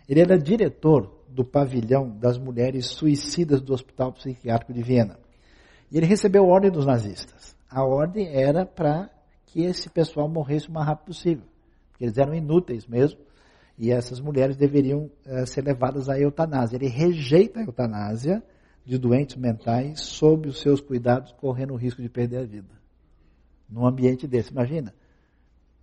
Ele 0.09 0.21
era 0.21 0.39
diretor 0.39 1.25
do 1.29 1.45
pavilhão 1.45 2.11
das 2.19 2.39
mulheres 2.39 2.87
suicidas 2.87 3.61
do 3.61 3.73
Hospital 3.73 4.13
Psiquiátrico 4.13 4.73
de 4.73 4.83
Viena. 4.83 5.19
E 5.91 5.97
ele 5.97 6.07
recebeu 6.07 6.45
a 6.45 6.49
ordem 6.49 6.71
dos 6.71 6.87
nazistas. 6.87 7.57
A 7.69 7.85
ordem 7.85 8.29
era 8.29 8.67
para 8.67 9.09
que 9.47 9.63
esse 9.63 9.89
pessoal 9.89 10.29
morresse 10.29 10.69
o 10.69 10.73
mais 10.73 10.87
rápido 10.87 11.07
possível. 11.07 11.45
Eles 12.01 12.17
eram 12.17 12.35
inúteis 12.35 12.87
mesmo. 12.87 13.21
E 13.79 13.91
essas 13.91 14.21
mulheres 14.21 14.57
deveriam 14.57 15.11
uh, 15.27 15.47
ser 15.47 15.65
levadas 15.65 16.09
à 16.09 16.19
eutanásia. 16.19 16.77
Ele 16.77 16.89
rejeita 16.89 17.61
a 17.61 17.63
eutanásia 17.63 18.43
de 18.85 18.99
doentes 18.99 19.37
mentais 19.37 20.01
sob 20.01 20.49
os 20.49 20.61
seus 20.61 20.81
cuidados, 20.81 21.33
correndo 21.33 21.75
o 21.75 21.77
risco 21.77 22.03
de 22.03 22.09
perder 22.09 22.39
a 22.39 22.45
vida. 22.45 22.81
Num 23.69 23.87
ambiente 23.87 24.27
desse. 24.27 24.51
Imagina, 24.51 24.95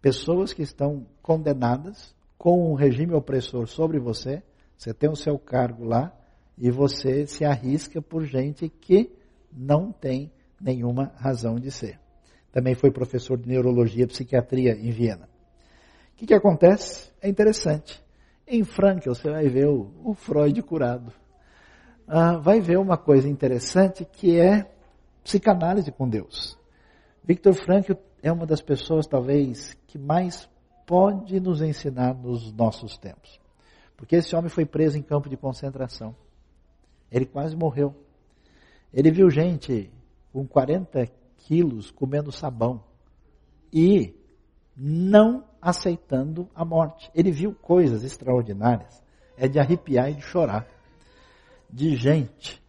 pessoas 0.01 0.53
que 0.53 0.61
estão 0.61 1.05
condenadas 1.21 2.15
com 2.37 2.71
um 2.71 2.75
regime 2.75 3.13
opressor 3.13 3.67
sobre 3.67 3.99
você, 3.99 4.43
você 4.77 4.93
tem 4.93 5.09
o 5.09 5.15
seu 5.15 5.39
cargo 5.39 5.83
lá 5.83 6.13
e 6.57 6.69
você 6.69 7.25
se 7.25 7.45
arrisca 7.45 8.01
por 8.01 8.25
gente 8.25 8.69
que 8.69 9.11
não 9.51 9.91
tem 9.91 10.31
nenhuma 10.59 11.11
razão 11.15 11.55
de 11.55 11.71
ser. 11.71 11.99
Também 12.51 12.75
foi 12.75 12.91
professor 12.91 13.37
de 13.37 13.47
neurologia 13.47 14.03
e 14.03 14.07
psiquiatria 14.07 14.73
em 14.73 14.91
Viena. 14.91 15.29
O 16.17 16.19
que, 16.19 16.25
que 16.25 16.33
acontece? 16.33 17.11
É 17.21 17.29
interessante. 17.29 18.03
Em 18.47 18.63
Frankl 18.63 19.09
você 19.09 19.29
vai 19.29 19.47
ver 19.49 19.67
o, 19.67 19.93
o 20.03 20.15
Freud 20.15 20.63
curado. 20.63 21.13
Ah, 22.07 22.37
vai 22.37 22.59
ver 22.59 22.79
uma 22.79 22.97
coisa 22.97 23.29
interessante 23.29 24.03
que 24.03 24.39
é 24.39 24.67
psicanálise 25.23 25.91
com 25.91 26.09
Deus. 26.09 26.57
Victor 27.23 27.53
Frankl 27.53 27.93
é 28.23 28.31
uma 28.31 28.47
das 28.47 28.63
pessoas 28.63 29.05
talvez 29.05 29.77
que 29.85 29.99
mais 29.99 30.49
pode 30.87 31.39
nos 31.39 31.61
ensinar 31.61 32.15
nos 32.15 32.51
nossos 32.51 32.97
tempos. 32.97 33.39
Porque 33.95 34.15
esse 34.15 34.35
homem 34.35 34.49
foi 34.49 34.65
preso 34.65 34.97
em 34.97 35.03
campo 35.03 35.29
de 35.29 35.37
concentração. 35.37 36.15
Ele 37.11 37.27
quase 37.27 37.55
morreu. 37.55 37.93
Ele 38.91 39.11
viu 39.11 39.29
gente 39.29 39.91
com 40.33 40.47
40 40.47 41.05
quilos 41.45 41.91
comendo 41.91 42.31
sabão 42.31 42.83
e 43.71 44.15
não 44.75 45.46
aceitando 45.61 46.49
a 46.53 46.63
morte. 46.63 47.11
Ele 47.13 47.31
viu 47.31 47.53
coisas 47.53 48.03
extraordinárias. 48.03 49.03
É 49.37 49.47
de 49.47 49.59
arrepiar 49.59 50.09
e 50.09 50.15
de 50.15 50.21
chorar. 50.21 50.67
De 51.69 51.95
gente 51.95 52.61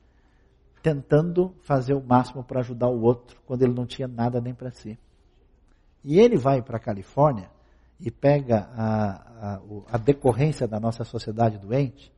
tentando 0.82 1.54
fazer 1.62 1.94
o 1.94 2.02
máximo 2.02 2.42
para 2.42 2.60
ajudar 2.60 2.88
o 2.88 3.02
outro 3.02 3.40
quando 3.44 3.62
ele 3.62 3.74
não 3.74 3.86
tinha 3.86 4.08
nada 4.08 4.40
nem 4.40 4.54
para 4.54 4.70
si. 4.70 4.98
E 6.04 6.18
ele 6.18 6.36
vai 6.36 6.62
para 6.62 6.76
a 6.76 6.80
Califórnia 6.80 7.50
e 8.00 8.10
pega 8.10 8.68
a, 8.74 9.56
a, 9.56 9.60
a 9.92 9.98
decorrência 9.98 10.66
da 10.68 10.78
nossa 10.78 11.04
sociedade 11.04 11.58
doente, 11.58 12.12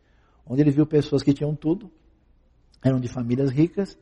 onde 0.46 0.62
ele 0.62 0.70
viu 0.70 0.86
pessoas 0.86 1.22
que 1.22 1.32
tinham 1.32 1.54
tudo, 1.54 1.90
eram 2.84 3.00
de 3.00 3.08
famílias 3.08 3.50
ricas, 3.50 3.98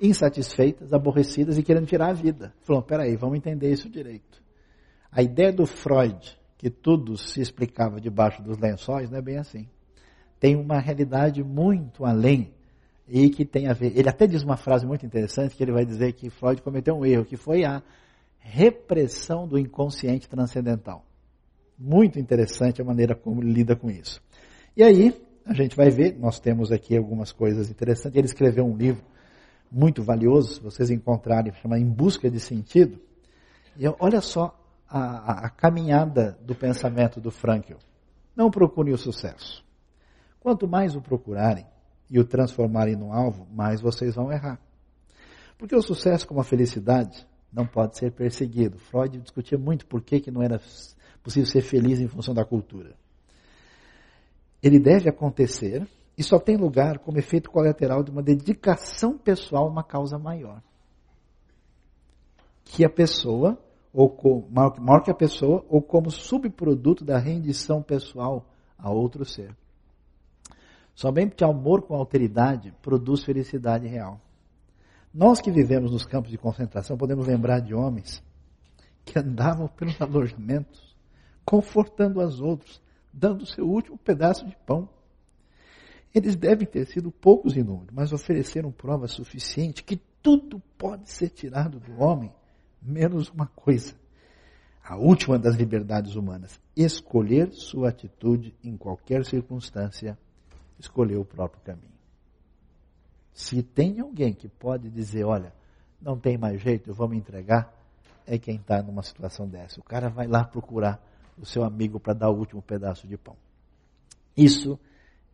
insatisfeitas, 0.00 0.92
aborrecidas 0.92 1.58
e 1.58 1.62
querendo 1.62 1.86
tirar 1.86 2.10
a 2.10 2.12
vida. 2.12 2.54
Falou, 2.62 2.82
peraí, 2.82 3.16
vamos 3.16 3.36
entender 3.36 3.70
isso 3.70 3.88
direito. 3.88 4.42
A 5.10 5.22
ideia 5.22 5.52
do 5.52 5.66
Freud, 5.66 6.38
que 6.56 6.68
tudo 6.68 7.16
se 7.16 7.40
explicava 7.40 8.00
debaixo 8.00 8.42
dos 8.42 8.58
lençóis, 8.58 9.10
não 9.10 9.18
é 9.18 9.22
bem 9.22 9.38
assim. 9.38 9.68
Tem 10.38 10.54
uma 10.56 10.78
realidade 10.78 11.42
muito 11.42 12.04
além 12.04 12.52
e 13.08 13.30
que 13.30 13.44
tem 13.44 13.68
a 13.68 13.72
ver. 13.72 13.96
Ele 13.96 14.08
até 14.08 14.26
diz 14.26 14.42
uma 14.42 14.56
frase 14.56 14.86
muito 14.86 15.06
interessante 15.06 15.56
que 15.56 15.62
ele 15.62 15.72
vai 15.72 15.84
dizer 15.84 16.12
que 16.12 16.30
Freud 16.30 16.60
cometeu 16.62 16.94
um 16.94 17.06
erro, 17.06 17.24
que 17.24 17.36
foi 17.36 17.64
a 17.64 17.82
repressão 18.38 19.48
do 19.48 19.58
inconsciente 19.58 20.28
transcendental. 20.28 21.04
Muito 21.78 22.18
interessante 22.18 22.82
a 22.82 22.84
maneira 22.84 23.14
como 23.14 23.42
ele 23.42 23.52
lida 23.52 23.74
com 23.74 23.90
isso. 23.90 24.20
E 24.76 24.82
aí, 24.82 25.14
a 25.44 25.54
gente 25.54 25.74
vai 25.74 25.90
ver, 25.90 26.18
nós 26.18 26.38
temos 26.38 26.70
aqui 26.70 26.96
algumas 26.96 27.32
coisas 27.32 27.70
interessantes. 27.70 28.16
Ele 28.16 28.26
escreveu 28.26 28.64
um 28.64 28.76
livro 28.76 29.04
muito 29.70 30.02
valioso, 30.02 30.54
se 30.54 30.60
vocês 30.60 30.90
encontrarem, 30.90 31.52
chama 31.54 31.78
Em 31.78 31.86
Busca 31.86 32.30
de 32.30 32.40
Sentido. 32.40 33.00
E 33.78 33.84
olha 33.98 34.20
só 34.20 34.57
a, 34.88 35.46
a, 35.46 35.50
caminhada 35.50 36.38
do 36.40 36.54
pensamento 36.54 37.20
do 37.20 37.30
Frankl. 37.30 37.76
Não 38.34 38.50
procurem 38.50 38.94
o 38.94 38.98
sucesso. 38.98 39.64
Quanto 40.40 40.66
mais 40.66 40.96
o 40.96 41.02
procurarem 41.02 41.66
e 42.10 42.18
o 42.18 42.24
transformarem 42.24 42.96
no 42.96 43.12
alvo, 43.12 43.46
mais 43.52 43.80
vocês 43.80 44.14
vão 44.14 44.32
errar. 44.32 44.58
Porque 45.58 45.74
o 45.74 45.82
sucesso, 45.82 46.26
como 46.26 46.40
a 46.40 46.44
felicidade, 46.44 47.26
não 47.52 47.66
pode 47.66 47.98
ser 47.98 48.12
perseguido. 48.12 48.78
Freud 48.78 49.18
discutia 49.18 49.58
muito 49.58 49.86
por 49.86 50.02
que, 50.02 50.20
que 50.20 50.30
não 50.30 50.42
era 50.42 50.60
possível 51.22 51.46
ser 51.46 51.62
feliz 51.62 52.00
em 52.00 52.08
função 52.08 52.32
da 52.32 52.44
cultura. 52.44 52.94
Ele 54.62 54.78
deve 54.78 55.08
acontecer 55.08 55.86
e 56.16 56.22
só 56.22 56.38
tem 56.38 56.56
lugar 56.56 56.98
como 56.98 57.18
efeito 57.18 57.50
colateral 57.50 58.02
de 58.02 58.10
uma 58.10 58.22
dedicação 58.22 59.16
pessoal 59.16 59.66
a 59.66 59.70
uma 59.70 59.84
causa 59.84 60.18
maior. 60.18 60.62
Que 62.64 62.84
a 62.84 62.90
pessoa, 62.90 63.58
ou 63.98 64.08
com, 64.08 64.46
maior 64.48 65.00
que 65.00 65.10
a 65.10 65.14
pessoa, 65.14 65.66
ou 65.68 65.82
como 65.82 66.08
subproduto 66.08 67.04
da 67.04 67.18
rendição 67.18 67.82
pessoal 67.82 68.48
a 68.78 68.88
outro 68.92 69.24
ser. 69.24 69.56
Somente 70.94 71.42
amor 71.42 71.82
com 71.82 71.96
alteridade 71.96 72.72
produz 72.80 73.24
felicidade 73.24 73.88
real. 73.88 74.20
Nós 75.12 75.40
que 75.40 75.50
vivemos 75.50 75.90
nos 75.90 76.06
campos 76.06 76.30
de 76.30 76.38
concentração 76.38 76.96
podemos 76.96 77.26
lembrar 77.26 77.58
de 77.58 77.74
homens 77.74 78.22
que 79.04 79.18
andavam 79.18 79.66
pelos 79.66 80.00
alojamentos 80.00 80.96
confortando 81.44 82.20
as 82.20 82.38
outros, 82.38 82.80
dando 83.12 83.42
o 83.42 83.46
seu 83.46 83.68
último 83.68 83.98
pedaço 83.98 84.46
de 84.46 84.56
pão. 84.64 84.88
Eles 86.14 86.36
devem 86.36 86.68
ter 86.68 86.86
sido 86.86 87.10
poucos 87.10 87.56
em 87.56 87.64
número, 87.64 87.92
mas 87.92 88.12
ofereceram 88.12 88.70
prova 88.70 89.08
suficiente 89.08 89.82
que 89.82 89.96
tudo 90.22 90.62
pode 90.78 91.10
ser 91.10 91.30
tirado 91.30 91.80
do 91.80 92.00
homem, 92.00 92.32
menos 92.80 93.28
uma 93.30 93.46
coisa. 93.46 93.94
A 94.82 94.96
última 94.96 95.38
das 95.38 95.56
liberdades 95.56 96.14
humanas, 96.14 96.58
escolher 96.74 97.52
sua 97.52 97.90
atitude 97.90 98.54
em 98.64 98.76
qualquer 98.76 99.24
circunstância, 99.24 100.18
escolher 100.78 101.16
o 101.16 101.24
próprio 101.24 101.60
caminho. 101.62 101.98
Se 103.34 103.62
tem 103.62 104.00
alguém 104.00 104.32
que 104.32 104.48
pode 104.48 104.88
dizer, 104.90 105.24
olha, 105.24 105.52
não 106.00 106.18
tem 106.18 106.38
mais 106.38 106.60
jeito, 106.60 106.90
eu 106.90 106.94
vou 106.94 107.08
me 107.08 107.16
entregar, 107.16 107.72
é 108.26 108.38
quem 108.38 108.56
está 108.56 108.82
numa 108.82 109.02
situação 109.02 109.48
dessa. 109.48 109.80
O 109.80 109.82
cara 109.82 110.08
vai 110.08 110.26
lá 110.26 110.44
procurar 110.44 111.00
o 111.36 111.46
seu 111.46 111.64
amigo 111.64 112.00
para 112.00 112.14
dar 112.14 112.30
o 112.30 112.36
último 112.36 112.62
pedaço 112.62 113.06
de 113.06 113.16
pão. 113.16 113.36
Isso 114.36 114.78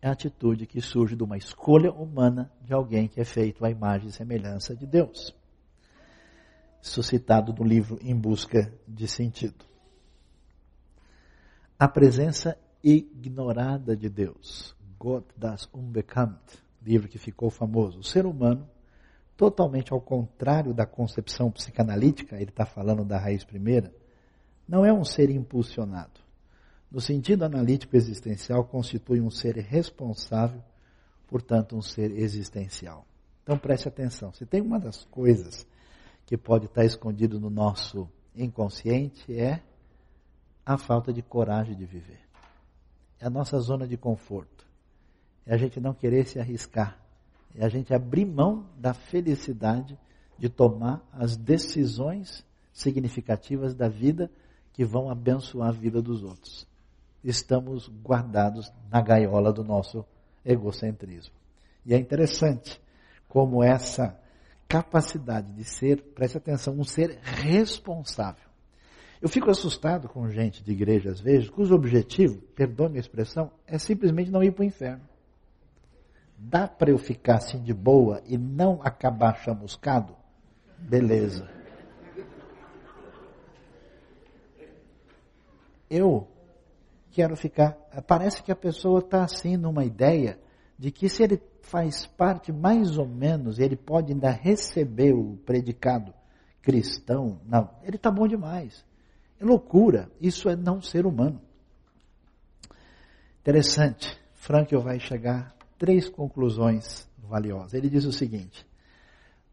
é 0.01 0.09
a 0.09 0.13
atitude 0.13 0.67
que 0.67 0.81
surge 0.81 1.17
de 1.17 1.23
uma 1.23 1.37
escolha 1.37 1.93
humana 1.93 2.51
de 2.63 2.73
alguém 2.73 3.09
que 3.09 3.21
é 3.21 3.25
feito 3.25 3.65
à 3.65 3.71
imagem 3.71 4.09
e 4.09 4.13
semelhança 4.13 4.75
de 4.77 4.87
Deus. 4.87 5.35
Suscitado 6.85 7.55
no 7.55 7.65
livro 7.65 7.99
Em 8.03 8.15
Busca 8.15 8.71
de 8.87 9.09
Sentido. 9.09 9.65
A 11.79 11.89
presença 11.89 12.59
ignorada 12.83 13.97
de 13.97 14.11
Deus. 14.11 14.77
Gott 14.99 15.27
das 15.35 15.67
Unbekannt, 15.73 16.39
livro 16.83 17.09
que 17.09 17.17
ficou 17.17 17.49
famoso. 17.49 18.01
O 18.01 18.05
ser 18.05 18.27
humano, 18.27 18.69
totalmente 19.35 19.95
ao 19.95 20.01
contrário 20.01 20.75
da 20.75 20.85
concepção 20.85 21.51
psicanalítica, 21.51 22.37
ele 22.37 22.51
está 22.51 22.67
falando 22.67 23.03
da 23.03 23.19
raiz 23.19 23.45
primeira, 23.45 23.91
não 24.69 24.85
é 24.85 24.93
um 24.93 25.07
ser 25.07 25.31
impulsionado. 25.31 26.21
No 26.91 27.01
sentido 27.01 27.47
analítico 27.47 27.97
existencial, 27.97 28.63
constitui 28.63 29.23
um 29.23 29.31
ser 29.31 29.57
responsável, 29.57 30.63
portanto, 31.29 31.75
um 31.75 31.81
ser 31.81 32.11
existencial. 32.11 33.07
Então 33.43 33.57
preste 33.57 33.89
atenção. 33.89 34.35
Se 34.35 34.45
tem 34.45 34.61
uma 34.61 34.79
das 34.79 35.03
coisas 35.05 35.67
que 36.27 36.37
pode 36.37 36.67
estar 36.67 36.85
escondido 36.85 37.39
no 37.39 37.51
nosso 37.51 38.09
inconsciente 38.35 39.33
é 39.39 39.63
a 40.65 40.79
falta 40.79 41.13
de 41.13 41.23
coragem 41.23 41.77
de 41.77 41.85
viver. 41.85 42.21
É 43.21 43.27
a 43.27 43.31
nossa 43.31 43.59
zona 43.61 43.87
de 43.87 43.97
conforto. 43.97 44.67
É 45.47 45.55
a 45.55 45.57
gente 45.57 45.79
não 45.79 45.93
querer 45.93 46.27
se 46.27 46.39
arriscar. 46.39 46.99
É 47.55 47.65
a 47.65 47.69
gente 47.69 47.95
abrir 47.95 48.25
mão 48.25 48.67
da 48.77 48.95
felicidade 48.95 49.99
de 50.39 50.49
tomar 50.49 51.07
as 51.13 51.37
decisões 51.37 52.45
significativas 52.73 53.75
da 53.75 53.89
vida 53.89 54.31
que 54.73 54.85
vão 54.85 55.09
abençoar 55.09 55.69
a 55.69 55.73
vida 55.73 56.03
dos 56.03 56.23
outros. 56.25 56.67
Estamos 57.23 57.89
guardados 58.03 58.73
na 58.91 59.01
gaiola 59.01 59.53
do 59.53 59.63
nosso 59.63 60.05
egocentrismo. 60.45 61.35
E 61.87 61.95
é 61.95 61.99
interessante 61.99 62.81
como 63.29 63.63
essa 63.63 64.19
capacidade 64.75 65.53
de 65.53 65.63
ser, 65.63 66.03
preste 66.17 66.37
atenção, 66.37 66.75
um 66.75 66.83
ser 66.83 67.21
responsável. 67.23 68.49
Eu 69.23 69.29
fico 69.29 69.49
assustado 69.49 70.09
com 70.09 70.29
gente 70.29 70.65
de 70.65 70.73
igreja 70.73 71.11
às 71.11 71.21
vezes, 71.21 71.49
cujo 71.49 71.73
objetivo, 71.73 72.43
perdoe 72.57 72.97
a 72.97 73.01
expressão, 73.01 73.53
é 73.69 73.79
simplesmente 73.79 74.33
não 74.33 74.43
ir 74.43 74.51
para 74.51 74.63
o 74.63 74.67
inferno. 74.67 75.05
Dá 76.37 76.67
para 76.67 76.91
eu 76.91 76.99
ficar 76.99 77.37
assim 77.37 77.63
de 77.63 77.73
boa 77.73 78.21
e 78.27 78.37
não 78.37 78.81
acabar 78.83 79.37
chamuscado? 79.37 80.17
Beleza. 80.77 81.49
eu 85.89 86.27
quero 87.13 87.37
ficar. 87.37 87.73
Parece 88.09 88.43
que 88.43 88.51
a 88.51 88.57
pessoa 88.57 88.99
está 88.99 89.23
assim 89.23 89.57
numa 89.57 89.85
ideia 89.85 90.37
de 90.77 90.91
que 90.91 91.09
se 91.09 91.23
ele 91.23 91.41
faz 91.65 92.07
parte 92.07 92.53
mais 92.53 92.99
ou 92.99 93.07
menos, 93.09 93.59
ele 93.59 93.77
pode 93.77 94.13
ainda 94.13 94.31
receber 94.31 95.13
o 95.13 95.37
predicado 95.45 96.13
cristão. 96.63 97.41
Não, 97.47 97.71
ele 97.83 97.97
está 97.97 98.11
bom 98.11 98.29
demais. 98.29 98.85
É 99.41 99.45
loucura. 99.45 100.11
Isso 100.21 100.49
é 100.49 100.57
não 100.57 100.81
ser 100.81 101.07
humano. 101.07 101.41
Interessante. 103.41 104.19
Frankl 104.35 104.79
vai 104.79 105.01
chegar 105.01 105.55
a 105.59 105.65
três 105.79 106.09
conclusões 106.09 107.09
valiosas. 107.19 107.75
Ele 107.75 107.89
diz 107.89 108.05
o 108.05 108.13
seguinte: 108.13 108.67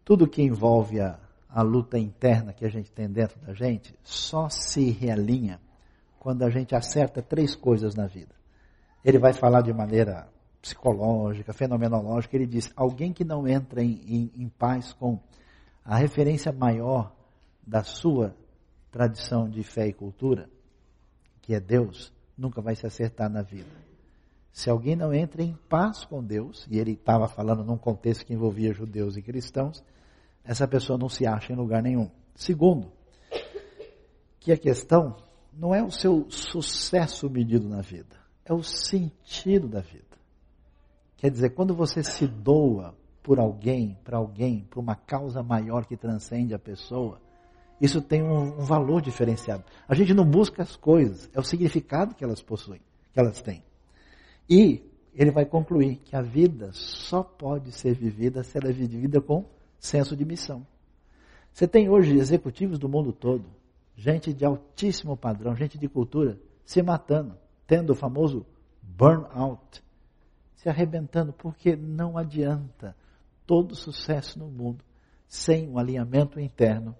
tudo 0.03 0.28
que 0.28 0.41
envolve 0.41 0.99
a, 0.99 1.20
a 1.49 1.62
luta 1.62 1.97
interna 1.97 2.53
que 2.53 2.66
a 2.66 2.70
gente 2.70 2.91
tem 2.91 3.09
dentro 3.09 3.39
da 3.41 3.53
gente 3.53 3.97
só 4.03 4.49
se 4.49 4.91
realinha 4.91 5.59
quando 6.20 6.43
a 6.43 6.49
gente 6.49 6.76
acerta 6.76 7.22
três 7.22 7.55
coisas 7.55 7.95
na 7.95 8.05
vida. 8.05 8.36
Ele 9.03 9.18
vai 9.18 9.34
falar 9.34 9.62
de 9.62 9.74
maneira 9.74 10.30
psicológica, 10.62 11.51
fenomenológica. 11.53 12.36
Ele 12.36 12.45
diz: 12.45 12.72
alguém 12.76 13.12
que 13.12 13.24
não 13.24 13.47
entra 13.47 13.84
em, 13.84 14.01
em, 14.05 14.43
em 14.43 14.49
paz 14.49 14.93
com 14.93 15.20
a 15.84 15.97
referência 15.97 16.51
maior 16.51 17.14
da 17.66 17.84
sua 17.84 18.36
tradição 18.91 19.49
de 19.49 19.64
fé 19.64 19.88
e 19.88 19.93
cultura, 19.93 20.49
que 21.41 21.55
é 21.55 21.59
Deus, 21.59 22.14
nunca 22.38 22.62
vai 22.62 22.76
se 22.76 22.86
acertar 22.86 23.30
na 23.30 23.41
vida. 23.41 23.70
Se 24.51 24.70
alguém 24.70 24.95
não 24.95 25.14
entra 25.14 25.41
em 25.41 25.57
paz 25.70 26.03
com 26.03 26.22
Deus, 26.22 26.68
e 26.70 26.78
ele 26.78 26.91
estava 26.91 27.28
falando 27.28 27.64
num 27.64 27.78
contexto 27.78 28.26
que 28.26 28.34
envolvia 28.34 28.74
judeus 28.74 29.16
e 29.16 29.22
cristãos, 29.22 29.84
essa 30.43 30.68
pessoa 30.68 30.99
não 30.99 31.07
se 31.07 31.26
acha 31.26 31.53
em 31.53 31.55
lugar 31.55 31.82
nenhum. 31.82 32.12
Segundo, 32.36 32.91
que 34.39 34.51
a 34.51 34.57
questão 34.57 35.16
não 35.53 35.74
é 35.74 35.82
o 35.82 35.91
seu 35.91 36.30
sucesso 36.30 37.30
medido 37.30 37.68
na 37.70 37.82
vida, 37.82 38.18
é 38.43 38.53
o 38.53 38.62
sentido 38.62 39.68
da 39.68 39.80
vida. 39.80 40.11
Quer 41.22 41.30
dizer, 41.30 41.51
quando 41.51 41.76
você 41.76 42.01
se 42.01 42.26
doa 42.26 42.95
por 43.22 43.39
alguém, 43.39 43.95
para 44.03 44.17
alguém, 44.17 44.65
para 44.67 44.80
uma 44.80 44.95
causa 44.95 45.43
maior 45.43 45.86
que 45.86 45.95
transcende 45.95 46.51
a 46.55 46.57
pessoa, 46.57 47.22
isso 47.80 48.01
tem 48.01 48.24
um, 48.24 48.59
um, 48.59 48.65
valor 48.65 49.03
diferenciado. 49.03 49.63
A 49.88 49.93
gente 49.93 50.15
não 50.15 50.26
busca 50.26 50.63
as 50.63 50.76
coisas, 50.76 51.30
é 51.32 51.39
o 51.39 51.43
significado 51.43 52.15
que 52.15 52.24
elas 52.24 52.41
possuem, 52.41 52.82
que 53.13 53.19
elas 53.19 53.39
têm. 53.39 53.63
E 54.49 54.84
ele 55.13 55.30
vai 55.30 55.45
concluir 55.45 55.97
que 55.97 56.15
a 56.15 56.24
vida 56.24 56.72
só 56.74 57.22
pode 57.22 57.72
ser 57.72 57.93
vivida 57.93 58.43
se 58.43 58.57
ela 58.57 58.69
é 58.69 58.74
vivida 58.74 59.22
com 59.22 59.45
senso 59.80 60.15
de 60.17 60.26
missão. 60.26 60.65
Você 61.53 61.67
tem 61.67 61.88
hoje 61.88 62.17
executivos 62.17 62.80
do 62.80 62.89
mundo 62.89 63.13
todo 63.13 63.45
gente 64.01 64.34
de 64.34 64.43
altíssimo 64.43 65.15
padrão, 65.15 65.55
gente 65.55 65.78
de 65.78 65.88
cultura, 65.88 66.39
se 66.65 66.82
matando, 66.82 67.38
tendo 67.67 67.91
o 67.91 67.95
famoso 67.95 68.43
burnout, 68.82 69.84
se 70.62 70.70
arrebentando, 70.70 71.34
porque 71.34 71.76
não 71.76 72.18
adianta 72.18 72.95
todo 73.47 73.76
sucesso 73.76 74.38
no 74.38 74.47
mundo 74.47 74.84
sem 75.28 75.68
um 75.68 75.78
alinhamento 75.78 76.39
interno 76.39 76.95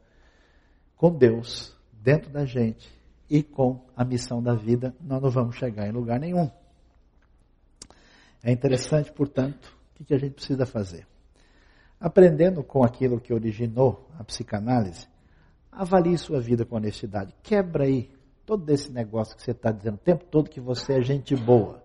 com 0.96 1.16
Deus 1.16 1.78
dentro 1.92 2.32
da 2.32 2.46
gente 2.46 2.92
e 3.30 3.44
com 3.44 3.86
a 3.96 4.04
missão 4.04 4.42
da 4.42 4.56
vida, 4.56 4.96
nós 5.00 5.22
não 5.22 5.30
vamos 5.30 5.56
chegar 5.56 5.88
em 5.88 5.92
lugar 5.92 6.20
nenhum. 6.20 6.50
É 8.44 8.52
interessante, 8.52 9.12
portanto, 9.12 9.78
o 10.00 10.04
que 10.04 10.14
a 10.14 10.18
gente 10.18 10.34
precisa 10.34 10.66
fazer? 10.66 11.06
Aprendendo 12.00 12.64
com 12.64 12.84
aquilo 12.84 13.22
que 13.22 13.34
originou 13.34 14.10
a 14.18 14.24
psicanálise, 14.24 15.08
Avalie 15.72 16.18
sua 16.18 16.42
vida 16.42 16.66
com 16.66 16.76
honestidade. 16.76 17.34
Quebra 17.42 17.86
aí 17.86 18.12
todo 18.46 18.70
esse 18.70 18.92
negócio 18.92 19.36
que 19.36 19.42
você 19.42 19.52
está 19.52 19.72
dizendo 19.72 19.96
o 19.96 20.00
tempo 20.00 20.26
todo 20.26 20.50
que 20.50 20.60
você 20.60 20.96
é 20.96 21.02
gente 21.02 21.34
boa. 21.34 21.82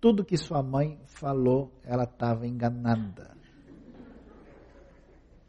Tudo 0.00 0.24
que 0.24 0.36
sua 0.36 0.62
mãe 0.62 1.00
falou, 1.06 1.72
ela 1.84 2.04
estava 2.04 2.46
enganada. 2.46 3.36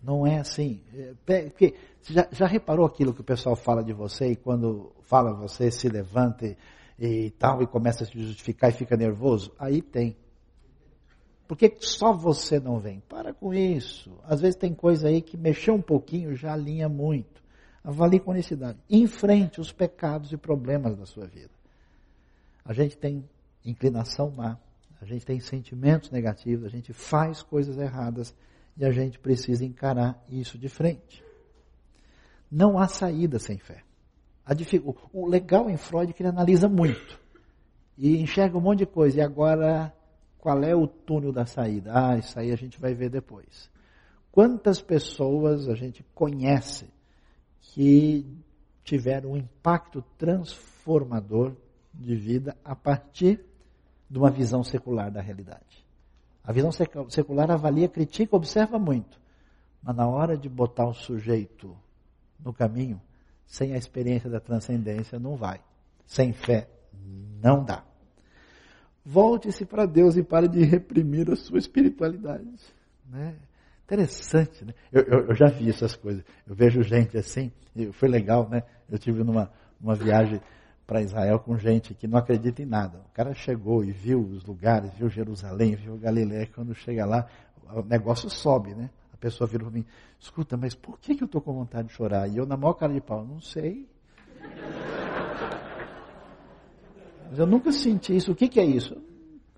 Não 0.02 0.26
é 0.26 0.40
assim. 0.40 0.82
É, 0.94 1.50
porque 1.50 1.76
já, 2.04 2.28
já, 2.32 2.48
reparou 2.48 2.86
aquilo 2.86 3.14
que 3.14 3.22
o 3.22 3.26
pessoal 3.26 3.56
fala 3.56 3.84
de 3.84 3.94
você 3.94 4.32
e 4.32 4.36
quando 4.36 4.94
fala 5.02 5.34
você 5.34 5.70
se 5.70 5.90
levanta 5.90 6.46
e, 6.46 6.56
e 6.98 7.32
tal 7.32 7.62
e 7.62 7.68
começa 7.68 8.04
a 8.04 8.08
se 8.08 8.18
justificar 8.18 8.70
e 8.70 8.74
fica 8.74 8.96
nervoso? 8.96 9.52
Aí 9.60 9.82
tem. 9.82 10.16
Por 11.48 11.58
que 11.58 11.74
só 11.80 12.14
você 12.14 12.60
não 12.60 12.80
vem? 12.80 13.02
Para 13.02 13.34
com 13.34 13.54
isso. 13.54 14.18
Às 14.24 14.42
vezes 14.42 14.56
tem 14.56 14.74
coisa 14.74 15.08
aí 15.08 15.22
que 15.22 15.38
mexeu 15.38 15.74
um 15.74 15.82
pouquinho 15.82 16.36
já 16.36 16.54
alinha 16.54 16.90
muito. 16.90 17.42
Avalie 17.84 18.20
com 18.20 18.32
honestidade. 18.32 18.78
Enfrente 18.90 19.62
os 19.62 19.72
pecados 19.72 20.32
e 20.32 20.38
problemas 20.38 20.98
da 20.98 21.06
sua 21.06 21.26
vida. 21.26 21.52
A 22.66 22.74
gente 22.74 22.98
tem 22.98 23.24
inclinação 23.70 24.32
má, 24.32 24.58
a 25.02 25.06
gente 25.06 25.26
tem 25.26 25.40
sentimentos 25.40 26.10
negativos, 26.10 26.66
a 26.66 26.70
gente 26.70 26.94
faz 26.94 27.42
coisas 27.44 27.78
erradas 27.78 28.34
e 28.76 28.86
a 28.86 28.92
gente 28.92 29.20
precisa 29.20 29.64
encarar 29.66 30.24
isso 30.30 30.58
de 30.58 30.70
frente. 30.70 31.24
Não 32.50 32.80
há 32.80 32.88
saída 32.88 33.38
sem 33.40 33.58
fé. 33.58 33.84
O 35.12 35.28
legal 35.28 35.70
em 35.70 35.78
Freud 35.78 36.10
é 36.10 36.14
que 36.14 36.22
ele 36.22 36.30
analisa 36.30 36.70
muito 36.70 37.20
e 37.98 38.18
enxerga 38.22 38.58
um 38.58 38.62
monte 38.62 38.80
de 38.80 38.86
coisa. 38.86 39.18
E 39.18 39.22
agora, 39.22 39.94
qual 40.38 40.64
é 40.64 40.74
o 40.76 40.88
túnel 40.88 41.34
da 41.34 41.46
saída? 41.46 41.92
Ah, 41.94 42.18
isso 42.18 42.40
aí 42.40 42.52
a 42.52 42.56
gente 42.56 42.80
vai 42.80 42.94
ver 42.94 43.10
depois. 43.10 43.70
Quantas 44.32 44.82
pessoas 44.82 45.68
a 45.68 45.76
gente 45.76 46.06
conhece 46.16 46.90
que 47.60 48.26
tiveram 48.84 49.32
um 49.32 49.38
impacto 49.38 50.02
transformador 50.18 51.54
de 51.94 52.16
vida 52.16 52.56
a 52.64 52.76
partir 52.76 53.44
de 54.10 54.18
uma 54.18 54.30
visão 54.30 54.64
secular 54.64 55.12
da 55.12 55.22
realidade. 55.22 55.86
A 56.44 56.52
visão 56.52 56.72
secular 56.72 57.52
avalia, 57.52 57.90
critica, 57.90 58.36
observa 58.36 58.80
muito, 58.80 59.20
mas 59.84 59.96
na 59.96 60.08
hora 60.08 60.38
de 60.38 60.48
botar 60.48 60.88
o 60.88 60.94
sujeito 60.94 61.76
no 62.40 62.54
caminho, 62.54 63.02
sem 63.46 63.74
a 63.74 63.78
experiência 63.78 64.30
da 64.30 64.40
transcendência, 64.40 65.20
não 65.20 65.36
vai. 65.36 65.60
Sem 66.06 66.32
fé, 66.32 66.70
não 67.42 67.64
dá. 67.64 67.84
Volte-se 69.06 69.66
para 69.66 69.86
Deus 69.86 70.18
e 70.18 70.24
pare 70.24 70.48
de 70.48 70.64
reprimir 70.64 71.32
a 71.32 71.36
sua 71.36 71.58
espiritualidade. 71.58 72.48
Né? 73.06 73.36
Interessante, 73.86 74.66
né? 74.66 74.74
Eu, 74.92 75.04
eu, 75.04 75.28
eu, 75.28 75.36
já 75.36 75.48
vi 75.48 75.70
essas 75.70 75.96
coisas. 75.96 76.24
Eu 76.46 76.54
vejo 76.54 76.82
gente 76.84 77.18
assim, 77.18 77.52
foi 77.94 78.10
legal, 78.10 78.50
né? 78.50 78.64
Eu 78.90 79.00
tive 79.00 79.24
numa 79.24 79.50
uma 79.80 79.96
viagem 79.96 80.42
para 80.88 81.02
Israel 81.02 81.38
com 81.40 81.58
gente 81.58 81.94
que 81.94 82.08
não 82.08 82.18
acredita 82.18 82.64
em 82.64 82.66
nada. 82.66 83.00
O 83.00 83.14
cara 83.14 83.34
chegou 83.34 83.84
e 83.84 83.92
viu 83.92 84.22
os 84.22 84.46
lugares, 84.46 84.90
viu 84.94 85.10
Jerusalém, 85.10 85.76
viu 85.76 85.98
Galiléia. 85.98 86.48
Quando 86.56 86.74
chega 86.74 87.06
lá, 87.06 87.28
o 87.70 87.82
negócio 87.82 88.30
sobe, 88.30 88.74
né? 88.74 88.90
A 89.14 89.18
pessoa 89.18 89.48
vira 89.48 89.66
para 89.66 89.74
mim, 89.74 89.86
escuta, 90.18 90.56
mas 90.56 90.74
por 90.74 90.98
que, 91.00 91.14
que 91.16 91.24
eu 91.24 91.26
estou 91.26 91.42
com 91.42 91.52
vontade 91.52 91.90
de 91.90 91.94
chorar? 91.94 92.30
E 92.30 92.38
eu, 92.38 92.46
na 92.46 92.56
maior 92.56 92.74
cara 92.74 92.94
de 92.94 93.02
pau, 93.02 93.26
não 93.26 93.42
sei. 93.42 93.86
Mas 97.30 97.38
eu 97.38 97.46
nunca 97.46 97.72
senti 97.74 98.16
isso. 98.16 98.32
O 98.32 98.36
que, 98.36 98.48
que 98.48 98.60
é 98.60 98.66
isso? 98.66 98.96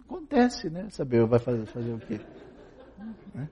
Acontece, 0.08 0.70
né? 0.70 0.90
Saber 0.90 1.24
vai 1.28 1.40
fazer, 1.40 1.66
fazer 1.68 1.94
o 1.94 2.00
quê? 2.00 2.20
Né? 3.36 3.48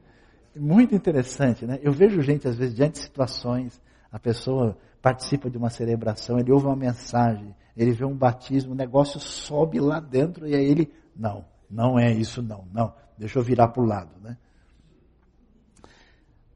Muito 0.56 0.96
interessante, 0.96 1.68
né? 1.68 1.78
Eu 1.84 1.92
vejo 1.92 2.22
gente, 2.22 2.48
às 2.48 2.56
vezes, 2.56 2.74
diante 2.74 2.94
de 2.94 3.00
situações, 3.00 3.80
a 4.12 4.18
pessoa 4.18 4.76
participa 5.02 5.50
de 5.50 5.58
uma 5.58 5.70
celebração, 5.70 6.40
ele 6.40 6.52
ouve 6.52 6.66
uma 6.66 6.76
mensagem, 6.76 7.56
ele 7.76 7.92
vê 7.92 8.06
um 8.06 8.16
batismo, 8.16 8.74
o 8.74 8.76
negócio 8.76 9.20
sobe 9.20 9.80
lá 9.80 10.00
dentro 10.00 10.48
e 10.48 10.56
aí 10.56 10.66
ele, 10.66 10.92
não, 11.16 11.46
não 11.70 12.00
é 12.00 12.12
isso 12.12 12.42
não, 12.42 12.66
não, 12.74 12.94
deixa 13.18 13.40
eu 13.40 13.44
virar 13.44 13.70
para 13.70 13.84
o 13.84 13.86
lado, 13.86 14.20
né? 14.22 14.38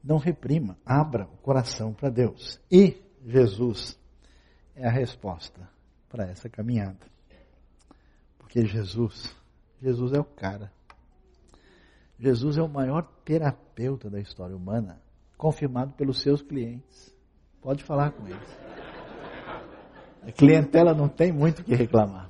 Não 0.03 0.17
reprima, 0.17 0.77
abra 0.83 1.25
o 1.25 1.37
coração 1.37 1.93
para 1.93 2.09
Deus. 2.09 2.59
E 2.71 2.99
Jesus 3.23 3.99
é 4.75 4.87
a 4.87 4.91
resposta 4.91 5.69
para 6.09 6.25
essa 6.25 6.49
caminhada. 6.49 7.05
Porque 8.39 8.65
Jesus, 8.65 9.35
Jesus 9.79 10.13
é 10.13 10.19
o 10.19 10.23
cara. 10.23 10.71
Jesus 12.19 12.57
é 12.57 12.61
o 12.61 12.67
maior 12.67 13.03
terapeuta 13.23 14.09
da 14.09 14.19
história 14.19 14.55
humana, 14.55 15.01
confirmado 15.37 15.93
pelos 15.93 16.21
seus 16.21 16.41
clientes. 16.41 17.10
Pode 17.61 17.83
falar 17.83 18.11
com 18.11 18.27
eles. 18.27 18.59
A 20.23 20.31
clientela 20.31 20.93
não 20.93 21.07
tem 21.07 21.31
muito 21.31 21.59
o 21.59 21.63
que 21.63 21.75
reclamar. 21.75 22.29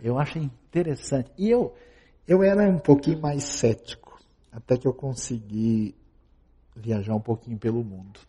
Eu 0.00 0.18
acho 0.18 0.38
interessante. 0.38 1.30
E 1.36 1.48
eu, 1.50 1.74
eu 2.26 2.42
era 2.42 2.62
um 2.68 2.78
pouquinho 2.78 3.20
mais 3.20 3.44
cético, 3.44 4.20
até 4.52 4.76
que 4.76 4.86
eu 4.86 4.92
consegui 4.92 5.94
viajar 6.76 7.14
um 7.14 7.20
pouquinho 7.20 7.58
pelo 7.58 7.82
mundo. 7.82 8.20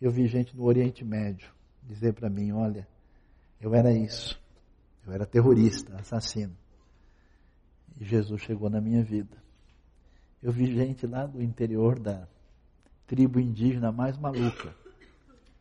Eu 0.00 0.10
vi 0.10 0.26
gente 0.26 0.56
no 0.56 0.64
Oriente 0.64 1.04
Médio 1.04 1.50
dizer 1.82 2.12
para 2.12 2.28
mim: 2.28 2.52
olha, 2.52 2.86
eu 3.60 3.74
era 3.74 3.92
isso, 3.92 4.40
eu 5.06 5.12
era 5.12 5.24
terrorista, 5.24 5.94
assassino. 5.96 6.56
E 8.00 8.04
Jesus 8.04 8.42
chegou 8.42 8.68
na 8.68 8.80
minha 8.80 9.02
vida. 9.02 9.36
Eu 10.42 10.50
vi 10.50 10.66
gente 10.74 11.06
lá 11.06 11.24
do 11.24 11.40
interior 11.40 11.98
da 12.00 12.26
tribo 13.12 13.38
indígena 13.38 13.92
mais 13.92 14.16
maluca 14.16 14.74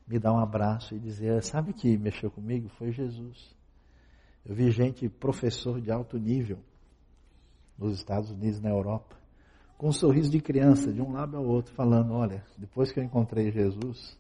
me 0.08 0.18
dar 0.18 0.32
um 0.32 0.40
abraço 0.40 0.96
e 0.96 1.00
dizer: 1.00 1.44
sabe 1.44 1.74
que 1.74 1.98
mexeu 1.98 2.32
comigo? 2.32 2.70
Foi 2.78 2.94
Jesus. 2.94 3.54
Eu 4.46 4.56
vi 4.56 4.72
gente, 4.72 5.10
professor 5.10 5.82
de 5.82 5.92
alto 5.92 6.18
nível, 6.18 6.60
nos 7.78 7.98
Estados 7.98 8.32
Unidos, 8.32 8.62
na 8.62 8.70
Europa, 8.70 9.18
com 9.78 9.90
um 9.90 9.92
sorriso 9.92 10.32
de 10.32 10.40
criança, 10.40 10.94
de 10.94 11.02
um 11.02 11.12
lado 11.12 11.36
ao 11.36 11.44
outro, 11.44 11.74
falando: 11.74 12.14
Olha, 12.14 12.42
depois 12.58 12.90
que 12.90 13.02
eu 13.02 13.04
encontrei 13.04 13.52
Jesus, 13.52 14.18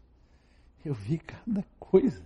eu 0.84 0.93
vi 0.93 1.17
cada 1.17 1.63
coisa 1.79 2.21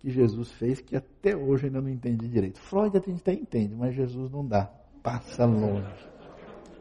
que 0.00 0.10
Jesus 0.10 0.52
fez 0.52 0.82
que 0.82 0.94
até 0.94 1.34
hoje 1.34 1.64
ainda 1.64 1.80
não 1.80 1.88
entendi 1.88 2.28
direito. 2.28 2.60
Freud 2.60 2.94
até 2.94 3.10
entende, 3.32 3.74
mas 3.74 3.94
Jesus 3.94 4.30
não 4.30 4.46
dá, 4.46 4.66
passa 5.02 5.46
longe. 5.46 6.06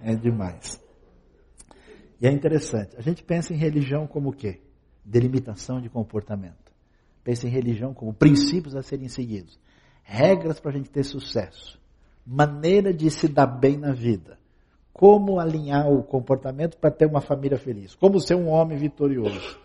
É 0.01 0.13
demais. 0.13 0.82
E 2.24 2.28
é 2.28 2.32
interessante, 2.32 2.95
a 2.97 3.01
gente 3.01 3.21
pensa 3.21 3.53
em 3.53 3.57
religião 3.57 4.07
como 4.07 4.30
o 4.30 4.34
quê? 4.34 4.61
Delimitação 5.03 5.82
de 5.82 5.89
comportamento. 5.89 6.71
Pensa 7.21 7.47
em 7.47 7.49
religião 7.49 7.93
como 7.93 8.13
princípios 8.13 8.78
a 8.78 8.82
serem 8.82 9.09
seguidos, 9.09 9.59
regras 10.03 10.57
para 10.57 10.71
a 10.71 10.74
gente 10.74 10.89
ter 10.89 11.03
sucesso, 11.03 11.78
maneira 12.26 12.93
de 12.93 13.11
se 13.11 13.28
dar 13.28 13.45
bem 13.45 13.78
na 13.78 13.91
vida 13.91 14.39
como 14.93 15.38
alinhar 15.38 15.91
o 15.91 16.01
comportamento 16.01 16.78
para 16.78 16.91
ter 16.91 17.07
uma 17.07 17.19
família 17.19 17.57
feliz, 17.57 17.93
como 17.93 18.21
ser 18.21 18.36
um 18.36 18.47
homem 18.47 18.78
vitorioso. 18.78 19.59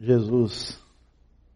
Jesus, 0.00 0.82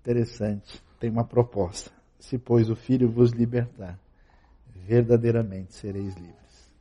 interessante, 0.03 0.83
tem 1.01 1.09
uma 1.09 1.25
proposta. 1.25 1.91
Se, 2.19 2.37
pois, 2.37 2.69
o 2.69 2.77
Filho 2.77 3.11
vos 3.11 3.31
libertar, 3.31 3.99
verdadeiramente 4.75 5.73
sereis 5.73 6.15
livres. 6.17 6.73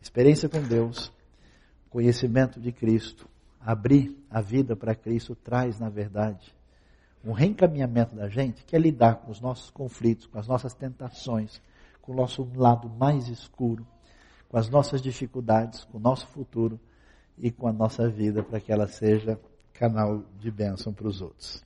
Experiência 0.00 0.48
com 0.48 0.62
Deus, 0.62 1.12
conhecimento 1.90 2.58
de 2.58 2.72
Cristo, 2.72 3.28
abrir 3.60 4.16
a 4.30 4.40
vida 4.40 4.74
para 4.74 4.94
Cristo 4.94 5.34
traz, 5.34 5.78
na 5.78 5.90
verdade, 5.90 6.54
um 7.22 7.32
reencaminhamento 7.32 8.16
da 8.16 8.28
gente 8.28 8.64
que 8.64 8.74
é 8.74 8.78
lidar 8.78 9.16
com 9.16 9.30
os 9.30 9.40
nossos 9.40 9.68
conflitos, 9.68 10.26
com 10.26 10.38
as 10.38 10.48
nossas 10.48 10.72
tentações, 10.72 11.60
com 12.00 12.12
o 12.12 12.16
nosso 12.16 12.48
lado 12.54 12.88
mais 12.88 13.28
escuro 13.28 13.86
com 14.50 14.58
as 14.58 14.68
nossas 14.68 15.00
dificuldades, 15.00 15.84
com 15.84 15.96
o 15.96 16.00
nosso 16.00 16.26
futuro 16.26 16.78
e 17.38 17.50
com 17.50 17.68
a 17.68 17.72
nossa 17.72 18.08
vida 18.08 18.42
para 18.42 18.60
que 18.60 18.72
ela 18.72 18.88
seja 18.88 19.40
canal 19.72 20.24
de 20.38 20.50
bênção 20.50 20.92
para 20.92 21.06
os 21.06 21.22
outros. 21.22 21.64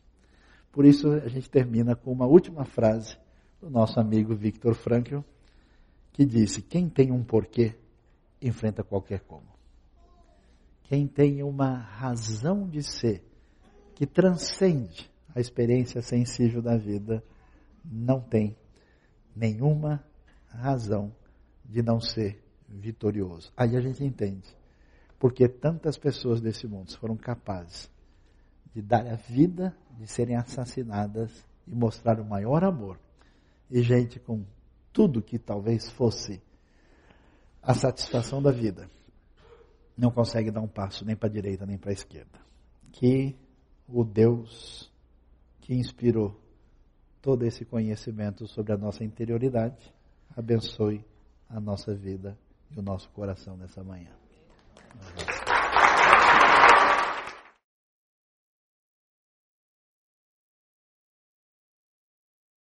Por 0.70 0.84
isso 0.84 1.10
a 1.12 1.28
gente 1.28 1.48
termina 1.48 1.96
com 1.96 2.12
uma 2.12 2.26
última 2.26 2.64
frase 2.64 3.16
do 3.60 3.70
nosso 3.70 3.98
amigo 3.98 4.36
Victor 4.36 4.74
Frankl, 4.74 5.20
que 6.12 6.26
disse: 6.26 6.60
Quem 6.60 6.88
tem 6.88 7.10
um 7.10 7.24
porquê 7.24 7.74
enfrenta 8.40 8.84
qualquer 8.84 9.20
como. 9.20 9.53
Quem 10.84 11.06
tem 11.06 11.42
uma 11.42 11.76
razão 11.76 12.68
de 12.68 12.82
ser 12.82 13.22
que 13.94 14.06
transcende 14.06 15.10
a 15.34 15.40
experiência 15.40 16.00
sensível 16.02 16.62
da 16.62 16.76
vida 16.76 17.22
não 17.84 18.20
tem 18.20 18.56
nenhuma 19.34 20.04
razão 20.48 21.12
de 21.64 21.82
não 21.82 22.00
ser 22.00 22.42
vitorioso. 22.68 23.52
Aí 23.56 23.76
a 23.76 23.80
gente 23.80 24.04
entende 24.04 24.56
porque 25.18 25.48
tantas 25.48 25.96
pessoas 25.96 26.40
desse 26.40 26.66
mundo 26.66 26.96
foram 26.98 27.16
capazes 27.16 27.90
de 28.74 28.82
dar 28.82 29.06
a 29.06 29.14
vida, 29.14 29.74
de 29.98 30.06
serem 30.06 30.36
assassinadas 30.36 31.46
e 31.66 31.74
mostrar 31.74 32.20
o 32.20 32.24
maior 32.24 32.62
amor. 32.64 32.98
E 33.70 33.80
gente 33.82 34.20
com 34.20 34.44
tudo 34.92 35.22
que 35.22 35.38
talvez 35.38 35.90
fosse 35.90 36.42
a 37.62 37.72
satisfação 37.72 38.42
da 38.42 38.50
vida, 38.50 38.90
não 39.96 40.10
consegue 40.10 40.50
dar 40.50 40.60
um 40.60 40.68
passo 40.68 41.04
nem 41.04 41.16
para 41.16 41.28
a 41.28 41.32
direita 41.32 41.66
nem 41.66 41.78
para 41.78 41.90
a 41.90 41.92
esquerda. 41.92 42.38
Que 42.92 43.36
o 43.88 44.04
Deus 44.04 44.90
que 45.60 45.74
inspirou 45.74 46.38
todo 47.22 47.44
esse 47.44 47.64
conhecimento 47.64 48.46
sobre 48.46 48.72
a 48.72 48.76
nossa 48.76 49.02
interioridade 49.02 49.92
abençoe 50.36 51.04
a 51.48 51.60
nossa 51.60 51.94
vida 51.94 52.36
e 52.70 52.78
o 52.78 52.82
nosso 52.82 53.08
coração 53.10 53.56
nessa 53.56 53.82
manhã. 53.82 54.10